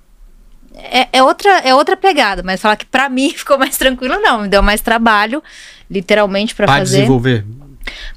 É, 0.76 1.08
é 1.14 1.24
outra, 1.24 1.50
é 1.60 1.76
outra 1.76 1.98
pegada, 1.98 2.42
mas 2.44 2.62
falar 2.62 2.76
que 2.78 2.86
pra 2.86 3.10
mim 3.10 3.30
ficou 3.36 3.58
mais 3.58 3.78
tranquilo, 3.78 4.20
não. 4.20 4.42
Me 4.44 4.48
deu 4.48 4.62
mais 4.64 4.82
trabalho, 4.82 5.44
literalmente, 5.90 6.56
Para 6.56 6.68
fazer. 6.68 6.98
desenvolver. 6.98 7.46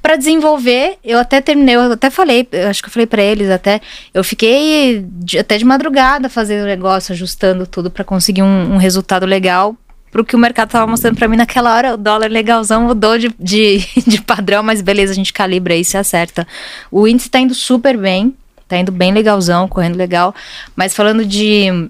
Pra 0.01 0.15
desenvolver, 0.15 0.97
eu 1.03 1.17
até 1.17 1.41
terminei, 1.41 1.75
eu 1.75 1.93
até 1.93 2.09
falei, 2.11 2.47
eu 2.51 2.67
acho 2.69 2.83
que 2.83 2.89
eu 2.89 2.93
falei 2.93 3.07
pra 3.07 3.23
eles 3.23 3.49
até, 3.49 3.81
eu 4.13 4.23
fiquei 4.23 5.03
de- 5.09 5.39
até 5.39 5.57
de 5.57 5.65
madrugada 5.65 6.29
fazendo 6.29 6.63
o 6.63 6.67
negócio, 6.67 7.11
ajustando 7.13 7.65
tudo 7.65 7.89
pra 7.89 8.03
conseguir 8.03 8.43
um, 8.43 8.73
um 8.73 8.77
resultado 8.77 9.25
legal 9.25 9.75
pro 10.11 10.23
que 10.23 10.35
o 10.35 10.39
mercado 10.39 10.69
tava 10.69 10.85
mostrando 10.85 11.15
pra 11.15 11.27
mim 11.27 11.37
naquela 11.37 11.73
hora, 11.75 11.93
o 11.95 11.97
dólar 11.97 12.29
legalzão 12.29 12.83
mudou 12.83 13.17
de, 13.17 13.33
de, 13.39 13.79
de 14.05 14.21
padrão, 14.21 14.61
mas 14.61 14.79
beleza, 14.79 15.11
a 15.11 15.15
gente 15.15 15.33
calibra 15.33 15.73
aí 15.73 15.81
e 15.81 15.85
se 15.85 15.97
acerta. 15.97 16.45
O 16.91 17.07
índice 17.07 17.31
tá 17.31 17.39
indo 17.39 17.55
super 17.55 17.97
bem, 17.97 18.35
tá 18.75 18.79
indo 18.81 18.91
bem 18.91 19.13
legalzão, 19.13 19.67
correndo 19.67 19.95
legal, 19.95 20.33
mas 20.75 20.93
falando 20.93 21.25
de 21.25 21.89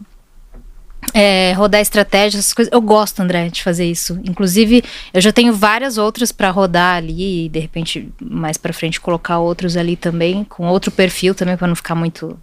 é, 1.14 1.52
rodar 1.54 1.82
estratégia, 1.82 2.40
essas 2.40 2.54
coisas. 2.54 2.72
Eu 2.72 2.82
gosto, 2.82 3.20
André, 3.20 3.50
de 3.50 3.62
fazer 3.64 3.86
isso. 3.86 4.20
Inclusive, 4.24 4.84
eu 5.14 5.22
já 5.22 5.32
tenho 5.32 5.54
várias 5.54 5.98
outras 5.98 6.32
para 6.32 6.50
rodar 6.50 6.98
ali 6.98 7.46
e 7.46 7.50
de 7.50 7.60
repente 7.60 8.10
mais 8.22 8.58
para 8.58 8.74
frente 8.74 9.00
colocar 9.02 9.40
outros 9.40 9.76
ali 9.78 9.96
também, 9.96 10.44
com 10.44 10.68
outro 10.68 10.92
perfil 10.92 11.36
também 11.36 11.58
para 11.58 11.68
não 11.68 11.76
ficar 11.76 11.96
muito 11.96 12.38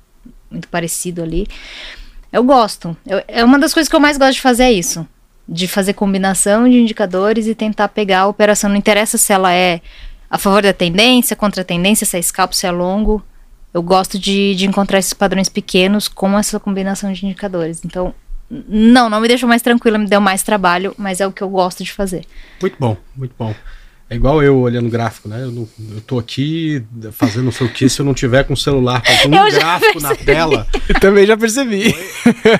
muito 0.50 0.68
parecido 0.68 1.22
ali. 1.22 1.46
Eu 2.32 2.42
gosto. 2.42 2.96
Eu- 3.06 3.22
é 3.28 3.44
uma 3.44 3.58
das 3.58 3.72
coisas 3.72 3.88
que 3.88 3.94
eu 3.94 4.00
mais 4.00 4.18
gosto 4.18 4.34
de 4.34 4.40
fazer 4.40 4.64
é 4.64 4.72
isso. 4.72 5.06
De 5.48 5.66
fazer 5.68 5.94
combinação 5.94 6.68
de 6.68 6.76
indicadores 6.80 7.46
e 7.46 7.54
tentar 7.54 7.88
pegar 7.88 8.20
a 8.20 8.26
operação. 8.26 8.68
Não 8.70 8.76
interessa 8.76 9.16
se 9.16 9.32
ela 9.32 9.52
é 9.52 9.80
a 10.28 10.38
favor 10.38 10.62
da 10.62 10.72
tendência, 10.72 11.34
contra 11.36 11.62
a 11.62 11.64
tendência, 11.64 12.04
se 12.06 12.16
é 12.16 12.22
scalp, 12.22 12.52
se 12.52 12.66
é 12.66 12.70
longo. 12.70 13.22
Eu 13.72 13.82
gosto 13.82 14.18
de, 14.18 14.54
de 14.54 14.66
encontrar 14.66 14.98
esses 14.98 15.12
padrões 15.12 15.48
pequenos 15.48 16.08
com 16.08 16.38
essa 16.38 16.58
combinação 16.58 17.12
de 17.12 17.24
indicadores. 17.24 17.84
Então, 17.84 18.14
não, 18.50 19.08
não 19.08 19.20
me 19.20 19.28
deixou 19.28 19.48
mais 19.48 19.62
tranquila, 19.62 19.96
me 19.96 20.08
deu 20.08 20.20
mais 20.20 20.42
trabalho, 20.42 20.94
mas 20.98 21.20
é 21.20 21.26
o 21.26 21.32
que 21.32 21.42
eu 21.42 21.48
gosto 21.48 21.84
de 21.84 21.92
fazer. 21.92 22.26
Muito 22.60 22.76
bom, 22.78 22.96
muito 23.16 23.34
bom. 23.38 23.54
É 24.12 24.16
igual 24.16 24.42
eu 24.42 24.58
olhando 24.58 24.86
o 24.88 24.90
gráfico, 24.90 25.28
né? 25.28 25.40
Eu, 25.42 25.52
não, 25.52 25.68
eu 25.94 26.00
tô 26.00 26.18
aqui 26.18 26.82
fazendo 27.12 27.44
não 27.44 27.52
sei 27.52 27.68
o 27.68 27.70
que 27.70 27.88
se 27.88 28.00
eu 28.00 28.04
não 28.04 28.12
tiver 28.12 28.42
com 28.42 28.54
o 28.54 28.56
celular 28.56 29.00
com 29.22 29.28
um 29.28 29.50
gráfico 29.52 30.00
na 30.00 30.16
tela. 30.16 30.66
Eu 30.88 30.98
também 30.98 31.24
já 31.24 31.36
percebi. 31.36 31.94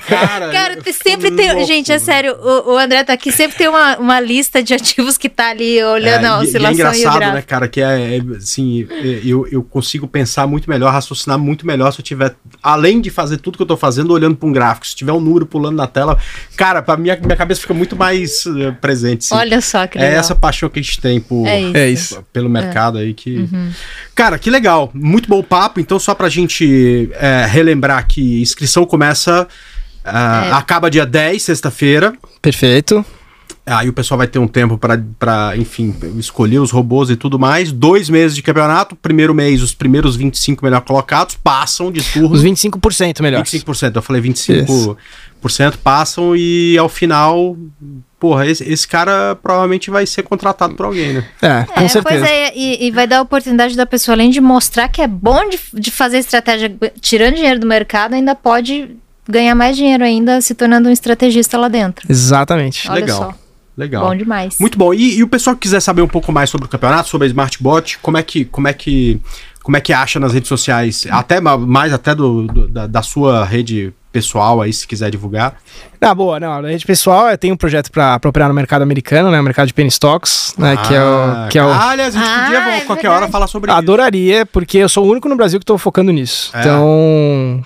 Cara, 0.07 0.47
Cara, 0.51 0.77
tem- 0.81 0.93
sempre 0.93 1.29
tem. 1.31 1.51
louco, 1.51 1.67
gente, 1.67 1.91
é 1.91 1.95
né? 1.95 1.99
sério, 1.99 2.35
o, 2.39 2.71
o 2.73 2.77
André 2.77 3.03
tá 3.03 3.11
aqui, 3.11 3.33
sempre 3.33 3.57
tem 3.57 3.67
uma, 3.67 3.97
uma 3.97 4.19
lista 4.21 4.63
de 4.63 4.73
ativos 4.73 5.17
que 5.17 5.27
tá 5.27 5.49
ali 5.49 5.83
olhando 5.83 6.25
É, 6.25 6.29
a 6.29 6.37
e- 6.41 6.45
e 6.45 6.47
oscilação 6.47 6.69
é 6.69 6.71
e, 6.71 6.71
o 6.71 6.73
engraçado, 6.73 7.17
gráfico. 7.19 7.35
né, 7.35 7.41
cara, 7.41 7.67
que 7.67 7.81
é, 7.81 8.15
é, 8.17 8.21
assim, 8.37 8.87
é, 8.89 9.19
eu, 9.25 9.45
eu 9.51 9.61
consigo 9.61 10.07
pensar 10.07 10.47
muito 10.47 10.69
melhor, 10.69 10.93
raciocinar 10.93 11.37
muito 11.37 11.67
melhor 11.67 11.91
se 11.91 11.99
eu 11.99 12.03
tiver, 12.03 12.33
além 12.63 13.01
de 13.01 13.09
fazer 13.09 13.35
tudo 13.37 13.57
que 13.57 13.63
eu 13.63 13.67
tô 13.67 13.75
fazendo, 13.75 14.11
olhando 14.13 14.37
pra 14.37 14.47
um 14.47 14.53
gráfico. 14.53 14.87
Se 14.87 14.95
tiver 14.95 15.11
um 15.11 15.19
número 15.19 15.45
pulando 15.45 15.75
na 15.75 15.85
tela, 15.87 16.17
cara, 16.55 16.81
pra 16.81 16.95
minha, 16.95 17.17
minha 17.21 17.35
cabeça 17.35 17.59
fica 17.59 17.73
muito 17.73 17.93
mais 17.97 18.45
eh, 18.45 18.71
presente. 18.79 19.25
sim. 19.25 19.35
Olha 19.35 19.59
só 19.59 19.85
que 19.85 19.97
é 19.97 20.01
legal. 20.01 20.19
essa 20.19 20.33
paixão 20.33 20.69
que 20.69 20.79
a 20.79 20.81
gente 20.81 21.01
tem 21.01 21.19
por, 21.19 21.40
É 21.47 21.61
isso. 21.61 21.77
É 21.77 21.89
isso. 21.89 22.25
pelo 22.31 22.49
mercado 22.49 22.97
aí 22.97 23.13
que. 23.13 23.37
Uhum. 23.37 23.71
Cara, 24.15 24.37
que 24.37 24.49
legal. 24.49 24.89
Muito 24.93 25.29
bom 25.29 25.41
papo. 25.41 25.79
Então, 25.79 25.99
só 25.99 26.13
pra 26.13 26.29
gente 26.29 27.09
é, 27.13 27.45
relembrar 27.45 28.07
que 28.07 28.41
inscrição 28.41 28.85
começa. 28.85 29.47
É. 30.03 30.51
Acaba 30.51 30.89
dia 30.89 31.05
10, 31.05 31.41
sexta-feira. 31.41 32.13
Perfeito. 32.41 33.05
Aí 33.63 33.87
o 33.87 33.93
pessoal 33.93 34.17
vai 34.17 34.27
ter 34.27 34.39
um 34.39 34.47
tempo 34.47 34.77
pra, 34.77 34.99
pra, 35.19 35.53
enfim, 35.55 35.95
escolher 36.17 36.59
os 36.59 36.71
robôs 36.71 37.11
e 37.11 37.15
tudo 37.15 37.37
mais. 37.37 37.71
Dois 37.71 38.09
meses 38.09 38.35
de 38.35 38.41
campeonato. 38.41 38.95
Primeiro 38.95 39.35
mês, 39.35 39.61
os 39.61 39.73
primeiros 39.73 40.15
25 40.15 40.65
melhor 40.65 40.81
colocados 40.81 41.35
passam 41.35 41.91
de 41.91 42.01
turno. 42.03 42.31
Os 42.31 42.43
25% 42.43 43.21
melhor. 43.21 43.43
25%, 43.43 43.95
eu 43.95 44.01
falei 44.01 44.21
25% 44.21 44.97
passam 45.77 46.35
e 46.35 46.77
ao 46.77 46.87
final, 46.89 47.57
porra, 48.19 48.45
esse, 48.47 48.63
esse 48.71 48.87
cara 48.87 49.35
provavelmente 49.41 49.89
vai 49.89 50.05
ser 50.05 50.23
contratado 50.23 50.75
por 50.75 50.85
alguém, 50.85 51.13
né? 51.13 51.25
É, 51.41 51.63
com 51.63 51.81
É, 51.81 51.87
certeza. 51.87 52.01
Pois 52.03 52.21
é, 52.23 52.51
e, 52.55 52.87
e 52.87 52.91
vai 52.91 53.07
dar 53.07 53.17
a 53.19 53.21
oportunidade 53.21 53.75
da 53.75 53.85
pessoa, 53.85 54.15
além 54.15 54.29
de 54.29 54.39
mostrar 54.39 54.87
que 54.87 55.01
é 55.01 55.07
bom 55.07 55.49
de, 55.49 55.59
de 55.73 55.91
fazer 55.91 56.19
estratégia 56.19 56.71
tirando 56.99 57.35
dinheiro 57.35 57.59
do 57.59 57.67
mercado, 57.67 58.13
ainda 58.13 58.35
pode 58.35 58.91
ganhar 59.27 59.55
mais 59.55 59.75
dinheiro 59.77 60.03
ainda 60.03 60.41
se 60.41 60.53
tornando 60.53 60.89
um 60.89 60.91
estrategista 60.91 61.57
lá 61.57 61.67
dentro. 61.67 62.05
Exatamente. 62.09 62.89
Olha 62.89 63.01
Legal. 63.01 63.17
só. 63.17 63.33
Legal. 63.77 64.05
Bom 64.05 64.15
demais. 64.15 64.57
Muito 64.59 64.77
bom. 64.77 64.93
E, 64.93 65.17
e 65.17 65.23
o 65.23 65.27
pessoal 65.27 65.55
que 65.55 65.61
quiser 65.61 65.79
saber 65.79 66.01
um 66.01 66.07
pouco 66.07 66.31
mais 66.31 66.49
sobre 66.49 66.67
o 66.67 66.69
campeonato, 66.69 67.07
sobre 67.09 67.25
a 67.25 67.29
Smartbot, 67.29 67.99
como 67.99 68.17
é 68.17 68.21
que, 68.23 68.43
como 68.45 68.67
é 68.67 68.73
que, 68.73 69.19
como 69.63 69.77
é 69.77 69.81
que 69.81 69.93
acha 69.93 70.19
nas 70.19 70.33
redes 70.33 70.47
sociais? 70.49 71.05
Até 71.09 71.39
ma- 71.41 71.57
mais 71.57 71.93
até 71.93 72.13
do, 72.15 72.47
do- 72.47 72.67
da, 72.67 72.87
da 72.87 73.01
sua 73.01 73.43
rede 73.45 73.93
pessoal 74.11 74.59
aí, 74.61 74.73
se 74.73 74.85
quiser 74.85 75.09
divulgar. 75.09 75.55
Na 76.01 76.13
boa, 76.13 76.37
não. 76.39 76.61
Na 76.61 76.67
rede 76.67 76.85
pessoal, 76.85 77.29
eu 77.29 77.37
tenho 77.37 77.53
um 77.53 77.57
projeto 77.57 77.89
pra, 77.91 78.19
pra 78.19 78.29
operar 78.29 78.49
no 78.49 78.53
mercado 78.55 78.81
americano, 78.81 79.31
né? 79.31 79.39
O 79.39 79.43
mercado 79.43 79.67
de 79.67 79.73
penny 79.73 79.87
stocks, 79.87 80.53
né? 80.57 80.75
que 80.77 80.93
é 80.93 81.01
o. 81.01 81.47
Que 81.49 81.57
é 81.59 81.63
o 81.63 81.69
Ah, 81.69 81.89
aliás, 81.91 82.13
a 82.15 82.19
gente 82.19 82.29
Ah, 82.29 82.41
podia 82.43 82.57
é 82.57 82.81
qualquer 82.81 83.01
verdade. 83.03 83.23
hora 83.23 83.31
falar 83.31 83.47
sobre 83.47 83.71
isso. 83.71 83.77
Adoraria, 83.77 84.45
porque 84.45 84.77
eu 84.79 84.89
sou 84.89 85.05
o 85.05 85.09
único 85.09 85.29
no 85.29 85.35
Brasil 85.37 85.59
que 85.59 85.65
tô 85.65 85.77
focando 85.77 86.11
nisso. 86.11 86.51
É. 86.53 86.59
Então, 86.59 87.61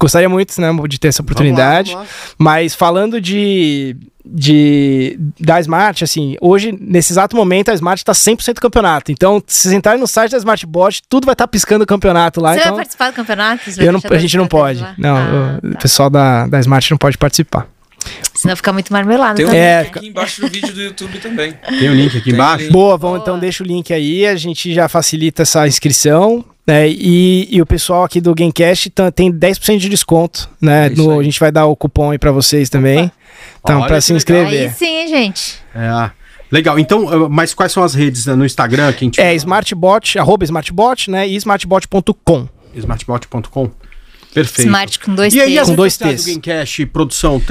gostaria 0.00 0.28
muito, 0.28 0.58
né, 0.60 0.68
de 0.88 0.98
ter 0.98 1.08
essa 1.08 1.22
oportunidade. 1.22 1.92
Vamos 1.92 2.08
lá, 2.08 2.12
vamos 2.14 2.30
lá. 2.30 2.34
Mas 2.38 2.74
falando 2.74 3.20
de, 3.20 3.96
de 4.24 5.18
da 5.38 5.60
Smart, 5.60 6.02
assim, 6.02 6.36
hoje, 6.40 6.76
nesse 6.80 7.12
exato 7.12 7.36
momento, 7.36 7.70
a 7.70 7.74
Smart 7.74 8.04
tá 8.04 8.12
100% 8.12 8.54
campeonato. 8.58 9.12
Então, 9.12 9.42
se 9.46 9.62
vocês 9.62 9.74
entrarem 9.74 10.00
no 10.00 10.06
site 10.06 10.32
da 10.32 10.38
Smartbot, 10.38 11.02
tudo 11.08 11.26
vai 11.26 11.34
estar 11.34 11.46
piscando 11.46 11.84
o 11.84 11.86
campeonato 11.86 12.40
lá. 12.40 12.54
Você 12.54 12.60
então, 12.60 12.70
vai 12.72 12.78
participar 12.78 13.10
do 13.10 13.14
campeonato? 13.14 13.70
Você 13.70 13.86
eu 13.86 13.92
não, 13.92 14.00
a 14.02 14.18
gente 14.18 14.36
não 14.36 14.46
pode. 14.46 14.80
lá? 14.80 14.94
Não, 14.96 15.16
Ah, 15.16 15.60
o 15.62 15.72
tá. 15.72 15.78
pessoal 15.78 16.08
da, 16.10 16.46
da 16.46 16.58
Smart 16.60 16.90
não 16.90 16.98
pode 16.98 17.18
participar. 17.18 17.68
Senão 18.34 18.56
fica 18.56 18.72
muito 18.72 18.92
marmelado 18.92 19.36
Tem 19.36 19.44
um 19.44 19.48
também. 19.48 19.62
É, 19.62 19.82
link 19.82 19.96
aqui 19.98 20.08
embaixo 20.08 20.40
do 20.40 20.48
vídeo 20.48 20.72
do 20.72 20.80
YouTube 20.80 21.18
também. 21.18 21.52
Tem 21.52 21.88
o 21.90 21.94
link 21.94 22.16
aqui 22.16 22.24
Tem 22.24 22.34
embaixo. 22.34 22.64
link. 22.64 22.72
Boa, 22.72 22.96
vamos, 22.96 23.18
Boa. 23.18 23.22
então 23.22 23.38
deixa 23.38 23.62
o 23.62 23.66
link 23.66 23.92
aí, 23.92 24.26
a 24.26 24.34
gente 24.36 24.72
já 24.72 24.88
facilita 24.88 25.42
essa 25.42 25.66
inscrição. 25.68 26.44
Né, 26.66 26.88
e, 26.88 27.48
e 27.50 27.60
o 27.60 27.66
pessoal 27.66 28.04
aqui 28.04 28.20
do 28.20 28.32
Gamecast 28.32 28.90
tá- 28.90 29.10
tem 29.10 29.32
10% 29.32 29.78
de 29.78 29.88
desconto, 29.88 30.48
né? 30.60 30.86
É 30.86 30.90
no- 30.90 31.18
a 31.18 31.22
gente 31.22 31.40
vai 31.40 31.50
dar 31.50 31.66
o 31.66 31.74
cupom 31.74 32.12
aí 32.12 32.18
pra 32.18 32.30
vocês 32.30 32.68
também. 32.70 33.10
Então, 33.58 33.84
que 33.86 34.00
se 34.00 34.12
inscrever. 34.12 34.68
Aí 34.68 34.70
sim, 34.70 35.08
gente. 35.08 35.56
É. 35.74 36.10
Legal. 36.50 36.78
Então, 36.78 37.04
uh, 37.06 37.30
mas 37.30 37.54
quais 37.54 37.72
são 37.72 37.82
as 37.82 37.94
redes 37.94 38.26
né, 38.26 38.34
no 38.36 38.44
Instagram? 38.44 38.92
Quem 38.92 39.10
É 39.18 39.34
smartbot, 39.34 40.18
arroba 40.18 40.44
smartbot, 40.44 41.10
né? 41.10 41.26
E 41.26 41.34
smartbot.com. 41.36 42.48
smartbot.com. 42.74 43.70
Perfeito. 44.32 44.68
Smart 44.68 44.98
com 45.00 45.14
dois 45.14 45.34
E 45.34 45.40
aí, 45.40 45.58
as 45.58 45.66
T's. 45.66 45.70
Com 45.70 45.76
redes 45.76 45.76
dois 45.76 45.92
sociais 45.94 46.14
T's. 46.16 46.24
do 46.24 46.28
Gamecast, 46.28 46.86
produção, 46.86 47.42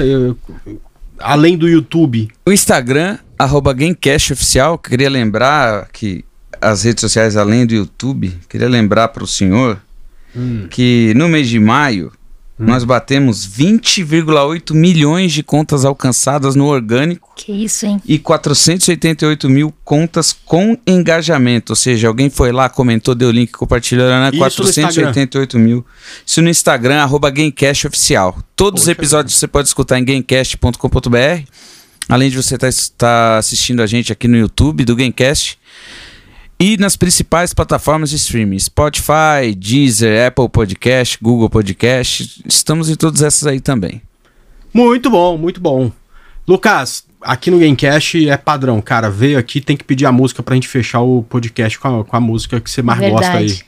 além 1.18 1.56
do 1.56 1.68
YouTube. 1.68 2.28
O 2.46 2.52
Instagram, 2.52 3.18
arroba 3.38 3.72
Gamecast 3.72 4.32
Oficial, 4.32 4.78
queria 4.78 5.10
lembrar 5.10 5.88
que 5.92 6.24
as 6.60 6.84
redes 6.84 7.00
sociais 7.00 7.36
além 7.36 7.66
do 7.66 7.74
YouTube, 7.74 8.36
queria 8.48 8.68
lembrar 8.68 9.08
para 9.08 9.24
o 9.24 9.26
senhor 9.26 9.80
que 10.70 11.12
no 11.16 11.28
mês 11.28 11.48
de 11.48 11.58
maio 11.58 12.12
nós 12.60 12.84
batemos 12.84 13.48
20,8 13.48 14.74
milhões 14.74 15.32
de 15.32 15.42
contas 15.42 15.84
alcançadas 15.84 16.54
no 16.54 16.66
orgânico 16.66 17.32
Que 17.34 17.50
isso, 17.52 17.86
hein? 17.86 18.00
e 18.06 18.18
488 18.18 19.48
mil 19.48 19.72
contas 19.82 20.32
com 20.44 20.76
engajamento. 20.86 21.72
Ou 21.72 21.76
seja, 21.76 22.08
alguém 22.08 22.28
foi 22.28 22.52
lá, 22.52 22.68
comentou, 22.68 23.14
deu 23.14 23.30
link, 23.30 23.50
compartilhou, 23.52 24.06
né? 24.06 24.28
Isso 24.28 24.34
no 24.34 24.38
488 24.38 25.58
mil. 25.58 25.84
Isso 26.24 26.42
no 26.42 26.50
Instagram, 26.50 27.00
arroba 27.00 27.30
Gamecast 27.30 27.86
Oficial. 27.86 28.38
Todos 28.54 28.82
Poxa 28.82 28.92
os 28.92 28.98
episódios 28.98 29.34
você 29.36 29.48
pode 29.48 29.68
escutar 29.68 29.98
em 29.98 30.04
gamecast.com.br. 30.04 31.44
Além 32.08 32.28
de 32.28 32.36
você 32.36 32.56
estar 32.56 33.38
assistindo 33.38 33.80
a 33.80 33.86
gente 33.86 34.12
aqui 34.12 34.28
no 34.28 34.36
YouTube 34.36 34.84
do 34.84 34.94
Gamecast. 34.94 35.58
E 36.62 36.76
nas 36.76 36.94
principais 36.94 37.54
plataformas 37.54 38.10
de 38.10 38.16
streaming: 38.16 38.58
Spotify, 38.58 39.54
Deezer, 39.56 40.26
Apple 40.26 40.48
Podcast, 40.48 41.18
Google 41.20 41.48
Podcast. 41.48 42.42
Estamos 42.46 42.90
em 42.90 42.94
todas 42.94 43.22
essas 43.22 43.46
aí 43.46 43.60
também. 43.60 44.02
Muito 44.72 45.08
bom, 45.08 45.38
muito 45.38 45.58
bom. 45.58 45.90
Lucas, 46.46 47.04
aqui 47.22 47.50
no 47.50 47.58
Gamecast 47.58 48.28
é 48.28 48.36
padrão, 48.36 48.80
cara. 48.82 49.08
Veio 49.08 49.38
aqui, 49.38 49.60
tem 49.60 49.76
que 49.76 49.84
pedir 49.84 50.04
a 50.04 50.12
música 50.12 50.42
pra 50.42 50.54
gente 50.54 50.68
fechar 50.68 51.00
o 51.00 51.22
podcast 51.22 51.78
com 51.78 52.00
a, 52.00 52.04
com 52.04 52.16
a 52.16 52.20
música 52.20 52.60
que 52.60 52.70
você 52.70 52.82
mais 52.82 53.00
gosta 53.00 53.30
aí. 53.30 53.46
Verdade. 53.46 53.64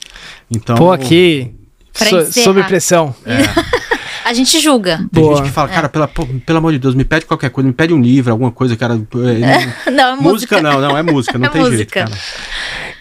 Então, 0.50 0.76
Pô, 0.76 0.92
aqui. 0.92 1.50
So- 1.94 2.30
sob 2.30 2.62
pressão. 2.64 3.14
A 4.24 4.32
gente 4.32 4.60
julga. 4.60 4.98
Tem 5.12 5.22
Boa. 5.22 5.36
gente 5.36 5.46
que 5.46 5.50
fala, 5.50 5.68
cara, 5.68 5.88
pela, 5.88 6.06
pô, 6.06 6.24
pelo 6.46 6.58
amor 6.58 6.72
de 6.72 6.78
Deus, 6.78 6.94
me 6.94 7.04
pede 7.04 7.26
qualquer 7.26 7.50
coisa, 7.50 7.66
me 7.66 7.74
pede 7.74 7.92
um 7.92 8.00
livro, 8.00 8.30
alguma 8.30 8.52
coisa, 8.52 8.76
cara. 8.76 8.94
é, 9.84 9.90
Não, 9.90 10.12
é 10.12 10.16
música. 10.16 10.22
música. 10.22 10.62
não, 10.62 10.80
não, 10.80 10.96
é 10.96 11.02
música, 11.02 11.38
não 11.38 11.46
É 11.46 11.48
tem 11.50 11.60
jeito, 11.62 11.72
música. 11.72 12.04
cara. 12.04 12.16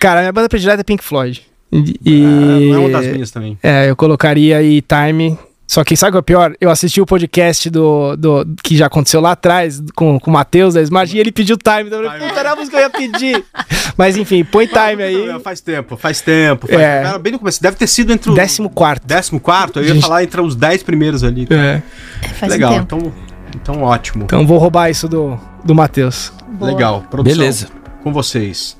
Cara, 0.01 0.21
minha 0.21 0.31
banda 0.31 0.49
predileta 0.49 0.81
é 0.81 0.83
Pink 0.83 1.03
Floyd. 1.03 1.43
E, 1.71 2.23
Ah, 2.25 2.27
não 2.27 2.75
é 2.75 2.79
uma 2.79 2.89
das 2.89 3.05
minhas 3.05 3.29
também. 3.29 3.55
É, 3.61 3.87
eu 3.87 3.95
colocaria 3.95 4.57
aí 4.57 4.81
Time. 4.81 5.37
Só 5.67 5.83
que 5.85 5.95
sabe 5.95 6.09
o 6.09 6.13
que 6.13 6.17
é 6.17 6.21
pior? 6.23 6.53
Eu 6.59 6.71
assisti 6.71 6.99
o 6.99 7.05
podcast 7.05 7.69
do, 7.69 8.17
do 8.17 8.45
que 8.63 8.75
já 8.75 8.87
aconteceu 8.87 9.21
lá 9.21 9.33
atrás 9.33 9.79
com, 9.95 10.19
com 10.19 10.31
o 10.31 10.33
Matheus 10.33 10.73
da 10.73 10.81
Smart 10.81 11.15
e 11.15 11.19
ele 11.19 11.31
pediu 11.31 11.55
Time. 11.55 11.83
Então 11.83 12.01
eu 12.01 12.09
falei, 12.09 12.27
puta, 12.27 12.39
era 12.39 12.51
a 12.51 12.55
música 12.55 12.77
que 12.77 12.83
eu 12.83 12.87
ia 12.87 12.89
pedir. 12.89 13.45
Mas 13.95 14.17
enfim, 14.17 14.43
põe 14.43 14.65
Time 14.65 15.03
aí. 15.03 15.39
Faz 15.41 15.61
tempo, 15.61 15.95
faz 15.95 16.19
tempo. 16.19 16.67
Faz... 16.67 16.79
É. 16.81 17.03
Cara, 17.03 17.19
bem 17.19 17.33
no 17.33 17.39
começo. 17.39 17.61
Deve 17.61 17.77
ter 17.77 17.87
sido 17.87 18.11
entre 18.11 18.31
o. 18.31 18.33
Décimo 18.33 18.71
quarto. 18.71 19.05
Décimo 19.05 19.39
quarto? 19.39 19.79
Eu 19.79 19.83
ia 19.83 19.93
Gente. 19.93 20.01
falar 20.01 20.23
entre 20.23 20.41
os 20.41 20.55
dez 20.55 20.81
primeiros 20.81 21.23
ali. 21.23 21.47
É. 21.51 21.81
Faz 22.33 22.51
Legal, 22.51 22.73
um 22.73 22.79
tempo. 22.79 22.97
então, 22.97 23.13
então 23.55 23.83
ótimo. 23.83 24.23
Então 24.23 24.47
vou 24.47 24.57
roubar 24.57 24.89
isso 24.89 25.07
do, 25.07 25.39
do 25.63 25.75
Matheus. 25.75 26.33
Legal. 26.59 27.05
Produção, 27.09 27.37
Beleza. 27.37 27.67
Com 28.03 28.11
vocês. 28.11 28.75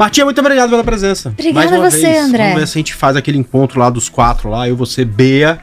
Martinha, 0.00 0.24
muito 0.24 0.40
obrigado 0.40 0.70
pela 0.70 0.82
presença. 0.82 1.28
Obrigada 1.28 1.76
a 1.76 1.78
você, 1.90 2.00
vez. 2.00 2.24
André. 2.24 2.44
Vamos 2.48 2.60
ver 2.60 2.66
se 2.68 2.78
a 2.78 2.80
gente 2.80 2.94
faz 2.94 3.16
aquele 3.16 3.38
encontro 3.38 3.78
lá 3.78 3.88
dos 3.90 4.08
quatro 4.08 4.48
lá. 4.48 4.68
Eu, 4.68 4.74
você, 4.76 5.04
Bea 5.04 5.60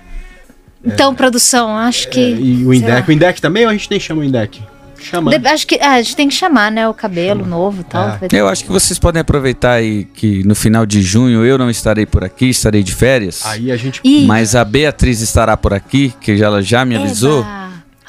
Então, 0.85 1.13
produção, 1.15 1.75
acho 1.75 2.07
que. 2.09 2.19
é, 2.19 2.29
e 2.29 2.65
o 2.65 2.73
Indec. 2.73 2.91
lá. 2.91 3.05
O 3.07 3.11
Indec 3.11 3.41
também 3.41 3.63
ou 3.65 3.69
a 3.69 3.73
gente 3.73 3.89
nem 3.89 3.99
chama 3.99 4.21
o 4.21 4.23
Indec? 4.23 4.61
Chama. 4.99 5.37
De- 5.37 5.47
acho 5.47 5.65
que 5.67 5.75
ah, 5.81 5.91
a 5.93 6.01
gente 6.01 6.15
tem 6.15 6.27
que 6.27 6.33
chamar, 6.35 6.71
né? 6.71 6.87
O 6.87 6.93
cabelo 6.93 7.45
novo 7.45 7.81
e 7.81 7.83
tal. 7.83 8.09
É. 8.09 8.19
Eu 8.31 8.47
acho 8.47 8.63
que 8.63 8.71
vocês 8.71 8.97
podem 8.97 9.21
aproveitar 9.21 9.73
aí 9.73 10.05
que 10.05 10.43
no 10.43 10.55
final 10.55 10.85
de 10.85 11.01
junho 11.01 11.45
eu 11.45 11.57
não 11.57 11.69
estarei 11.69 12.05
por 12.05 12.23
aqui, 12.23 12.47
estarei 12.49 12.81
de 12.83 12.93
férias. 12.93 13.45
Aí 13.45 13.71
a 13.71 13.77
gente. 13.77 14.01
Ih, 14.03 14.25
Mas 14.25 14.55
a 14.55 14.63
Beatriz 14.65 15.21
estará 15.21 15.55
por 15.55 15.73
aqui, 15.73 16.13
que 16.19 16.41
ela 16.41 16.61
já 16.61 16.83
me 16.83 16.95
avisou. 16.95 17.41
eba. 17.41 17.66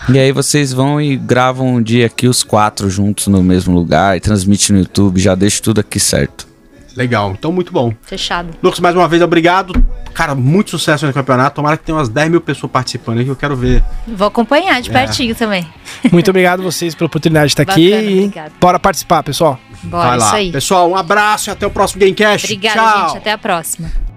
E 0.09 0.19
aí 0.19 0.33
vocês 0.33 0.73
vão 0.73 1.01
e 1.01 1.17
gravam 1.17 1.75
um 1.75 1.83
dia 1.83 2.07
aqui 2.07 2.27
os 2.29 2.43
quatro 2.43 2.89
juntos 2.89 3.27
no 3.27 3.43
mesmo 3.43 3.75
lugar 3.75 4.17
e 4.17 4.21
transmite 4.21 4.73
no 4.73 4.79
YouTube, 4.79 5.21
já 5.21 5.35
deixo 5.35 5.63
tudo 5.63 5.81
aqui 5.81 5.99
certo. 5.99 6.47
Legal, 6.97 7.31
então 7.39 7.53
muito 7.53 7.73
bom. 7.73 7.93
Fechado. 8.03 8.49
Lucas, 8.63 8.81
mais 8.81 8.95
uma 8.97 9.07
vez, 9.07 9.23
obrigado. 9.23 9.73
Cara, 10.13 10.35
muito 10.35 10.71
sucesso 10.71 11.07
no 11.07 11.13
campeonato. 11.13 11.55
Tomara 11.55 11.77
que 11.77 11.85
tenha 11.85 11.97
umas 11.97 12.09
10 12.09 12.29
mil 12.31 12.41
pessoas 12.41 12.73
participando 12.73 13.19
aí 13.19 13.25
que 13.25 13.31
eu 13.31 13.37
quero 13.37 13.55
ver. 13.55 13.85
Vou 14.07 14.27
acompanhar 14.27 14.79
É. 14.79 14.81
de 14.81 14.91
pertinho 14.91 15.33
também. 15.35 15.65
Muito 16.11 16.29
obrigado 16.31 16.61
vocês 16.61 16.97
pela 16.97 17.07
oportunidade 17.07 17.47
de 17.49 17.53
estar 17.53 17.63
aqui. 17.73 17.91
Bacana, 17.91 18.11
e 18.11 18.19
obrigada. 18.25 18.53
bora 18.61 18.79
participar, 18.81 19.23
pessoal. 19.23 19.61
Bora, 19.85 20.09
Vai 20.09 20.17
isso 20.19 20.27
lá. 20.27 20.35
aí. 20.35 20.53
Pessoal, 20.53 20.91
um 20.91 20.97
abraço 20.97 21.51
e 21.51 21.53
até 21.53 21.65
o 21.67 21.71
próximo 21.71 22.01
Gamecast. 22.01 22.47
Obrigada, 22.47 22.81
Tchau. 22.81 23.09
gente. 23.09 23.19
Até 23.19 23.33
a 23.33 23.39
próxima. 23.39 24.08